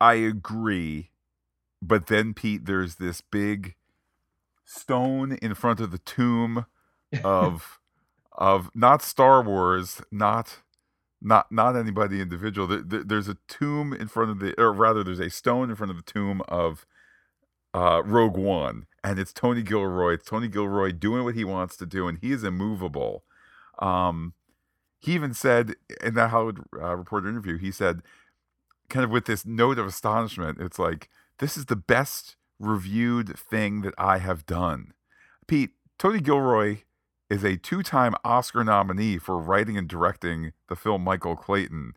[0.00, 1.10] i agree
[1.80, 3.74] but then pete there's this big
[4.70, 6.66] stone in front of the tomb
[7.24, 7.80] of
[8.32, 10.60] of not star wars not
[11.20, 12.66] not not anybody individual.
[12.66, 15.76] There, there, there's a tomb in front of the, or rather, there's a stone in
[15.76, 16.86] front of the tomb of
[17.74, 20.14] uh, Rogue One, and it's Tony Gilroy.
[20.14, 23.24] It's Tony Gilroy doing what he wants to do, and he is immovable.
[23.80, 24.34] Um,
[24.98, 28.02] he even said in that Hollywood uh, Reporter interview, he said,
[28.88, 31.08] kind of with this note of astonishment, it's like
[31.38, 34.92] this is the best reviewed thing that I have done.
[35.48, 36.82] Pete, Tony Gilroy
[37.28, 41.94] is a two time Oscar nominee for writing and directing the film Michael Clayton.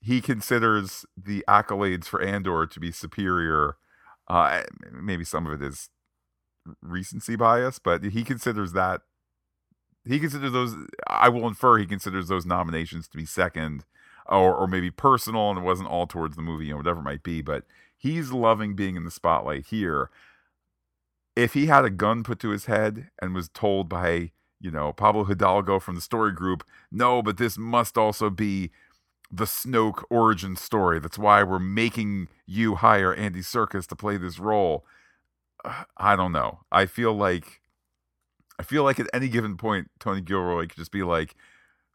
[0.00, 3.76] He considers the accolades for Andor to be superior.
[4.28, 5.90] Uh, maybe some of it is
[6.80, 9.02] recency bias, but he considers that
[10.04, 10.74] he considers those.
[11.06, 13.84] I will infer he considers those nominations to be second,
[14.26, 17.22] or or maybe personal, and it wasn't all towards the movie, know, whatever it might
[17.22, 17.42] be.
[17.42, 17.64] But
[18.00, 20.10] he's loving being in the spotlight here.
[21.36, 24.92] If he had a gun put to his head and was told by you know,
[24.92, 26.64] Pablo Hidalgo from the story group.
[26.92, 28.70] No, but this must also be
[29.30, 31.00] the Snoke origin story.
[31.00, 34.84] That's why we're making you hire Andy Serkis to play this role.
[35.64, 36.60] Uh, I don't know.
[36.70, 37.62] I feel like
[38.58, 41.34] I feel like at any given point, Tony Gilroy could just be like,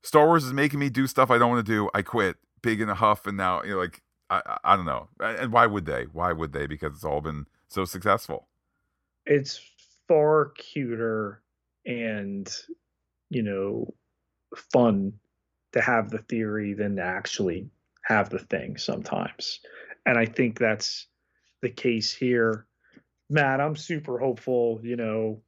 [0.02, 1.90] Star Wars is making me do stuff I don't want to do.
[1.94, 2.38] I quit.
[2.64, 4.02] Big in a huff, and now you know, like
[4.46, 5.10] I, I don't know.
[5.20, 6.06] And why would they?
[6.12, 6.68] Why would they?
[6.68, 8.48] Because it's all been so successful.
[9.26, 9.60] It's
[10.08, 11.42] far cuter
[11.86, 12.54] and
[13.30, 13.94] you know
[14.72, 15.14] fun
[15.74, 17.70] to have the theory than to actually
[18.04, 19.60] have the thing sometimes
[20.06, 21.08] and i think that's
[21.62, 22.66] the case here
[23.30, 25.42] matt i'm super hopeful you know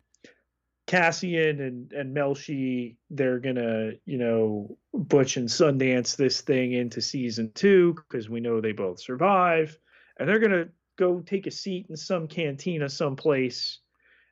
[0.87, 7.51] cassian and and melshi they're gonna you know butch and sundance this thing into season
[7.53, 9.77] two because we know they both survive
[10.17, 10.65] and they're gonna
[10.97, 13.79] go take a seat in some cantina someplace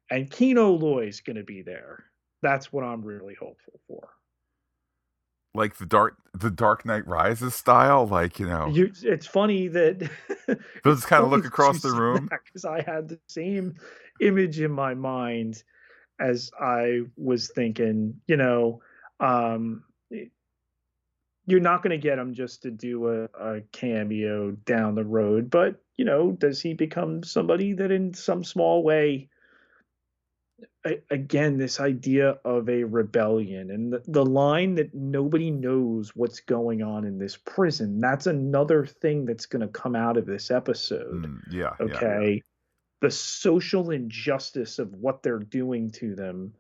[0.10, 2.06] and Kino Loy's going to be there.
[2.42, 4.10] That's what I'm really hopeful for.
[5.54, 8.68] Like the dark, the Dark Knight Rises style, like you know.
[8.68, 10.00] You, it's funny that
[10.48, 13.76] they'll just kind of look across the room because I had the same
[14.20, 15.64] image in my mind
[16.20, 18.22] as I was thinking.
[18.28, 18.82] You know,
[19.20, 19.84] um,
[21.48, 25.50] you're not going to get him just to do a, a cameo down the road,
[25.50, 29.30] but you know, does he become somebody that in some small way
[31.10, 36.82] again this idea of a rebellion and the, the line that nobody knows what's going
[36.82, 41.26] on in this prison that's another thing that's going to come out of this episode
[41.26, 42.55] mm, yeah okay yeah.
[43.02, 46.54] The social injustice of what they're doing to them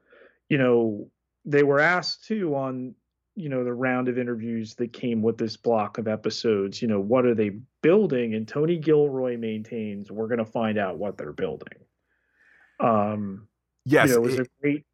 [0.50, 1.10] you know
[1.46, 2.94] they were asked too on
[3.36, 7.00] you know the round of interviews that came with this block of episodes you know
[7.00, 11.34] what are they building and tony gilroy maintains we're going to find out what they're
[11.34, 11.80] building
[12.80, 13.48] um
[13.86, 14.86] Yes, you know, it was it, a great.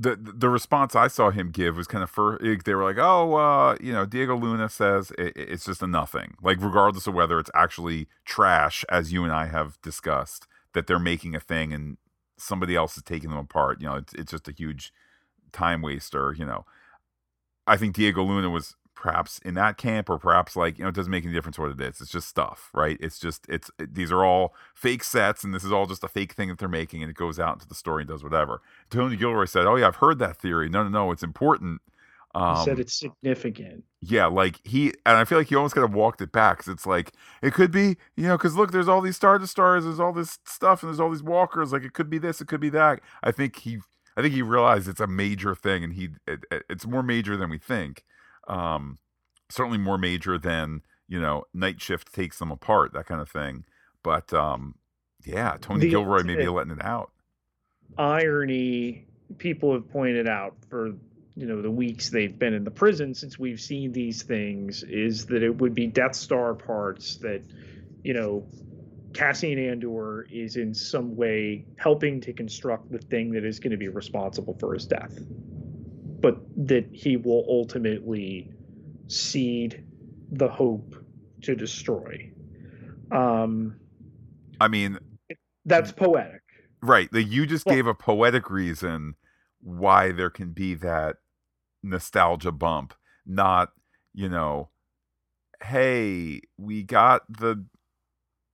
[0.00, 3.34] The the response I saw him give was kind of for they were like, oh,
[3.34, 6.36] uh, you know, Diego Luna says it, it's just a nothing.
[6.40, 11.00] Like regardless of whether it's actually trash, as you and I have discussed, that they're
[11.00, 11.96] making a thing and
[12.38, 13.80] somebody else is taking them apart.
[13.80, 14.92] You know, it's it's just a huge
[15.52, 16.32] time waster.
[16.38, 16.64] You know,
[17.66, 20.94] I think Diego Luna was perhaps in that camp or perhaps like you know it
[20.94, 22.96] doesn't make any difference what it is it's just stuff right?
[23.00, 26.08] It's just it's it, these are all fake sets and this is all just a
[26.08, 28.60] fake thing that they're making and it goes out into the story and does whatever.
[28.90, 30.68] Tony gilroy said oh yeah i've heard that theory.
[30.68, 31.80] No no no it's important.
[32.34, 33.84] Um, he said um, it's significant.
[34.02, 36.70] yeah like he and i feel like he almost kind of walked it back because
[36.72, 39.98] it's like it could be you know because look there's all these star destroyers there's
[39.98, 42.60] all this stuff and there's all these walkers like it could be this it could
[42.60, 43.00] be that.
[43.22, 43.78] I think he
[44.16, 47.48] i think he realized it's a major thing and he it, it's more major than
[47.48, 48.04] we think
[48.48, 48.98] um,
[49.48, 53.64] certainly more major than you know night shift takes them apart that kind of thing.
[54.02, 54.74] But um,
[55.24, 57.10] yeah tony the, gilroy maybe letting it out.
[57.96, 59.06] irony
[59.38, 60.92] people have pointed out for
[61.34, 65.26] you know the weeks they've been in the prison since we've seen these things is
[65.26, 67.42] that it would be death star parts that
[68.02, 68.46] you know
[69.14, 73.78] Cassian Andor is in some way helping to construct the thing that is going to
[73.78, 75.18] be responsible for his death
[76.58, 78.50] that he will ultimately
[79.06, 79.84] seed
[80.32, 80.94] the hope
[81.42, 82.30] to destroy.
[83.12, 83.76] Um,
[84.60, 84.98] I mean,
[85.64, 86.42] that's poetic.
[86.82, 87.10] Right.
[87.12, 89.14] That you just well, gave a poetic reason
[89.60, 91.16] why there can be that
[91.82, 92.94] nostalgia bump,
[93.24, 93.70] not,
[94.12, 94.70] you know,
[95.62, 97.64] hey, we got the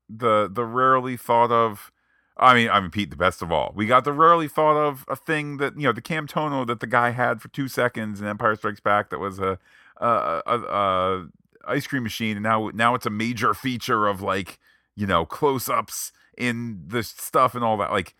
[0.08, 1.90] the the rarely thought of
[2.36, 3.72] I mean, I mean, Pete, the best of all.
[3.76, 6.86] We got the rarely thought of a thing that you know the Camtono that the
[6.86, 9.58] guy had for two seconds in Empire Strikes Back that was a,
[9.98, 11.26] a, a, a
[11.66, 14.58] ice cream machine, and now now it's a major feature of like
[14.96, 17.92] you know close ups in the stuff and all that.
[17.92, 18.16] Like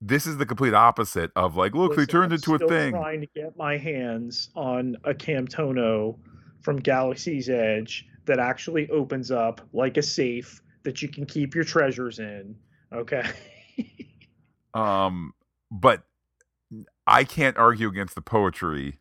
[0.00, 2.92] this is the complete opposite of like, look, Listen, they turned I'm into a thing.
[2.92, 6.18] Trying to get my hands on a Camtono
[6.62, 11.64] from Galaxy's Edge that actually opens up like a safe that you can keep your
[11.64, 12.56] treasures in.
[12.92, 13.22] Okay.
[14.74, 15.34] um,
[15.70, 16.04] but
[17.06, 18.98] I can't argue against the poetry.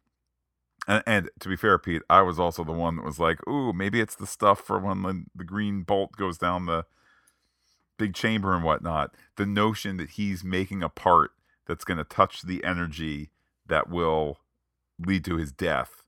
[0.87, 3.71] And, and, to be fair, Pete, I was also the one that was like, "Ooh,
[3.71, 6.85] maybe it's the stuff for when the, the green bolt goes down the
[7.97, 11.31] big chamber and whatnot." The notion that he's making a part
[11.67, 13.29] that's going to touch the energy
[13.67, 14.39] that will
[14.99, 16.03] lead to his death.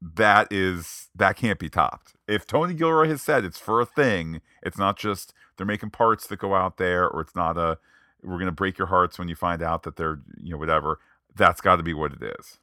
[0.00, 2.14] That is that can't be topped.
[2.26, 6.26] If Tony Gilroy has said it's for a thing, it's not just they're making parts
[6.26, 7.78] that go out there, or it's not a
[8.22, 10.98] we're going to break your hearts when you find out that they're you know whatever.
[11.36, 12.58] That's got to be what it is.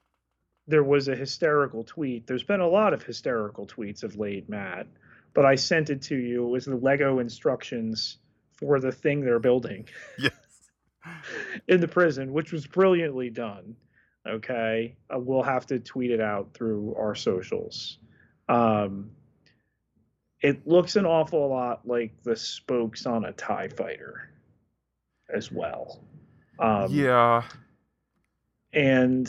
[0.68, 2.28] There was a hysterical tweet.
[2.28, 4.88] There's been a lot of hysterical tweets of late, Matt,
[5.34, 6.46] but I sent it to you.
[6.46, 8.18] It was the Lego instructions
[8.58, 9.88] for the thing they're building.
[10.18, 10.32] Yes.
[11.68, 13.76] in the prison, which was brilliantly done.
[14.28, 18.00] Okay, uh, we'll have to tweet it out through our socials.
[18.50, 19.12] Um,
[20.42, 24.32] it looks an awful lot like the spokes on a Tie Fighter,
[25.34, 26.02] as well.
[26.60, 27.44] Um, yeah.
[28.74, 29.26] And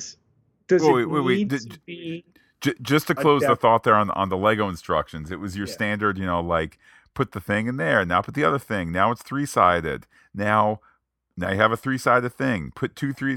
[0.68, 2.24] does wait, it wait, wait, need to be
[2.61, 5.66] J- just to close the thought there on on the Lego instructions, it was your
[5.66, 5.72] yeah.
[5.72, 6.78] standard, you know, like
[7.14, 8.90] put the thing in there, now put the other thing.
[8.92, 10.07] Now it's three sided.
[10.34, 10.80] Now
[11.36, 12.72] now you have a three sided thing.
[12.74, 13.36] Put two three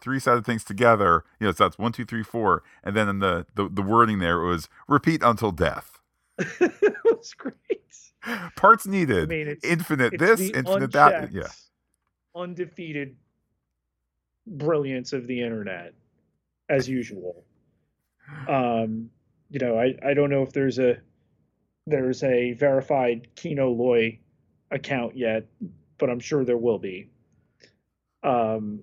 [0.00, 1.24] three sided things together.
[1.40, 4.18] You know, so that's one, two, three, four, and then in the the, the wording
[4.18, 6.00] there it was repeat until death.
[7.04, 7.54] Was great.
[8.56, 9.24] Parts needed.
[9.24, 11.32] I mean, it's, infinite it's this, infinite that.
[11.32, 11.48] Yeah.
[12.36, 13.16] Undefeated
[14.46, 15.94] brilliance of the internet,
[16.68, 17.44] as usual.
[18.48, 19.10] Um,
[19.50, 20.98] you know, I I don't know if there's a
[21.86, 24.18] there's a verified Kino Loy
[24.70, 25.46] account yet,
[25.98, 27.10] but I'm sure there will be.
[28.22, 28.80] Um,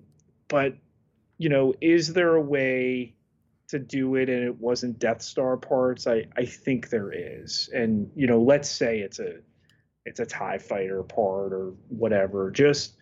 [0.48, 0.76] but
[1.38, 3.14] you know, is there a way
[3.68, 6.06] to do it and it wasn't Death Star parts?
[6.06, 7.68] I I think there is.
[7.72, 9.36] And you know, let's say it's a
[10.06, 12.50] it's a Tie Fighter part or whatever.
[12.50, 12.94] Just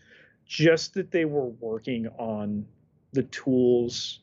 [0.52, 2.66] just that they were working on
[3.14, 4.20] the tools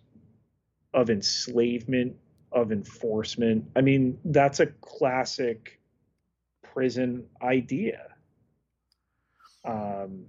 [0.94, 2.16] of enslavement
[2.52, 3.66] of enforcement.
[3.76, 5.82] I mean, that's a classic
[6.62, 8.14] prison idea.
[9.66, 10.26] Um,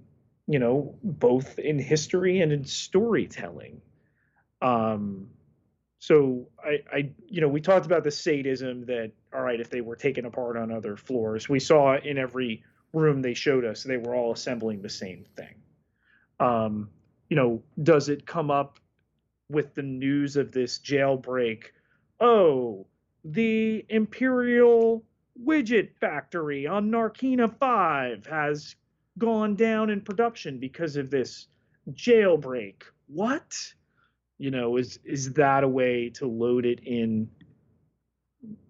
[0.47, 3.79] you know, both in history and in storytelling.
[4.59, 5.27] Um,
[5.99, 9.81] so I, I, you know, we talked about the sadism that, all right, if they
[9.81, 13.97] were taken apart on other floors, we saw in every room they showed us, they
[13.97, 15.53] were all assembling the same thing.
[16.41, 16.89] Um,
[17.29, 18.79] you know, does it come up
[19.49, 21.65] with the news of this jailbreak?
[22.19, 22.87] Oh,
[23.23, 25.03] the Imperial
[25.45, 28.75] widget factory on Narkina 5 has
[29.19, 31.47] gone down in production because of this
[31.91, 32.83] jailbreak.
[33.07, 33.55] What?
[34.39, 37.29] You know, is is that a way to load it in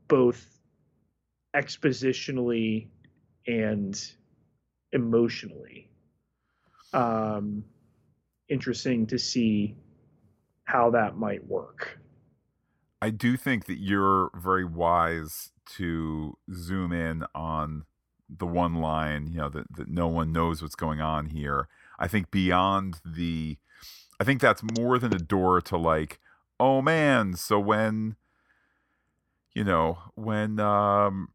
[0.09, 0.45] both
[1.55, 2.87] expositionally
[3.47, 4.11] and
[4.91, 5.90] emotionally?
[6.93, 7.63] Um,
[8.49, 9.75] interesting to see
[10.65, 11.99] how that might work.
[13.01, 17.85] I do think that you're very wise to zoom in on
[18.29, 21.67] the one line, you know, that, that no one knows what's going on here.
[21.99, 23.57] I think beyond the,
[24.19, 26.19] I think that's more than a door to like,
[26.59, 28.15] oh man, so when,
[29.53, 31.29] you know, when um,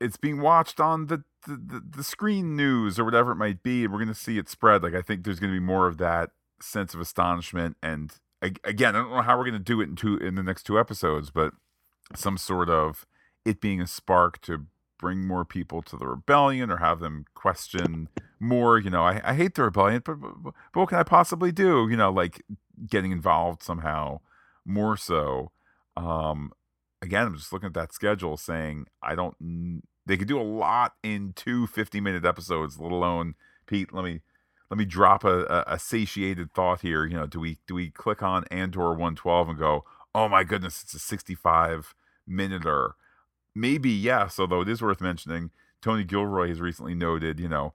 [0.00, 3.98] it's being watched on the, the, the screen news or whatever it might be, we're
[3.98, 4.82] going to see it spread.
[4.82, 6.30] Like, I think there's going to be more of that
[6.60, 7.76] sense of astonishment.
[7.82, 8.12] And
[8.42, 10.64] again, I don't know how we're going to do it in two, in the next
[10.64, 11.52] two episodes, but
[12.14, 13.06] some sort of
[13.44, 14.66] it being a spark to
[14.98, 18.08] bring more people to the rebellion or have them question
[18.40, 21.52] more you know i, I hate the rebellion but, but, but what can i possibly
[21.52, 22.42] do you know like
[22.88, 24.20] getting involved somehow
[24.64, 25.52] more so
[25.96, 26.52] um
[27.00, 29.36] again i'm just looking at that schedule saying i don't
[30.08, 33.34] they could do a lot in two 50 minute episodes let alone
[33.66, 34.20] pete let me
[34.70, 37.90] let me drop a, a, a satiated thought here you know do we do we
[37.90, 39.84] click on andor 112 and go
[40.14, 41.94] oh my goodness it's a 65
[42.26, 42.96] minuter
[43.58, 45.50] maybe yes, although it is worth mentioning,
[45.82, 47.74] Tony Gilroy has recently noted, you know,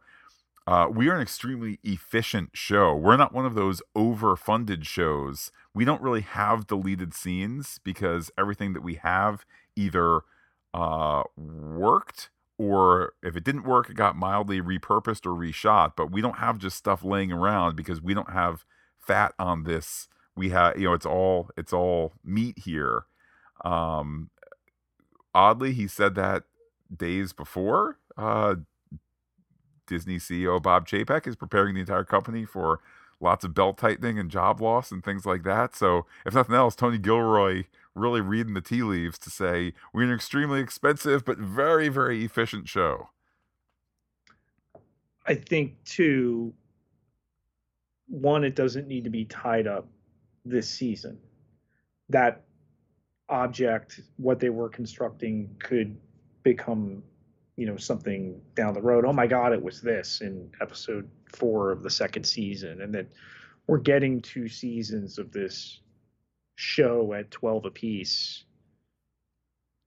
[0.66, 2.96] uh, we are an extremely efficient show.
[2.96, 5.52] We're not one of those overfunded shows.
[5.74, 10.22] We don't really have deleted scenes because everything that we have either
[10.74, 15.94] uh, worked or if it didn't work, it got mildly repurposed or reshot.
[15.96, 18.66] But we don't have just stuff laying around because we don't have
[19.00, 20.08] fat on this.
[20.36, 23.06] We have, you know, it's all it's all meat here.
[23.66, 24.30] Um,
[25.34, 26.44] oddly, he said that
[26.96, 27.98] days before.
[28.18, 28.56] Uh,
[29.88, 32.80] Disney CEO Bob Chapek is preparing the entire company for
[33.20, 35.76] lots of belt tightening and job loss and things like that.
[35.76, 37.66] So, if nothing else, Tony Gilroy
[37.96, 42.68] really reading the tea leaves to say we're an extremely expensive but very, very efficient
[42.68, 43.10] show.
[45.26, 46.54] I think too.
[48.08, 49.88] One, it doesn't need to be tied up
[50.46, 51.18] this season.
[52.10, 52.44] That
[53.30, 55.98] object, what they were constructing, could
[56.44, 57.02] become,
[57.56, 59.06] you know, something down the road.
[59.06, 63.08] Oh my God, it was this in episode four of the second season, and then
[63.68, 65.80] we're getting two seasons of this
[66.56, 68.44] show at twelve apiece.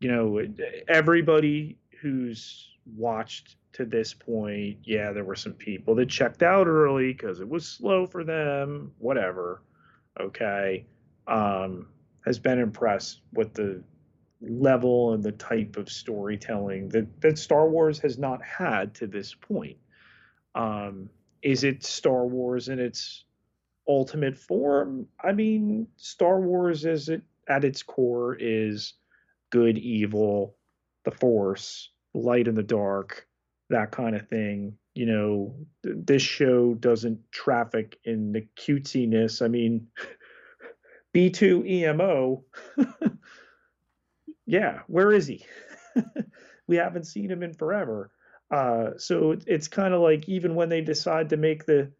[0.01, 0.47] You know,
[0.89, 7.13] everybody who's watched to this point, yeah, there were some people that checked out early
[7.13, 9.63] because it was slow for them, whatever.
[10.19, 10.87] Okay.
[11.27, 11.89] Um,
[12.25, 13.83] has been impressed with the
[14.41, 19.35] level and the type of storytelling that, that Star Wars has not had to this
[19.35, 19.77] point.
[20.55, 21.11] Um,
[21.43, 23.25] is it Star Wars in its
[23.89, 25.07] ultimate form?
[25.23, 28.95] I mean, Star Wars is it at its core is
[29.51, 30.57] good, evil,
[31.05, 33.27] the Force, light and the dark,
[33.71, 34.77] that kind of thing.
[34.95, 39.43] You know, th- this show doesn't traffic in the cutesiness.
[39.43, 39.87] I mean,
[41.15, 42.45] B2 EMO,
[44.47, 45.45] yeah, where is he?
[46.67, 48.11] we haven't seen him in forever.
[48.51, 51.91] Uh, so it, it's kind of like even when they decide to make the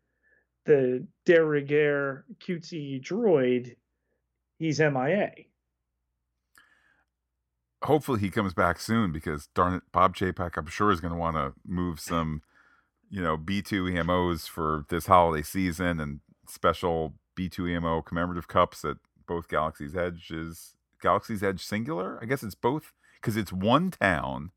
[0.67, 3.77] the de rigueur cutesy droid,
[4.59, 5.31] he's MIA
[7.87, 11.19] hopefully he comes back soon because darn it, Bob Chapek, I'm sure is going to
[11.19, 12.43] want to move some,
[13.11, 18.97] you know, B2 EMOs for this holiday season and special B2 EMO commemorative cups at
[19.27, 20.75] both Galaxy's Edges.
[21.01, 22.19] Galaxy's Edge singular?
[22.21, 24.51] I guess it's both because it's one town.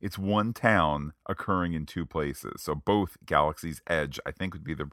[0.00, 2.62] It's one town occurring in two places.
[2.62, 4.90] So both Galaxy's Edge, I think, would be the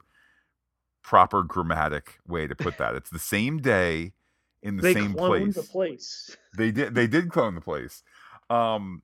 [1.06, 2.96] proper grammatic way to put that.
[2.96, 4.12] It's the same day
[4.60, 5.54] in the they same place.
[5.54, 6.36] the place.
[6.56, 6.94] They did.
[6.94, 8.02] They did clone the place.
[8.50, 9.02] Um,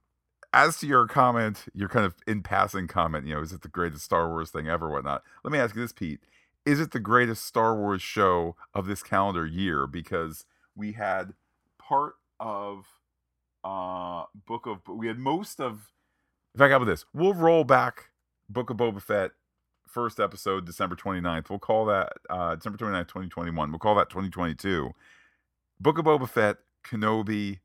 [0.52, 3.68] as to your comment, your kind of in passing comment, you know, is it the
[3.68, 4.90] greatest Star Wars thing ever?
[4.90, 5.22] Whatnot.
[5.44, 6.20] Let me ask you this, Pete:
[6.66, 9.86] Is it the greatest Star Wars show of this calendar year?
[9.86, 10.44] Because
[10.74, 11.34] we had
[11.78, 12.86] part of
[13.62, 15.90] uh Book of we had most of.
[16.54, 17.04] In fact, how about this?
[17.14, 18.10] We'll roll back
[18.48, 19.32] Book of Boba Fett
[19.92, 21.50] first episode December 29th.
[21.50, 23.70] We'll call that uh December 29th, 2021.
[23.70, 24.90] We'll call that 2022.
[25.80, 27.60] Book of Boba Fett, Kenobi,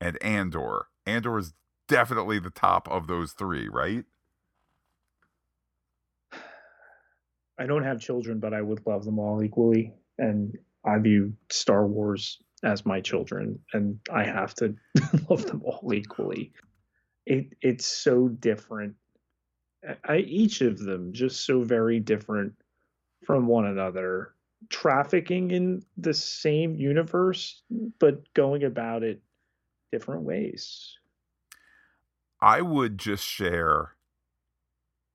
[0.00, 0.86] and Andor.
[1.06, 1.52] Andor is
[1.88, 4.04] definitely the top of those three, right?
[7.58, 9.92] I don't have children, but I would love them all equally.
[10.18, 14.74] And I view Star Wars as my children, and I have to
[15.28, 16.52] love them all equally.
[17.26, 18.94] It it's so different.
[20.04, 22.54] I, each of them just so very different
[23.24, 24.34] from one another.
[24.70, 27.62] Trafficking in the same universe,
[28.00, 29.22] but going about it
[29.92, 30.96] different ways.
[32.40, 33.94] I would just share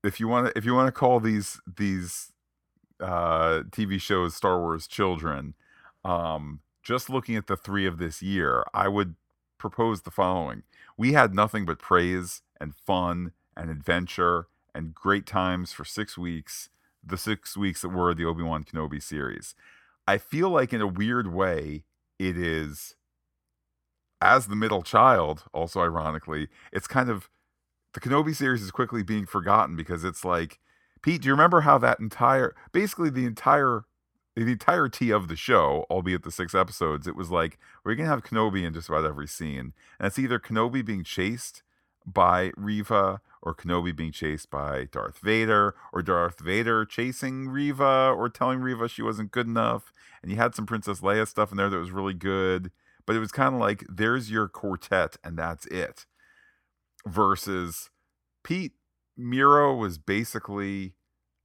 [0.03, 2.31] if you want to if you want to call these these
[2.99, 5.55] uh TV shows Star Wars children
[6.05, 9.15] um just looking at the 3 of this year I would
[9.57, 10.63] propose the following
[10.97, 16.69] we had nothing but praise and fun and adventure and great times for 6 weeks
[17.03, 19.55] the 6 weeks that were the Obi-Wan Kenobi series.
[20.07, 21.83] I feel like in a weird way
[22.19, 22.95] it is
[24.21, 27.29] as the middle child, also ironically, it's kind of
[27.93, 30.59] the Kenobi series is quickly being forgotten because it's like,
[31.01, 33.83] Pete, do you remember how that entire, basically the entire,
[34.35, 38.23] the entirety of the show, albeit the six episodes, it was like we're gonna have
[38.23, 41.61] Kenobi in just about every scene, and it's either Kenobi being chased
[42.05, 48.29] by Reva or Kenobi being chased by Darth Vader or Darth Vader chasing Reva or
[48.29, 51.69] telling Reva she wasn't good enough, and you had some Princess Leia stuff in there
[51.69, 52.71] that was really good
[53.05, 56.05] but it was kind of like there's your quartet and that's it.
[57.05, 57.89] Versus
[58.43, 58.73] pete
[59.19, 60.93] Meero was basically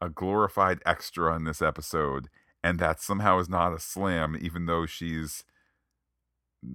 [0.00, 2.28] a glorified extra in this episode
[2.62, 5.44] and that somehow is not a slam even though she's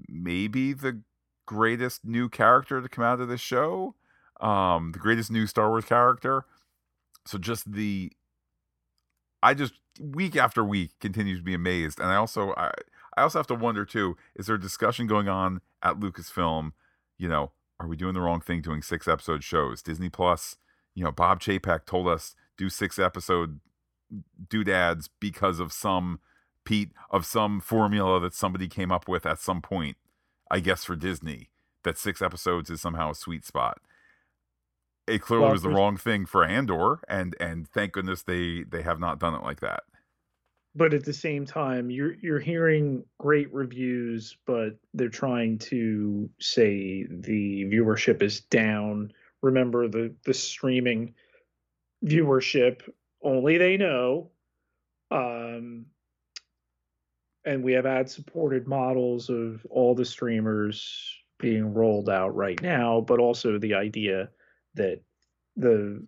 [0.07, 1.01] maybe the
[1.45, 3.95] greatest new character to come out of this show
[4.41, 6.45] um the greatest new star wars character
[7.26, 8.11] so just the
[9.41, 12.72] i just week after week continues to be amazed and i also i
[13.18, 16.72] I also have to wonder too: is there a discussion going on at Lucasfilm?
[17.18, 19.82] You know, are we doing the wrong thing doing six episode shows?
[19.82, 20.57] Disney Plus,
[20.95, 23.60] you know, Bob Chapek told us do six episode
[24.49, 26.20] doodads because of some
[26.65, 29.98] Pete of some formula that somebody came up with at some point.
[30.53, 31.49] I guess for Disney,
[31.84, 33.80] that six episodes is somehow a sweet spot.
[35.07, 38.81] It clearly Well, was the wrong thing for Andor, and and thank goodness they they
[38.84, 39.84] have not done it like that.
[40.75, 47.05] but at the same time, you're you're hearing great reviews, but they're trying to say
[47.09, 49.13] the viewership is down.
[49.41, 51.13] Remember the the streaming
[52.05, 52.81] viewership
[53.23, 54.31] only they know.
[55.11, 55.88] Um,
[57.45, 63.02] and we have ad supported models of all the streamers being rolled out right now,
[63.02, 64.30] but also the idea
[64.76, 65.02] that
[65.57, 66.06] the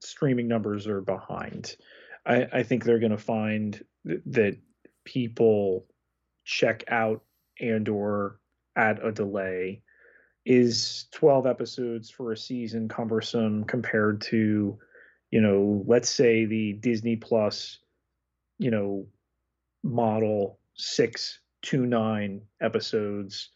[0.00, 1.76] streaming numbers are behind.
[2.24, 4.56] I, I think they're going to find th- that
[5.04, 5.86] people
[6.44, 7.22] check out
[7.60, 8.40] Andor
[8.76, 9.82] at a delay.
[10.46, 14.78] Is 12 episodes for a season cumbersome compared to,
[15.30, 17.78] you know, let's say the Disney Plus,
[18.58, 19.06] you know,
[19.82, 23.50] model six to nine episodes,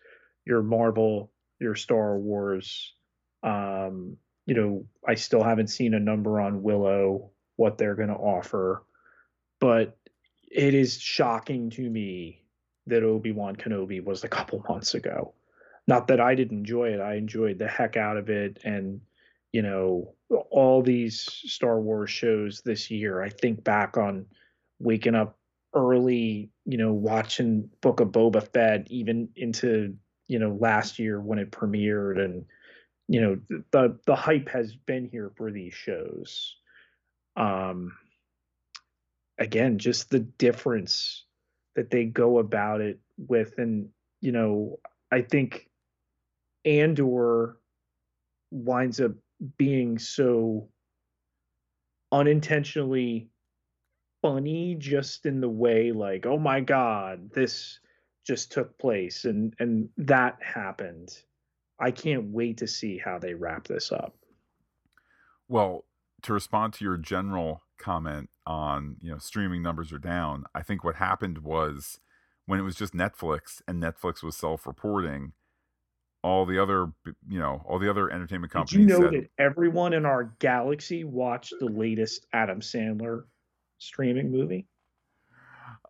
[0.44, 2.94] your Marvel, your Star Wars.
[3.43, 4.16] Um,
[4.47, 8.85] you know, I still haven't seen a number on Willow, what they're going to offer,
[9.61, 9.97] but
[10.51, 12.44] it is shocking to me
[12.86, 15.35] that Obi Wan Kenobi was a couple months ago.
[15.86, 18.59] Not that I didn't enjoy it, I enjoyed the heck out of it.
[18.65, 19.01] And,
[19.53, 20.15] you know,
[20.51, 24.27] all these Star Wars shows this year, I think back on
[24.78, 25.39] waking up
[25.74, 29.97] early, you know, watching Book of Boba Fett, even into,
[30.28, 32.23] you know, last year when it premiered.
[32.23, 32.44] And,
[33.09, 36.57] you know, the, the hype has been here for these shows.
[37.36, 37.97] Um,
[39.39, 41.24] again, just the difference
[41.74, 43.55] that they go about it with.
[43.59, 43.89] And,
[44.20, 44.78] you know,
[45.11, 45.69] I think
[46.65, 47.57] Andor
[48.51, 49.12] winds up
[49.57, 50.69] being so
[52.12, 53.32] unintentionally
[54.23, 57.81] funny just in the way like oh my god this
[58.24, 61.11] just took place and and that happened.
[61.81, 64.15] I can't wait to see how they wrap this up.
[65.49, 65.85] Well
[66.23, 70.85] to respond to your general comment on you know streaming numbers are down i think
[70.85, 71.99] what happened was
[72.47, 75.32] when it was just netflix and netflix was self-reporting
[76.23, 76.93] all the other
[77.28, 80.32] you know all the other entertainment companies Did you know said, that everyone in our
[80.39, 83.24] galaxy watched the latest adam sandler
[83.83, 84.67] streaming movie?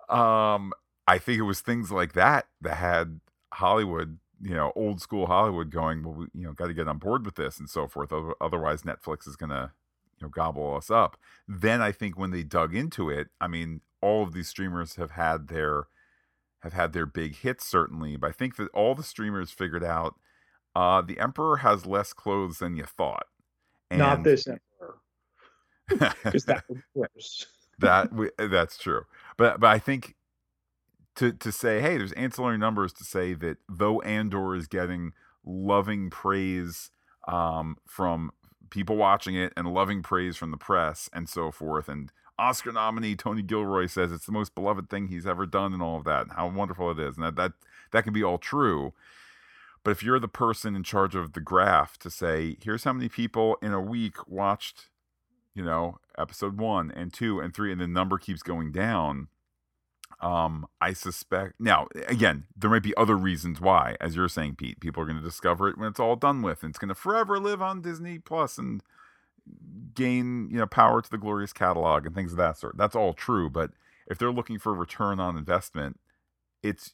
[0.08, 0.72] Um
[1.08, 3.20] i think it was things like that that had
[3.52, 6.98] hollywood you know old school hollywood going well we, you know got to get on
[6.98, 8.12] board with this and so forth.
[8.40, 9.70] Otherwise netflix is going to
[10.20, 11.16] you know gobble us up.
[11.48, 15.12] Then i think when they dug into it i mean all of these streamers have
[15.12, 15.86] had their
[16.60, 20.14] have had their big hits certainly but i think that all the streamers figured out
[20.76, 23.26] uh the emperor has less clothes than you thought
[23.90, 24.98] and not this emperor.
[26.24, 27.46] Because that was worse
[27.82, 29.04] that we, that's true.
[29.38, 30.16] But but i think
[31.16, 35.12] to to say hey there's ancillary numbers to say that though andor is getting
[35.44, 36.90] loving praise
[37.28, 38.32] um, from
[38.70, 43.16] people watching it and loving praise from the press and so forth and oscar nominee
[43.16, 46.22] tony gilroy says it's the most beloved thing he's ever done and all of that
[46.22, 47.52] and how wonderful it is and that that,
[47.92, 48.92] that can be all true.
[49.84, 53.08] But if you're the person in charge of the graph to say here's how many
[53.08, 54.88] people in a week watched
[55.54, 59.28] you know, episode one and two and three, and the number keeps going down.
[60.20, 64.80] Um, I suspect now again, there might be other reasons why, as you're saying, Pete.
[64.80, 66.94] People are going to discover it when it's all done with, and it's going to
[66.94, 68.82] forever live on Disney Plus and
[69.94, 72.76] gain you know power to the glorious catalog and things of that sort.
[72.76, 73.72] That's all true, but
[74.06, 75.98] if they're looking for a return on investment,
[76.62, 76.92] it's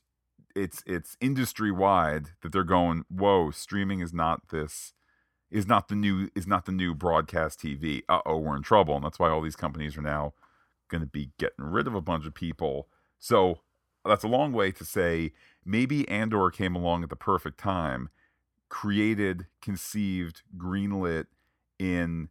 [0.55, 3.05] it's it's industry wide that they're going.
[3.09, 4.95] Whoa, streaming is not this
[5.51, 8.03] is not the new is not the new broadcast TV.
[8.09, 10.35] Uh oh, we're in trouble, and that's why all these companies are now
[10.89, 12.89] going to be getting rid of a bunch of people.
[13.19, 13.61] So
[14.05, 15.33] that's a long way to say
[15.65, 18.09] maybe Andor came along at the perfect time,
[18.69, 21.27] created, conceived, greenlit
[21.79, 22.29] in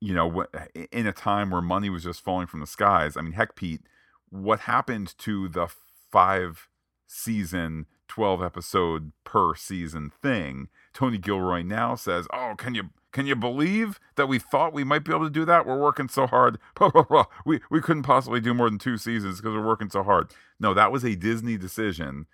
[0.00, 0.44] you know
[0.92, 3.16] in a time where money was just falling from the skies.
[3.16, 3.82] I mean, heck, Pete,
[4.28, 5.68] what happened to the
[6.10, 6.68] five
[7.06, 10.68] season 12 episode per season thing.
[10.96, 15.04] Tony Gilroy now says, "Oh, can you can you believe that we thought we might
[15.04, 15.66] be able to do that?
[15.66, 16.58] We're working so hard.
[17.44, 20.72] We we couldn't possibly do more than two seasons because we're working so hard." No,
[20.72, 22.26] that was a Disney decision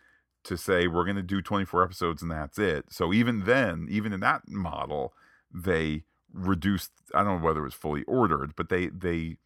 [0.44, 2.86] to say we're going to do 24 episodes and that's it.
[2.90, 5.12] So even then, even in that model,
[5.52, 9.38] they reduced I don't know whether it was fully ordered, but they they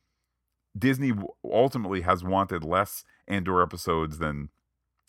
[0.78, 4.51] Disney ultimately has wanted less Andor episodes than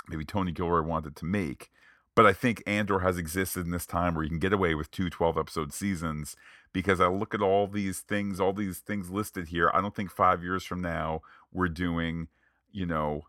[0.08, 1.72] maybe Tony Gilroy wanted to make.
[2.18, 4.90] But I think Andor has existed in this time where you can get away with
[4.90, 6.36] two 12 episode seasons
[6.74, 9.70] because I look at all these things, all these things listed here.
[9.72, 11.22] I don't think five years from now
[11.54, 12.30] we're doing,
[12.72, 13.28] you know,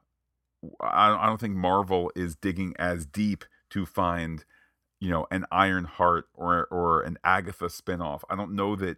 [0.81, 4.47] I don't think Marvel is digging as deep to find,
[5.01, 8.23] you know, an Ironheart or or an Agatha spinoff.
[8.31, 8.97] I don't know that.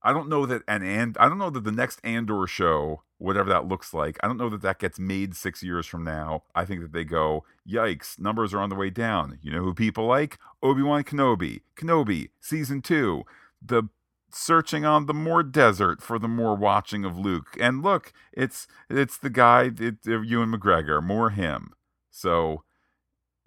[0.00, 3.50] I don't know that an and I don't know that the next Andor show whatever
[3.50, 4.18] that looks like.
[4.22, 6.44] I don't know that that gets made six years from now.
[6.54, 9.38] I think that they go, yikes, numbers are on the way down.
[9.42, 10.38] You know who people like?
[10.62, 13.24] Obi Wan Kenobi, Kenobi, season two,
[13.64, 13.84] the
[14.32, 17.56] searching on the more desert for the more watching of Luke.
[17.60, 21.72] And look, it's it's the guy, it, uh, Ewan McGregor, more him.
[22.10, 22.64] So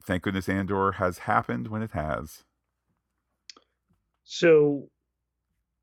[0.06, 2.44] thank goodness Andor has happened when it has.
[4.24, 4.90] So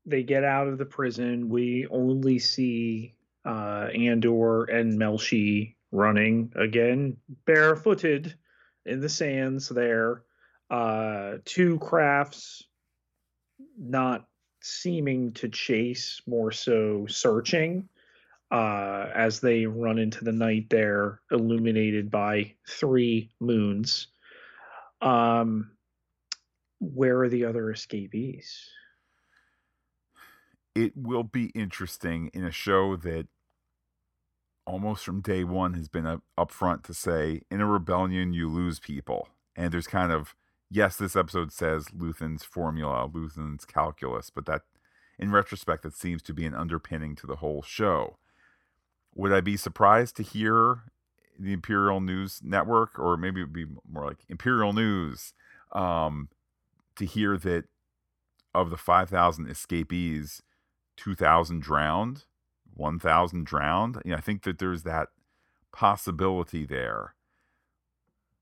[0.05, 1.49] they get out of the prison.
[1.49, 3.15] We only see
[3.45, 8.35] uh, Andor and Melshi running again, barefooted
[8.85, 10.23] in the sands there.
[10.69, 12.63] Uh, two crafts
[13.77, 14.25] not
[14.61, 17.89] seeming to chase, more so searching
[18.51, 24.07] uh, as they run into the night there, illuminated by three moons.
[25.01, 25.71] Um,
[26.79, 28.69] where are the other escapees?
[30.75, 33.27] It will be interesting in a show that
[34.65, 38.79] almost from day one has been up upfront to say in a rebellion you lose
[38.79, 39.27] people.
[39.55, 40.35] And there's kind of
[40.69, 44.61] yes this episode says luthen's formula luthen's calculus but that
[45.19, 48.17] in retrospect that seems to be an underpinning to the whole show.
[49.15, 50.83] Would i be surprised to hear
[51.37, 55.33] the imperial news network or maybe it would be more like imperial news
[55.71, 56.29] um,
[56.95, 57.65] to hear that
[58.53, 60.41] of the 5000 escapees
[61.03, 62.25] 2,000 drowned,
[62.75, 64.01] 1,000 drowned.
[64.05, 65.09] You know, I think that there's that
[65.71, 67.15] possibility there.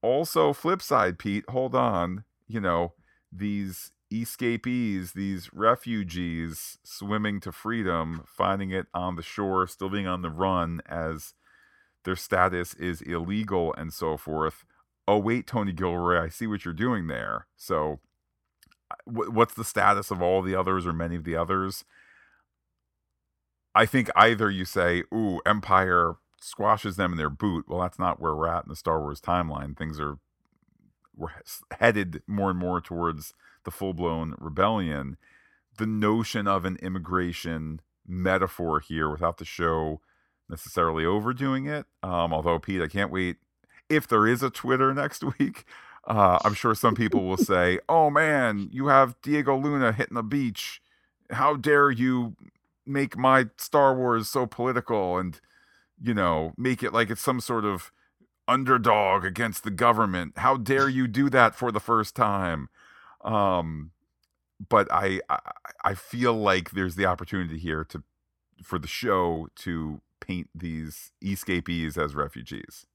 [0.02, 2.26] Also, flip side, Pete, hold on.
[2.48, 2.94] You know,
[3.32, 10.22] these escapees, these refugees swimming to freedom, finding it on the shore, still being on
[10.22, 11.36] the run as
[12.04, 14.66] their status is illegal and so forth.
[15.08, 17.48] Oh, wait, Tony Gilroy, I see what you're doing there.
[17.56, 18.00] So,
[18.92, 21.86] uh, what's the status of all the others or many of the others?
[23.76, 28.20] I think either you say, "Ooh, Empire squashes them in their boot." Well, that's not
[28.20, 29.78] where we're at in the Star Wars timeline.
[29.78, 30.18] Things are
[31.16, 31.30] we're
[31.80, 33.34] headed more and more towards
[33.66, 35.18] the full-blown rebellion.
[35.78, 40.02] The notion of an immigration metaphor here, without the show
[40.50, 41.86] necessarily overdoing it.
[42.02, 43.38] Um, although Pete, I can't wait
[43.90, 45.66] if there is a Twitter next week.
[46.08, 50.24] Uh, I'm sure some people will say, "Oh man, you have Diego Luna hitting the
[50.24, 50.82] beach.
[51.32, 52.36] How dare you
[52.90, 55.40] make my Star Wars so political and
[56.02, 57.92] you know make it like it's some sort of
[58.48, 60.38] underdog against the government.
[60.38, 62.70] How dare you do that for the first time?
[63.24, 63.92] Um,
[64.70, 65.40] but I, I
[65.84, 68.04] I feel like there's the opportunity here to
[68.64, 72.86] for the show to paint these escapees as refugees.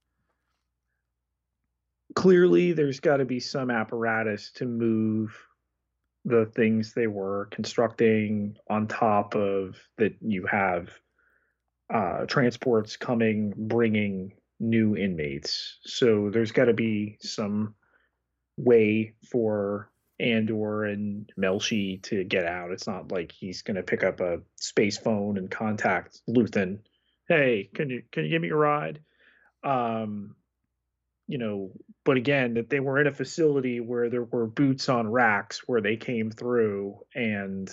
[2.14, 5.36] Clearly, there's got to be some apparatus to move
[6.24, 10.90] the things they were constructing on top of that you have
[11.92, 15.78] uh, transports coming bringing new inmates.
[15.84, 17.74] So there's got to be some
[18.56, 19.90] way for
[20.20, 22.70] andor and melshi to get out.
[22.70, 26.78] It's not like he's going to pick up a space phone and contact luthen.
[27.28, 29.00] Hey can you can you give me a ride?
[29.64, 30.36] Um
[31.26, 31.70] you know,
[32.04, 35.80] but again, that they were in a facility where there were boots on racks where
[35.80, 37.70] they came through and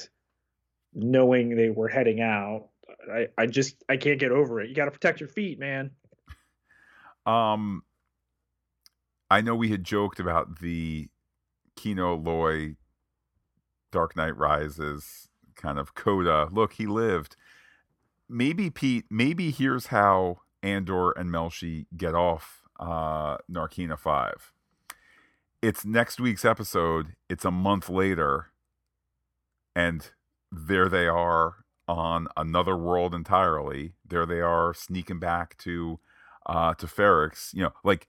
[0.94, 2.70] knowing they were heading out,
[3.12, 4.70] I, I just I can't get over it.
[4.70, 5.92] You got to protect your feet, man.
[7.26, 7.84] Um,
[9.30, 11.10] I know we had joked about the
[11.76, 12.76] Kino Loy
[13.92, 16.50] Dark Knight Rises kind of coda.
[16.52, 17.36] Look, he lived.
[18.30, 19.06] Maybe Pete.
[19.10, 24.52] Maybe here's how Andor and Melshi get off uh, Narkina 5.
[25.62, 27.16] It's next week's episode.
[27.30, 28.48] It's a month later.
[29.76, 30.10] And
[30.52, 33.94] there they are on another world entirely.
[34.06, 36.00] There they are sneaking back to
[36.46, 37.54] uh to Ferrix.
[37.54, 38.08] You know, like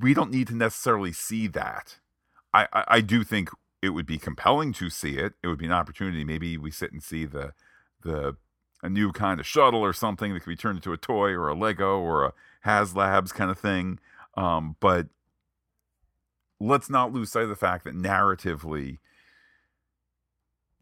[0.00, 1.98] we don't need to necessarily see that.
[2.52, 3.50] I, I, I do think
[3.82, 5.34] it would be compelling to see it.
[5.42, 6.24] It would be an opportunity.
[6.24, 7.52] Maybe we sit and see the
[8.02, 8.36] the
[8.84, 11.48] a new kind of shuttle or something that could be turned into a toy or
[11.48, 12.32] a Lego or a
[12.66, 13.98] HasLabs kind of thing.
[14.36, 15.06] Um, but
[16.60, 18.98] let's not lose sight of the fact that narratively,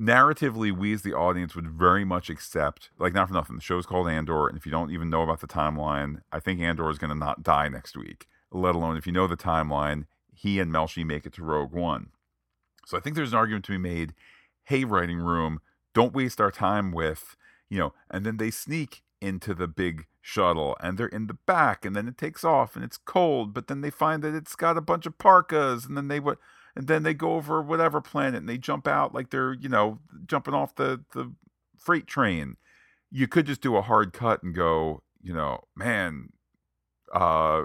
[0.01, 3.87] narratively, we as the audience would very much accept, like not for nothing, the show's
[3.87, 6.99] called Andor, and if you don't even know about the timeline, I think Andor is
[6.99, 8.27] going to not die next week.
[8.51, 12.09] Let alone if you know the timeline, he and Melshi make it to Rogue One.
[12.85, 14.13] So I think there's an argument to be made.
[14.65, 15.61] Hey, writing room,
[15.95, 17.37] don't waste our time with
[17.73, 21.87] you know, and then they sneak into the big shuttle and they're in the back
[21.87, 24.77] and then it takes off and it's cold, but then they find that it's got
[24.77, 26.37] a bunch of parkas and then they what
[26.77, 30.01] and then they go over whatever planet and they jump out like they're, you know,
[30.27, 31.33] jumping off the the
[31.79, 32.57] freight train.
[33.11, 36.29] you could just do a hard cut and go, you know, man,
[37.15, 37.63] uh,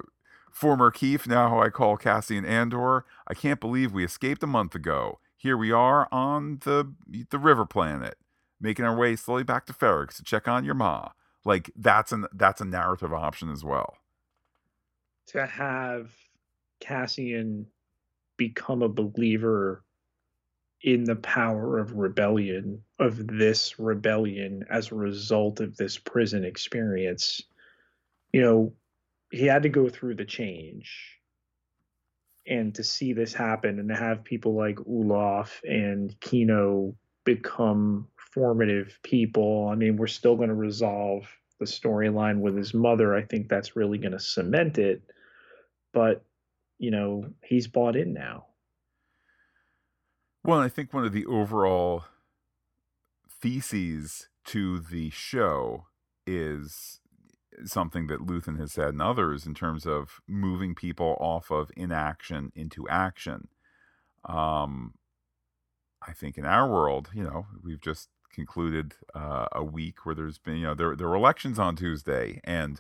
[0.54, 3.04] former Keef, now I call Cassian Andor.
[3.28, 5.20] I can't believe we escaped a month ago.
[5.36, 6.94] Here we are on the
[7.30, 8.18] the river planet,
[8.60, 11.10] making our way slowly back to Ferrix to check on your ma.
[11.46, 13.98] Like that's an that's a narrative option as well.
[15.28, 16.12] To have
[16.80, 17.68] Cassian
[18.38, 19.84] become a believer
[20.82, 27.42] in the power of rebellion, of this rebellion as a result of this prison experience.
[28.32, 28.74] You know,
[29.32, 31.20] he had to go through the change.
[32.46, 38.08] And to see this happen and to have people like Ulaf and Kino become
[38.38, 41.28] formative people, I mean, we're still going to resolve
[41.60, 43.16] the storyline with his mother.
[43.16, 45.02] I think that's really going to cement it.
[45.92, 46.24] But,
[46.78, 48.46] you know, he's bought in now.
[50.44, 52.04] Well, I think one of the overall
[53.42, 55.88] theses to the show
[56.28, 57.00] is
[57.66, 62.52] something that Luthen has said and others in terms of moving people off of inaction
[62.54, 63.48] into action.
[64.26, 64.94] Um,
[66.08, 70.38] I think in our world, you know, we've just concluded uh, a week where there's
[70.38, 72.80] been, you know, there there were elections on Tuesday, and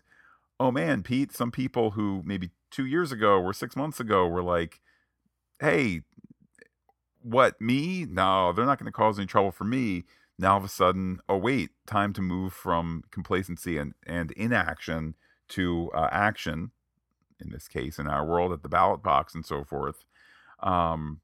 [0.60, 4.44] oh man, Pete, some people who maybe two years ago or six months ago were
[4.44, 4.80] like,
[5.60, 6.02] "Hey,
[7.22, 8.06] what me?
[8.06, 10.04] No, they're not going to cause any trouble for me."
[10.38, 15.16] Now all of a sudden, oh wait, time to move from complacency and and inaction
[15.50, 16.72] to uh, action.
[17.40, 20.06] In this case, in our world, at the ballot box and so forth.
[20.62, 21.22] Um,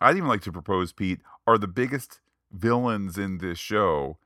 [0.00, 2.20] I'd even like to propose, Pete, are the biggest
[2.54, 4.18] villains in this show,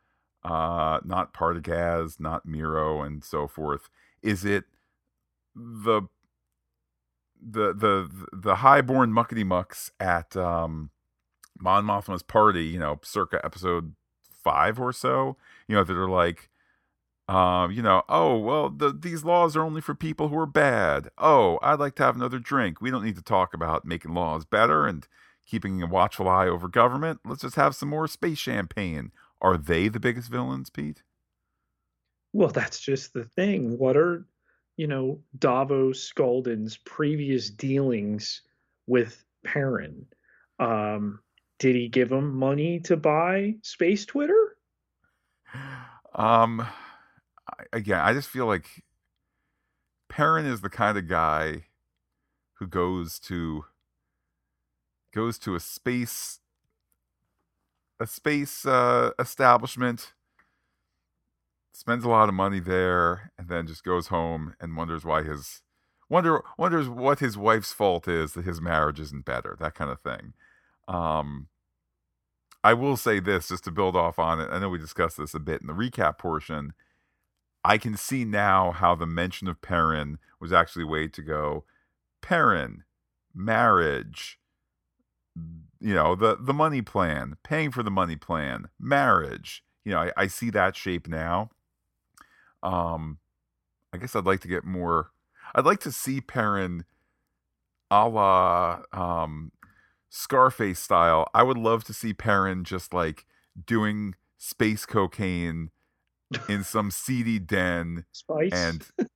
[0.45, 3.89] uh, not Partagaz, not Meero, and so forth.
[4.23, 4.65] Is it
[5.55, 6.03] the
[7.41, 10.91] the the the highborn muckety mucks at um,
[11.59, 12.67] Mon Mothma's party?
[12.67, 13.95] You know, circa episode
[14.31, 15.37] five or so.
[15.67, 16.51] You know, that are like.
[17.29, 21.11] Um, you know, oh well, the, these laws are only for people who are bad.
[21.19, 22.81] Oh, I'd like to have another drink.
[22.81, 25.07] We don't need to talk about making laws better and
[25.49, 27.21] keeping a watchful eye over government.
[27.25, 29.13] Let's just have some more space champagne.
[29.41, 31.03] Are they the biggest villains, Pete?
[32.33, 33.79] Well, that's just the thing.
[33.79, 34.27] What are,
[34.77, 38.43] you know, Davos Sculdun's previous dealings
[38.87, 40.07] with Perrin?
[40.59, 41.21] Um,
[41.59, 44.57] did he give him money to buy space Twitter?
[46.15, 46.67] Um,
[47.73, 48.67] again, I just feel like
[50.09, 51.65] Perrin is the kind of guy
[52.55, 53.65] who goes to
[55.13, 56.41] goes to a space
[58.01, 60.13] a space uh, establishment
[61.73, 65.63] spends a lot of money there and then just goes home and wonders why his
[66.09, 70.01] wonder wonders what his wife's fault is that his marriage isn't better that kind of
[70.01, 70.33] thing.
[70.87, 71.49] Um
[72.65, 75.33] i will say this just to build off on it i know we discussed this
[75.33, 76.73] a bit in the recap portion.
[77.65, 81.65] I can see now how the mention of perrin was actually way to go
[82.21, 82.85] perrin
[83.35, 84.38] marriage
[85.81, 90.13] you know the the money plan paying for the money plan marriage you know i,
[90.17, 91.51] I see that shape now
[92.63, 93.19] um
[93.93, 95.11] i guess i'd like to get more
[95.55, 96.85] i'd like to see perrin
[97.91, 99.53] a la um
[100.11, 103.25] scarface style i would love to see perrin just like
[103.67, 105.71] doing space cocaine
[106.49, 108.53] in some seedy den Spice.
[108.53, 108.87] and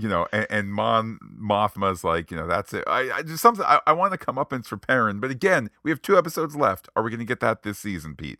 [0.00, 2.84] you know, and, and Mon Mothma's like, you know, that's it.
[2.86, 5.70] I, I just something I, I want to come up and for Perrin, but again,
[5.82, 6.88] we have two episodes left.
[6.96, 8.38] Are we going to get that this season, Pete?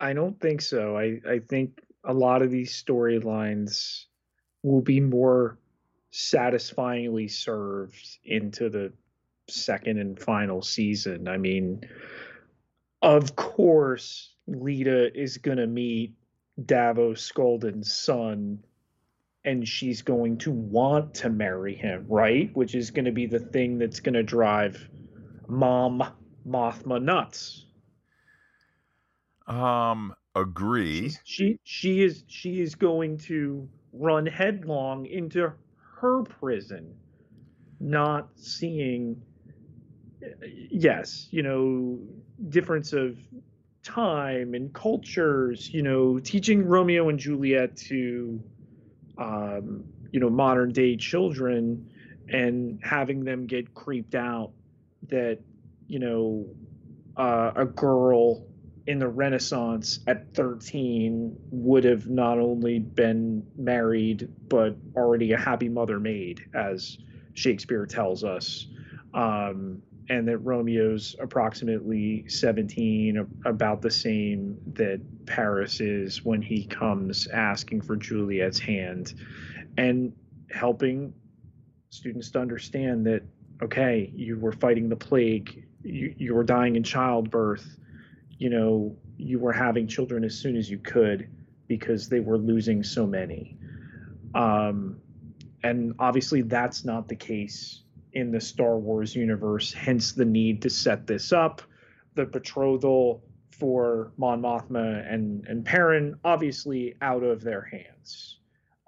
[0.00, 0.96] I don't think so.
[0.96, 4.06] I I think a lot of these storylines
[4.62, 5.58] will be more
[6.10, 8.92] satisfyingly served into the
[9.48, 11.28] second and final season.
[11.28, 11.88] I mean,
[13.00, 16.14] of course, Leida is going to meet
[16.66, 18.62] Davos Sculdun's son
[19.44, 22.50] and she's going to want to marry him, right?
[22.54, 24.88] Which is going to be the thing that's going to drive
[25.48, 26.00] Mon
[26.46, 27.66] Mothma nuts.
[29.46, 31.08] Um, agree.
[31.08, 35.52] She's, she she is she is going to run headlong into
[36.00, 36.94] her prison,
[37.80, 39.20] not seeing.
[40.70, 41.98] Yes, you know,
[42.48, 43.18] difference of
[43.82, 45.68] time and cultures.
[45.68, 48.40] You know, teaching Romeo and Juliet to
[49.22, 51.88] um, you know modern day children
[52.28, 54.52] and having them get creeped out
[55.08, 55.38] that
[55.86, 56.46] you know
[57.16, 58.46] uh, a girl
[58.86, 65.68] in the renaissance at 13 would have not only been married but already a happy
[65.68, 66.98] mother maid as
[67.34, 68.66] shakespeare tells us.
[69.14, 77.28] Um, and that Romeo's approximately 17, about the same that Paris is when he comes
[77.28, 79.14] asking for Juliet's hand,
[79.76, 80.12] and
[80.50, 81.14] helping
[81.90, 83.22] students to understand that,
[83.62, 87.76] okay, you were fighting the plague, you, you were dying in childbirth,
[88.38, 91.28] you know, you were having children as soon as you could
[91.68, 93.56] because they were losing so many.
[94.34, 94.96] Um,
[95.62, 97.82] and obviously, that's not the case
[98.14, 101.62] in the Star Wars universe, hence the need to set this up.
[102.14, 108.38] The betrothal for Mon Mothma and, and Perrin, obviously out of their hands.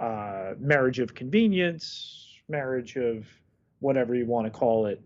[0.00, 3.26] Uh, marriage of convenience, marriage of
[3.80, 5.00] whatever you want to call it.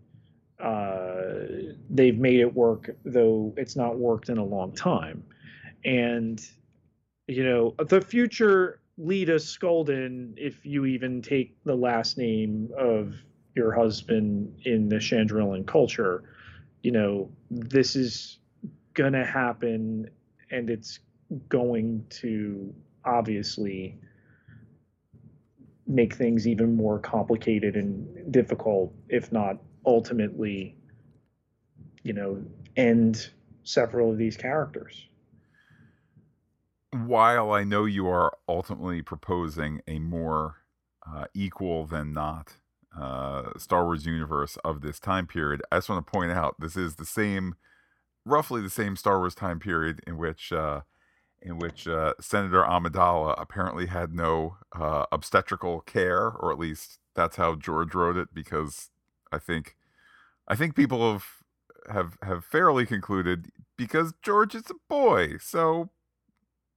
[0.59, 5.23] Uh, they've made it work, though it's not worked in a long time.
[5.85, 6.45] And,
[7.27, 13.15] you know, the future Leida Sculdun, if you even take the last name of
[13.59, 16.23] your husband in the Chandrilan culture,
[16.81, 18.39] you know, this is
[18.93, 20.09] going to happen
[20.49, 20.99] and it's
[21.49, 22.73] going to
[23.03, 23.99] obviously
[25.85, 30.77] make things even more complicated and difficult, if not ultimately,
[32.03, 32.41] you know,
[32.77, 33.29] end
[33.63, 35.05] several of these characters.
[36.91, 40.55] While I know you are ultimately proposing a more
[41.05, 42.53] uh, equal than not
[42.97, 46.75] uh, Star Wars universe of this time period, I just want to point out this
[46.75, 47.55] is the same,
[48.25, 50.81] roughly the same Star Wars time period in which uh,
[51.41, 57.37] in which uh, Senator Amidala apparently had no uh, obstetrical care, or at least that's
[57.37, 58.33] how George wrote it.
[58.33, 58.89] Because
[59.31, 59.75] I think,
[60.47, 61.25] I think people have
[61.89, 65.89] have have fairly concluded because George is a boy, so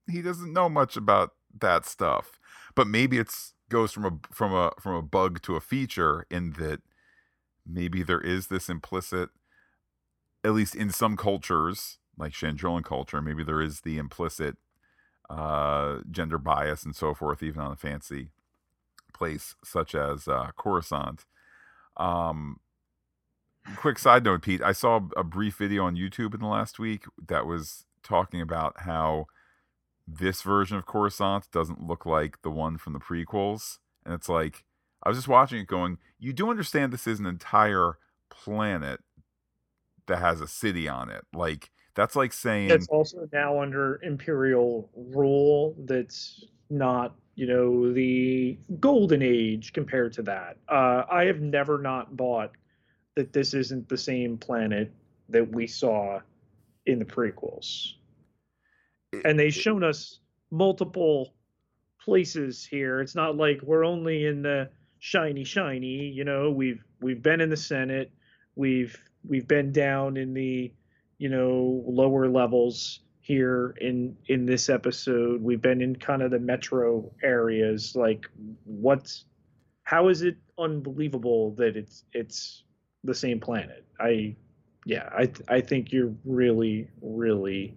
[0.09, 1.31] he doesn't know much about
[1.61, 2.39] that stuff.
[2.75, 6.53] But maybe it's goes from a from a from a bug to a feature in
[6.53, 6.83] that
[7.67, 9.31] maybe there is this implicit,
[10.45, 14.57] at least in some cultures, like Chandrilan culture, maybe there is the implicit
[15.31, 18.29] uh, gender bias and so forth, even on a fancy
[19.15, 21.25] place such as uh, Coruscant.
[21.97, 22.61] Um,
[23.77, 27.05] quick side note, Pete, I saw a brief video on YouTube in the last week
[27.29, 29.27] that was talking about how
[30.19, 33.79] this version of Coruscant doesn't look like the one from the prequels.
[34.05, 34.65] And it's like,
[35.03, 37.99] I was just watching it going, you do understand this is an entire
[38.31, 39.01] planet
[40.07, 41.25] that has a city on it.
[41.33, 45.75] Like, that's like saying it's also now under imperial rule.
[45.85, 50.57] That's not you know the golden age compared to that.
[50.69, 52.53] Uh, I have never not bought
[53.15, 54.91] that this isn't the same planet
[55.29, 56.21] that we saw
[56.87, 57.95] in the prequels,
[59.25, 60.21] and they've shown us
[60.51, 61.35] multiple
[62.01, 63.01] places here.
[63.01, 66.09] It's not like we're only in the shiny shiny.
[66.09, 68.11] You know, we've we've been in the Senate,
[68.57, 70.73] we've we've been down in the
[71.19, 76.39] you know lower levels here in in this episode we've been in kind of the
[76.41, 78.27] metro areas like
[78.65, 79.27] what's
[79.85, 82.65] how is it unbelievable that it's it's
[83.05, 84.35] the same planet i
[84.87, 87.77] yeah i i think you're really really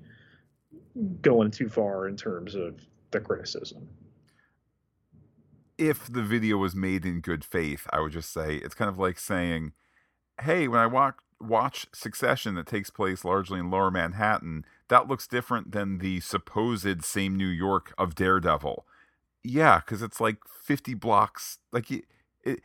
[1.21, 2.79] going too far in terms of
[3.11, 3.87] the criticism
[5.77, 8.97] if the video was made in good faith i would just say it's kind of
[8.97, 9.73] like saying
[10.41, 15.27] hey when i walk watch Succession that takes place largely in lower Manhattan, that looks
[15.27, 18.85] different than the supposed same New York of Daredevil.
[19.43, 21.59] Yeah, because it's like 50 blocks.
[21.71, 22.05] Like it,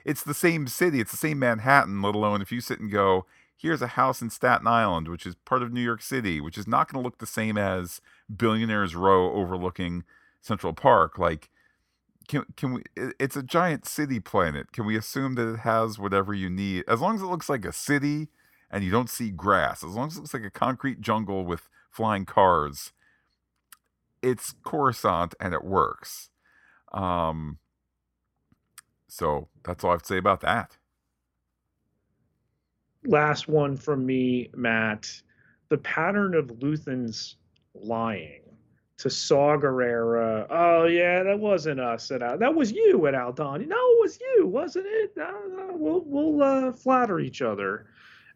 [0.05, 3.27] it's the same city, it's the same Manhattan, let alone if you sit and go,
[3.61, 6.67] here's a house in Staten Island, which is part of New York City, which is
[6.67, 8.01] not going to look the same as
[8.35, 10.05] Billionaires Row overlooking
[10.41, 11.19] Central Park.
[11.19, 11.51] Like,
[12.27, 12.83] can can we?
[12.97, 14.73] It's a giant city planet.
[14.73, 17.65] Can we assume that it has whatever you need, as long as it looks like
[17.65, 18.29] a city
[18.71, 21.69] and you don't see grass, as long as it looks like a concrete jungle with
[21.91, 22.93] flying cars,
[24.23, 26.31] it's Coruscant and it works.
[26.93, 27.59] Um,
[29.09, 30.77] so that's all I have to say about that.
[33.05, 35.11] Last one from me, Matt.
[35.69, 37.37] The pattern of Luthen's
[37.75, 38.43] lying
[38.99, 40.47] to Saw Gerrera.
[40.51, 43.67] Oh yeah, that wasn't us at Al- that was you at Aldhani.
[43.67, 45.13] No, it was you, wasn't it?
[45.71, 47.87] We'll we'll uh, flatter each other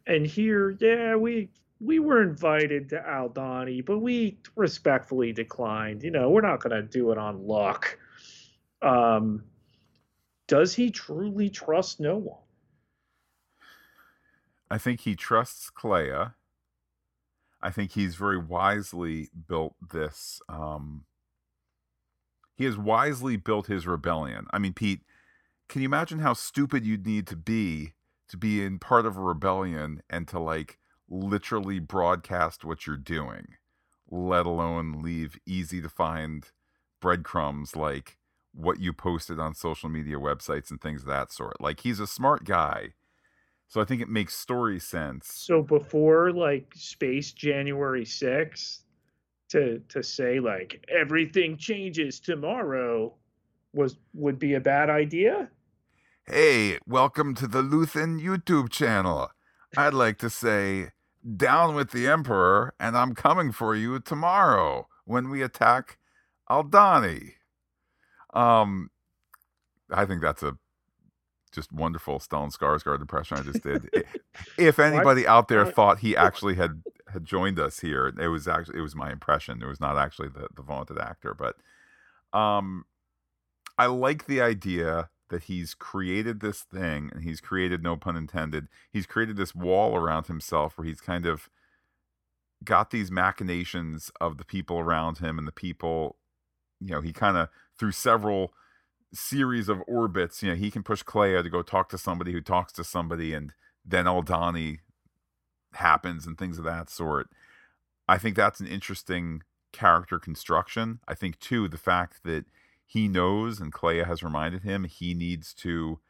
[0.06, 1.50] and here, yeah, we
[1.80, 6.02] we were invited to Aldhani, but we respectfully declined.
[6.02, 7.98] You know, we're not going to do it on luck.
[8.80, 9.44] Um,
[10.46, 12.38] does he truly trust no one?
[14.70, 16.34] I think he trusts Kleya.
[17.62, 20.40] I think he's very wisely built this.
[20.48, 21.04] Um,
[22.56, 24.46] he has wisely built his rebellion.
[24.52, 25.00] I mean, Pete,
[25.68, 27.94] can you imagine how stupid you'd need to be
[28.28, 30.78] to be in part of a rebellion and to like
[31.08, 33.46] literally broadcast what you're doing,
[34.10, 36.50] let alone leave easy to find
[37.00, 38.16] breadcrumbs like
[38.52, 41.60] what you posted on social media websites and things of that sort.
[41.60, 42.94] Like he's a smart guy.
[43.68, 45.28] So I think it makes story sense.
[45.32, 48.80] So before like Space January 6th
[49.50, 53.14] to to say like everything changes tomorrow
[53.72, 55.48] was would be a bad idea?
[56.26, 59.30] Hey, welcome to the Luthen YouTube channel.
[59.76, 60.90] I'd like to say
[61.36, 65.98] down with the Emperor and I'm coming for you tomorrow when we attack
[66.48, 67.32] Aldhani.
[68.32, 68.90] Um,
[69.90, 70.56] I think that's a
[71.54, 73.88] just wonderful Stellan Skarsgård impression I just did.
[74.58, 76.82] if anybody out there thought he actually had
[77.12, 79.62] had joined us here, it was actually it was my impression.
[79.62, 81.56] It was not actually the the vaunted actor, but
[82.38, 82.84] um,
[83.78, 88.68] I like the idea that he's created this thing and he's created no pun intended
[88.92, 91.48] he's created this wall around himself where he's kind of
[92.62, 96.16] got these machinations of the people around him and the people
[96.78, 97.48] you know he kind of
[97.78, 98.52] through several
[99.14, 102.40] series of orbits you know he can push Kleya to go talk to somebody who
[102.40, 103.52] talks to somebody and
[103.84, 104.78] then Aldhani
[105.74, 107.28] happens and things of that sort.
[108.08, 109.42] I think that's an interesting
[109.72, 111.00] character construction.
[111.08, 112.44] I think too the fact that
[112.86, 116.00] he knows and Kleya has reminded him he needs to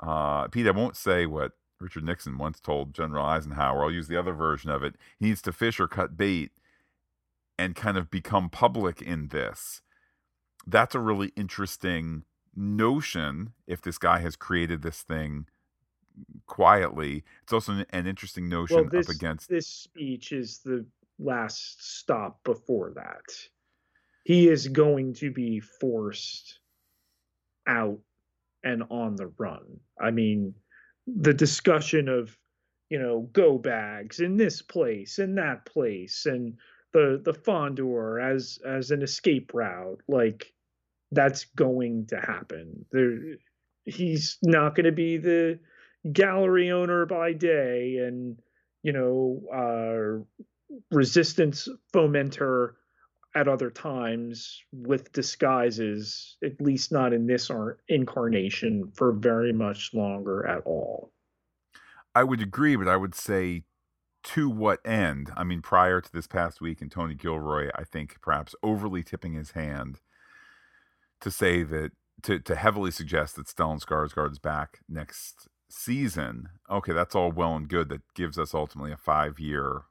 [0.00, 3.84] uh Pete I won't say what Richard Nixon once told General Eisenhower.
[3.84, 4.94] I'll use the other version of it.
[5.18, 6.52] He needs to fish or cut bait
[7.58, 9.82] and kind of become public in this.
[10.66, 15.46] That's a really interesting notion if this guy has created this thing
[16.46, 20.84] quietly it's also an, an interesting notion well, this, up against this speech is the
[21.18, 23.22] last stop before that
[24.24, 26.60] he is going to be forced
[27.66, 27.98] out
[28.64, 29.80] and on the run.
[30.00, 30.54] I mean,
[31.06, 32.36] the discussion of,
[32.88, 36.56] you know, go bags in this place and that place and
[36.92, 40.52] the the Fondor as as an escape route, like
[41.12, 42.84] that's going to happen.
[42.90, 43.18] There
[43.84, 45.58] he's not going to be the
[46.12, 48.38] gallery owner by day and
[48.82, 52.74] you know uh resistance fomenter
[53.34, 57.50] at other times with disguises, at least not in this
[57.88, 61.12] incarnation, for very much longer at all.
[62.14, 63.64] I would agree, but I would say
[64.24, 65.30] to what end?
[65.34, 69.32] I mean, prior to this past week, and Tony Gilroy, I think perhaps overly tipping
[69.32, 70.00] his hand
[71.22, 71.92] to say that
[72.22, 76.48] to to heavily suggest that Stellan Skarsgård is back next season.
[76.70, 77.88] Okay, that's all well and good.
[77.88, 79.82] That gives us ultimately a five year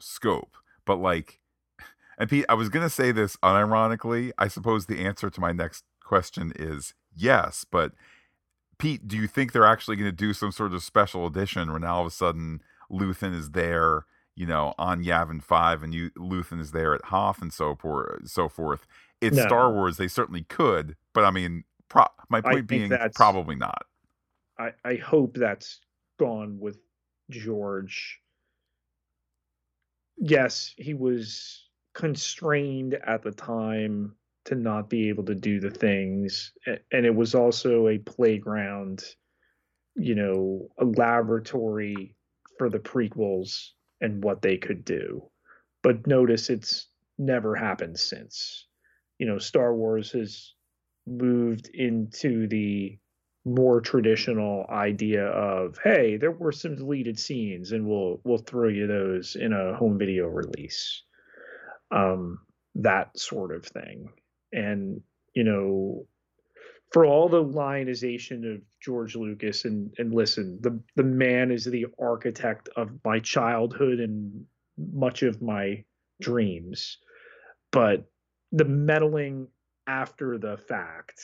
[0.00, 0.56] scope,
[0.86, 1.40] but like
[2.18, 4.32] and Pete, I was going to say this unironically.
[4.38, 7.64] I suppose the answer to my next question is yes.
[7.70, 7.92] But
[8.78, 11.80] Pete, do you think they're actually going to do some sort of special edition where
[11.80, 16.10] now all of a sudden Luthen is there, you know, on Yavin 5 and you,
[16.18, 18.28] Luthen is there at Hoth and so, forth?
[18.28, 18.86] so forth?
[19.22, 19.42] It's no.
[19.44, 19.96] Star Wars.
[19.96, 20.96] They certainly could.
[21.14, 23.84] But I mean, pro- my point being, probably not.
[24.58, 25.80] I, I hope that's
[26.18, 26.78] gone with
[27.30, 28.20] George.
[30.18, 36.52] Yes, he was constrained at the time to not be able to do the things
[36.66, 39.04] and it was also a playground
[39.94, 42.16] you know a laboratory
[42.58, 43.68] for the prequels
[44.00, 45.22] and what they could do
[45.82, 46.88] but notice it's
[47.18, 48.66] never happened since
[49.22, 50.54] you know star wars has
[51.06, 52.98] moved into the
[53.44, 58.86] more traditional idea of hey there were some deleted scenes and we'll we'll throw you
[58.86, 61.02] those in a home video release
[61.92, 62.40] um,
[62.74, 64.08] that sort of thing.
[64.52, 65.00] And,
[65.34, 66.06] you know,
[66.92, 71.86] for all the lionization of George Lucas and and listen, the the man is the
[71.98, 74.44] architect of my childhood and
[74.76, 75.84] much of my
[76.20, 76.98] dreams.
[77.70, 78.04] But
[78.52, 79.48] the meddling
[79.86, 81.20] after the fact,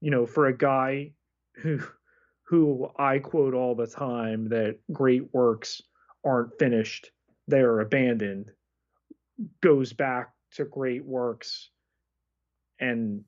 [0.00, 1.12] you know, for a guy
[1.56, 1.80] who
[2.44, 5.80] who I quote all the time that great works
[6.24, 7.10] aren't finished,
[7.48, 8.50] they are abandoned
[9.60, 11.70] goes back to great works
[12.80, 13.24] and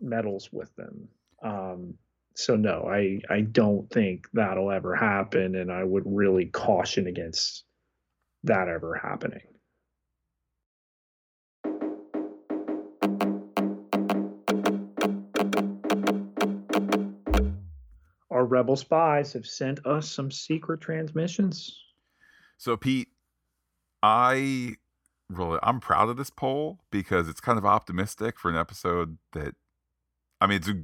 [0.00, 1.08] meddles with them.
[1.42, 1.94] Um,
[2.36, 7.64] so no, I I don't think that'll ever happen, and I would really caution against
[8.42, 9.42] that ever happening.
[18.44, 21.80] Our rebel spies have sent us some secret transmissions.
[22.58, 23.08] So Pete,
[24.02, 24.74] I
[25.30, 29.54] really I'm proud of this poll because it's kind of optimistic for an episode that
[30.42, 30.74] I mean, it's a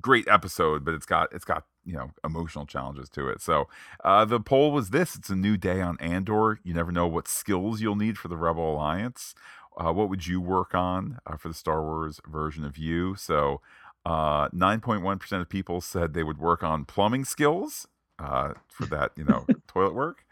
[0.00, 3.42] great episode, but it's got it's got you know emotional challenges to it.
[3.42, 3.68] So
[4.02, 6.58] uh, the poll was this: It's a new day on Andor.
[6.64, 9.34] You never know what skills you'll need for the Rebel Alliance.
[9.76, 13.14] Uh, what would you work on uh, for the Star Wars version of you?
[13.14, 13.60] So,
[14.04, 17.86] uh, nine point one percent of people said they would work on plumbing skills
[18.18, 20.24] uh, for that, you know, toilet work.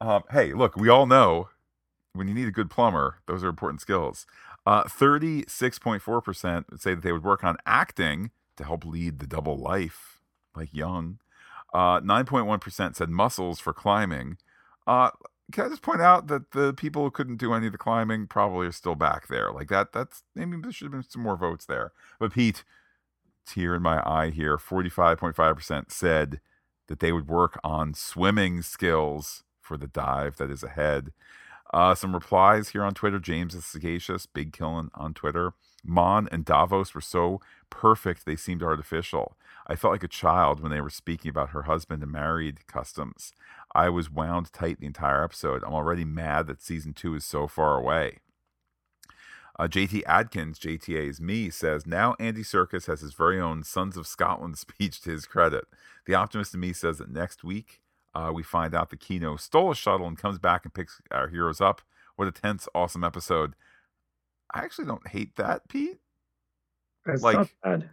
[0.00, 1.48] Um, hey, look, we all know
[2.14, 4.26] when you need a good plumber, those are important skills.
[4.66, 10.20] Uh, 36.4% say that they would work on acting to help lead the double life,
[10.54, 11.18] like Jung.
[11.72, 14.36] Uh, 9.1% said muscles for climbing.
[14.86, 15.10] Uh,
[15.50, 18.26] can I just point out that the people who couldn't do any of the climbing
[18.26, 19.50] probably are still back there?
[19.50, 21.92] Like that, that's maybe there should have been some more votes there.
[22.18, 22.64] But Pete,
[23.46, 26.40] tear in my eye here, 45.5% said
[26.88, 31.12] that they would work on swimming skills for the dive that is ahead.
[31.72, 33.18] Uh, some replies here on Twitter.
[33.18, 34.26] James is sagacious.
[34.26, 35.54] Big Killing on Twitter.
[35.84, 37.40] Mon and Davos were so
[37.70, 39.36] perfect they seemed artificial.
[39.66, 43.32] I felt like a child when they were speaking about her husband and married customs.
[43.74, 45.64] I was wound tight the entire episode.
[45.64, 48.18] I'm already mad that season two is so far away.
[49.58, 53.96] Uh, JT Adkins, JTA is me, says now Andy Serkis has his very own Sons
[53.96, 55.64] of Scotland speech to his credit.
[56.06, 57.80] The optimist in me says that next week
[58.14, 61.28] uh, we find out that Kino stole a shuttle and comes back and picks our
[61.28, 61.82] heroes up.
[62.16, 63.54] What a tense, awesome episode.
[64.54, 65.98] I actually don't hate that, Pete.
[67.06, 67.90] That's Like- not bad.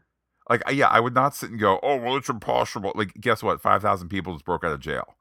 [0.49, 2.91] Like, yeah, I would not sit and go, oh, well, it's impossible.
[2.95, 3.61] Like, guess what?
[3.61, 5.15] 5,000 people just broke out of jail.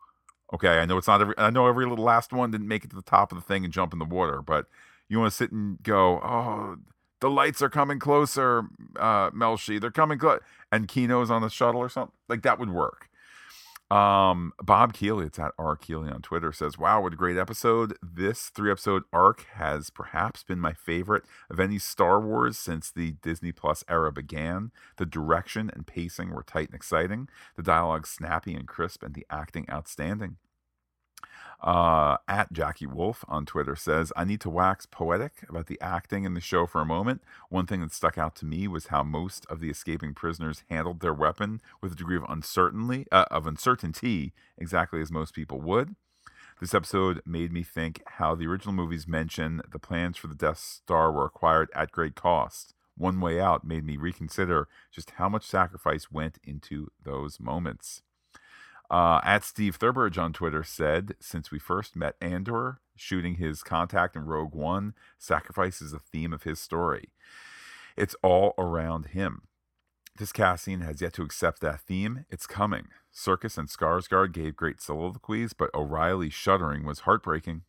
[0.55, 2.89] Okay, I know it's not every, I know every little last one didn't make it
[2.91, 4.67] to the top of the thing and jump in the water, but
[5.09, 6.77] you want to sit and go, oh,
[7.21, 8.65] the lights are coming closer,
[8.99, 10.41] uh, Melshi, they're coming close.
[10.71, 12.17] And Kino's on the shuttle or something.
[12.29, 13.09] Like, that would work.
[13.91, 17.97] Um, Bob Keeley, it's at R Keeley on Twitter, says, Wow, what a great episode.
[18.03, 23.13] This three episode arc has perhaps been my favorite of any Star Wars since the
[23.23, 24.73] Disney Plus era began.
[24.99, 29.27] The direction and pacing were tight and exciting, the dialogue snappy and crisp, and the
[29.31, 30.37] acting outstanding.
[31.61, 36.25] Uh, at Jackie Wolf on Twitter says, I need to wax poetic about the acting
[36.25, 37.23] in the show for a moment.
[37.49, 41.01] One thing that stuck out to me was how most of the escaping prisoners handled
[41.01, 45.97] their weapon with a degree of uncertainty, uh, of uncertainty, exactly as most people would.
[46.61, 50.59] This episode made me think how the original movies mention the plans for the Death
[50.59, 52.75] Star were acquired at great cost.
[52.97, 58.03] One Way Out made me reconsider just how much sacrifice went into those moments.
[58.91, 64.17] Uh, at Steve Thurberge on Twitter said, since we first met Andor, shooting his contact
[64.17, 67.11] in Rogue One, sacrifice is a theme of his story.
[67.97, 69.43] It's all around him.
[70.17, 72.25] This casting has yet to accept that theme.
[72.31, 72.89] It's coming.
[73.15, 77.63] Serkis and Skarsgård gave great soliloquies, but O'Reilly's shuddering was heartbreaking.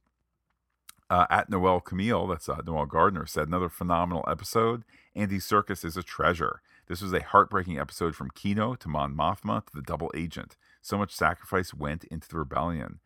[1.09, 4.83] Uh, at Noel Camille, that's uh, Noel Gardner, said another phenomenal episode.
[5.15, 6.61] Andy Serkis is a treasure.
[6.87, 10.55] This was a heartbreaking episode from Kino to Mon Mothma to the Double Agent.
[10.81, 12.99] So much sacrifice went into the rebellion.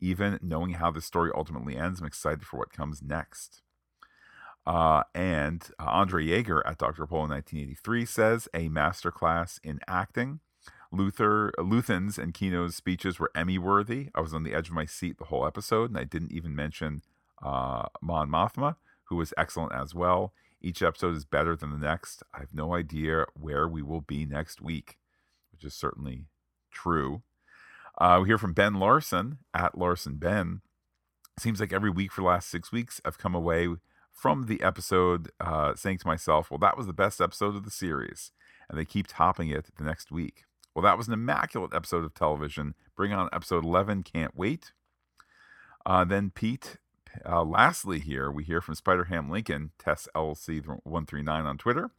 [0.00, 3.62] Even knowing how the story ultimately ends, I'm excited for what comes next.
[4.66, 7.06] Uh, and uh, Andre Yeager at Dr.
[7.06, 10.40] Polo 1983 says a masterclass in acting.
[10.92, 14.08] Luther, Luthen's and Kino's speeches were Emmy worthy.
[14.14, 16.54] I was on the edge of my seat the whole episode, and I didn't even
[16.54, 17.02] mention
[17.42, 20.32] uh, Mon Mothma, who was excellent as well.
[20.60, 22.22] Each episode is better than the next.
[22.34, 24.98] I have no idea where we will be next week,
[25.52, 26.26] which is certainly
[26.70, 27.22] true.
[27.98, 30.62] Uh, we hear from Ben Larson at Larson Ben.
[31.38, 33.68] Seems like every week for the last six weeks, I've come away
[34.12, 37.70] from the episode uh, saying to myself, well, that was the best episode of the
[37.70, 38.32] series.
[38.68, 40.44] And they keep topping it the next week.
[40.74, 42.74] Well, that was an immaculate episode of television.
[42.96, 44.04] Bring on episode 11.
[44.04, 44.72] Can't wait.
[45.84, 46.76] Uh, then Pete
[47.26, 51.90] uh, lastly, here we hear from Spider Ham Lincoln, Tess LC139 on Twitter,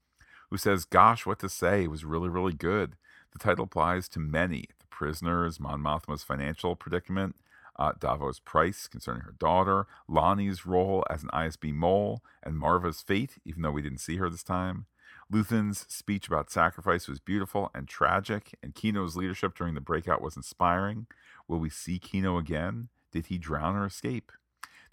[0.49, 1.83] who says, Gosh, what to say?
[1.83, 2.95] It was really, really good.
[3.31, 7.35] The title applies to many the prisoners, Mon Mothma's financial predicament,
[7.77, 13.37] uh, Davos Price concerning her daughter, Lonni's role as an ISB mole, and Marva's fate,
[13.45, 14.85] even though we didn't see her this time.
[15.31, 20.35] Luthen's speech about sacrifice was beautiful and tragic, and Kino's leadership during the breakout was
[20.35, 21.07] inspiring.
[21.47, 22.89] Will we see Kino again?
[23.11, 24.31] Did he drown or escape?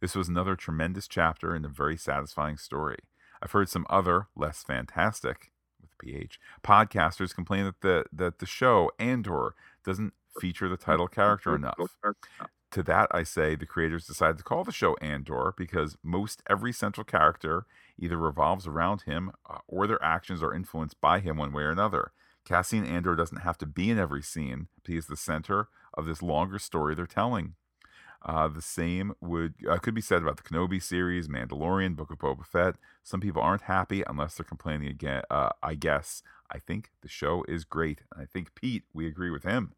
[0.00, 2.98] This was another tremendous chapter in a very satisfying story.
[3.42, 5.50] I've heard some other, less fantastic,
[5.98, 9.54] PH, podcasters complain that the, that the show, Andor,
[9.84, 11.76] doesn't feature the title character enough.
[12.72, 16.72] To that, I say the creators decided to call the show Andor because most every
[16.72, 17.64] central character
[17.98, 21.70] either revolves around him uh, or their actions are influenced by him one way or
[21.70, 22.12] another.
[22.44, 26.06] Cassian Andor doesn't have to be in every scene, but he is the center of
[26.06, 27.54] this longer story they're telling.
[28.24, 32.18] Uh, the same would uh, could be said about the Kenobi series, Mandalorian, Book of
[32.18, 32.74] Boba Fett.
[33.02, 35.22] Some people aren't happy unless they're complaining again.
[35.30, 38.02] Uh, I guess I think the show is great.
[38.16, 39.72] I think Pete, we agree with him.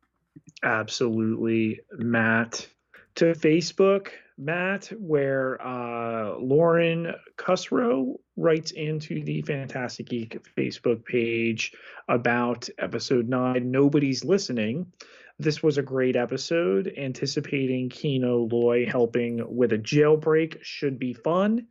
[0.62, 2.66] Absolutely, Matt.
[3.16, 4.08] To Facebook,
[4.38, 11.72] Matt, where uh, Lauren Cusrow writes into the Phantastic Geek Facebook page
[12.08, 13.70] about episode nine.
[13.70, 14.86] Nobody's listening.
[15.40, 16.92] This was a great episode.
[16.98, 21.66] Anticipating Kino Loy helping with a jailbreak should be fun.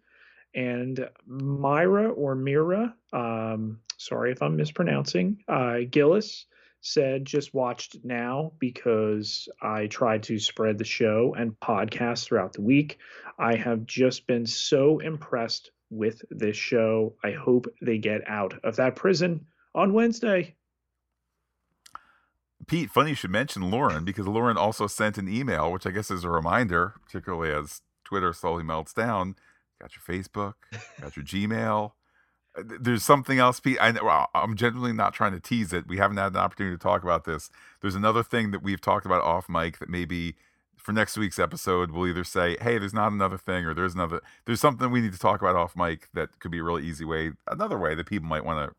[0.56, 6.48] And Myra or Mira, um, sorry if I'm mispronouncing, uh, Gillis
[6.82, 12.64] said just watched now because I tried to spread the show and podcast throughout the
[12.64, 12.98] week.
[13.38, 17.18] I have just been so impressed with this show.
[17.24, 20.56] I hope they get out of that prison on Wednesday.
[22.68, 26.12] Pete, funny you should mention Lauren because Lauren also sent an email, which I guess
[26.12, 29.36] is a reminder, particularly as Twitter slowly melts down.
[29.82, 30.56] Got your Facebook,
[31.00, 31.94] got your Gmail.
[32.58, 33.78] Uh, there's something else, Pete.
[33.80, 35.88] I, well, I'm genuinely not trying to tease it.
[35.88, 37.50] We haven't had an opportunity to talk about this.
[37.82, 40.36] There's another thing that we've talked about off mic that maybe
[40.76, 44.22] for next week's episode we'll either say, "Hey, there's not another thing," or "There's another."
[44.46, 47.06] There's something we need to talk about off mic that could be a really easy
[47.06, 48.76] way, another way that people might want to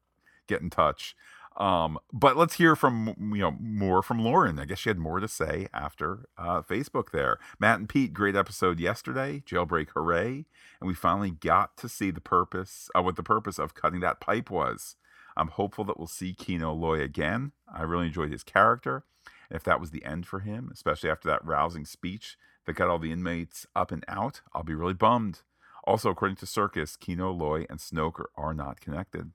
[0.47, 1.15] get in touch.
[1.61, 4.59] Um, but let's hear from you know more from Lauren.
[4.59, 7.11] I guess she had more to say after uh, Facebook.
[7.11, 9.43] There, Matt and Pete, great episode yesterday.
[9.47, 10.47] Jailbreak, hooray!
[10.81, 14.21] And we finally got to see the purpose, uh, what the purpose of cutting that
[14.21, 14.97] pipe was.
[15.37, 17.53] I'm hopeful that we'll see Kino Loy again.
[17.73, 19.05] I really enjoyed his character.
[19.51, 22.99] If that was the end for him, especially after that rousing speech that got all
[22.99, 25.43] the inmates up and out, I'll be really bummed.
[25.85, 29.33] Also, according to Serkis, Kino Loy and Snoke are not connected.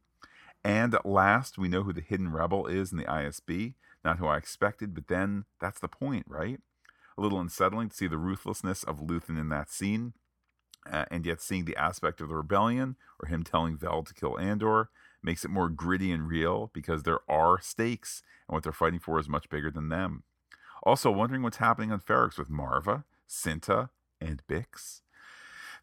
[0.65, 3.75] And last, we know who the hidden rebel is in the ISB.
[4.03, 6.59] Not who I expected, but then that's the point, right?
[7.15, 10.13] A little unsettling to see the ruthlessness of Luthen in that scene,
[10.91, 14.39] uh, and yet seeing the aspect of the rebellion or him telling Vel to kill
[14.39, 14.89] Andor
[15.21, 19.19] makes it more gritty and real because there are stakes, and what they're fighting for
[19.19, 20.23] is much bigger than them.
[20.81, 23.89] Also, wondering what's happening on Ferrix with Marva, Cinta,
[24.19, 25.01] and Bix.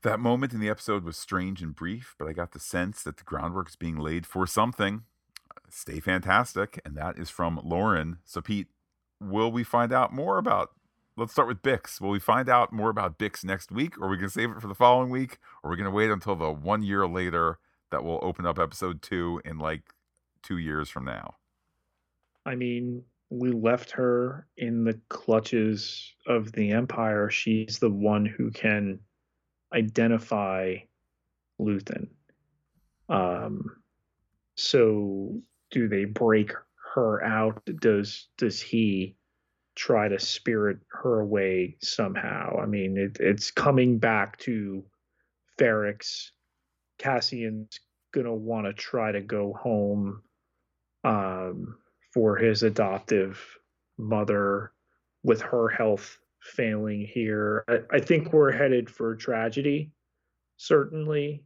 [0.03, 3.19] That moment in the episode was strange and brief, but I got the sense that
[3.19, 5.03] the groundwork is being laid for something.
[5.69, 8.19] Stay fantastic, and that is from Lauren.
[8.25, 8.67] So, Pete,
[9.21, 10.71] will we find out more about?
[11.17, 12.01] Let's start with Bix.
[12.01, 14.51] Will we find out more about Bix next week, or are we going to save
[14.51, 17.07] it for the following week, or are we going to wait until the one year
[17.07, 17.59] later
[17.93, 19.83] that will open up episode two in like
[20.43, 21.37] two years from now?
[22.45, 27.31] I mean, we left her in the clutches of the Empire.
[27.31, 28.99] She's the one who can
[29.73, 30.77] identify
[31.61, 32.09] Luthen.
[33.09, 33.77] Um,
[34.55, 35.41] so
[35.71, 36.53] do they break
[36.95, 37.63] her out?
[37.81, 39.17] Does does he
[39.75, 42.59] try to spirit her away somehow?
[42.61, 44.85] I mean, it, it's coming back to
[45.59, 46.31] Ferrix.
[46.99, 47.81] Cassian's
[48.13, 50.23] gonna want to try to go home
[51.05, 51.77] um,
[52.13, 53.41] for his adoptive
[53.99, 54.73] mother
[55.23, 57.65] with her health failing here.
[57.69, 59.91] I, I think we're headed for tragedy.
[60.57, 61.45] Certainly,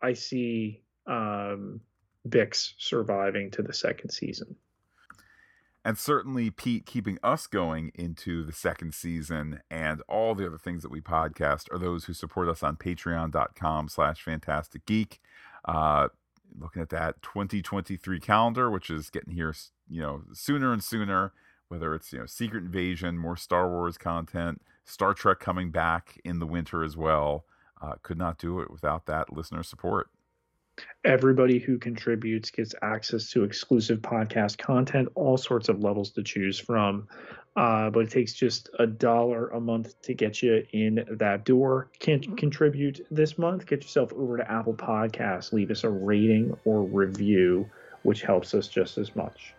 [0.00, 1.80] I see um,
[2.28, 4.56] Bix surviving to the second season.
[5.84, 10.82] And certainly, Pete, keeping us going into the second season and all the other things
[10.82, 15.20] that we podcast are those who support us on patreon.com slash phantastic geek.
[15.64, 16.08] Uh,
[16.58, 19.54] looking at that 2023 calendar, which is getting here,
[19.88, 21.32] you know, sooner and sooner
[21.68, 26.38] whether it's you know Secret Invasion, more Star Wars content, Star Trek coming back in
[26.38, 27.44] the winter as well.
[27.80, 30.08] Uh, could not do it without that listener support.
[31.04, 36.58] Everybody who contributes gets access to exclusive podcast content, all sorts of levels to choose
[36.58, 37.08] from.
[37.56, 41.90] Uh, but it takes just a dollar a month to get you in that door.
[41.98, 43.66] Can't contribute this month?
[43.66, 47.68] Get yourself over to Apple Podcasts, leave us a rating or review,
[48.04, 49.54] which helps us just as much.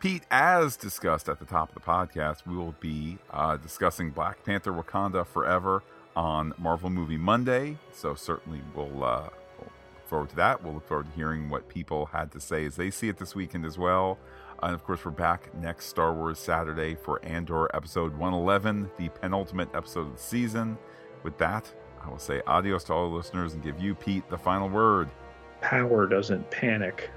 [0.00, 4.42] Pete, as discussed at the top of the podcast, we will be uh, discussing Black
[4.46, 5.82] Panther Wakanda Forever
[6.16, 7.76] on Marvel Movie Monday.
[7.92, 9.28] So, certainly, we'll, uh,
[9.58, 10.64] we'll look forward to that.
[10.64, 13.34] We'll look forward to hearing what people had to say as they see it this
[13.34, 14.16] weekend as well.
[14.62, 19.68] And of course, we're back next Star Wars Saturday for Andor episode 111, the penultimate
[19.74, 20.78] episode of the season.
[21.24, 21.70] With that,
[22.02, 25.10] I will say adios to all the listeners and give you, Pete, the final word.
[25.60, 27.10] Power doesn't panic.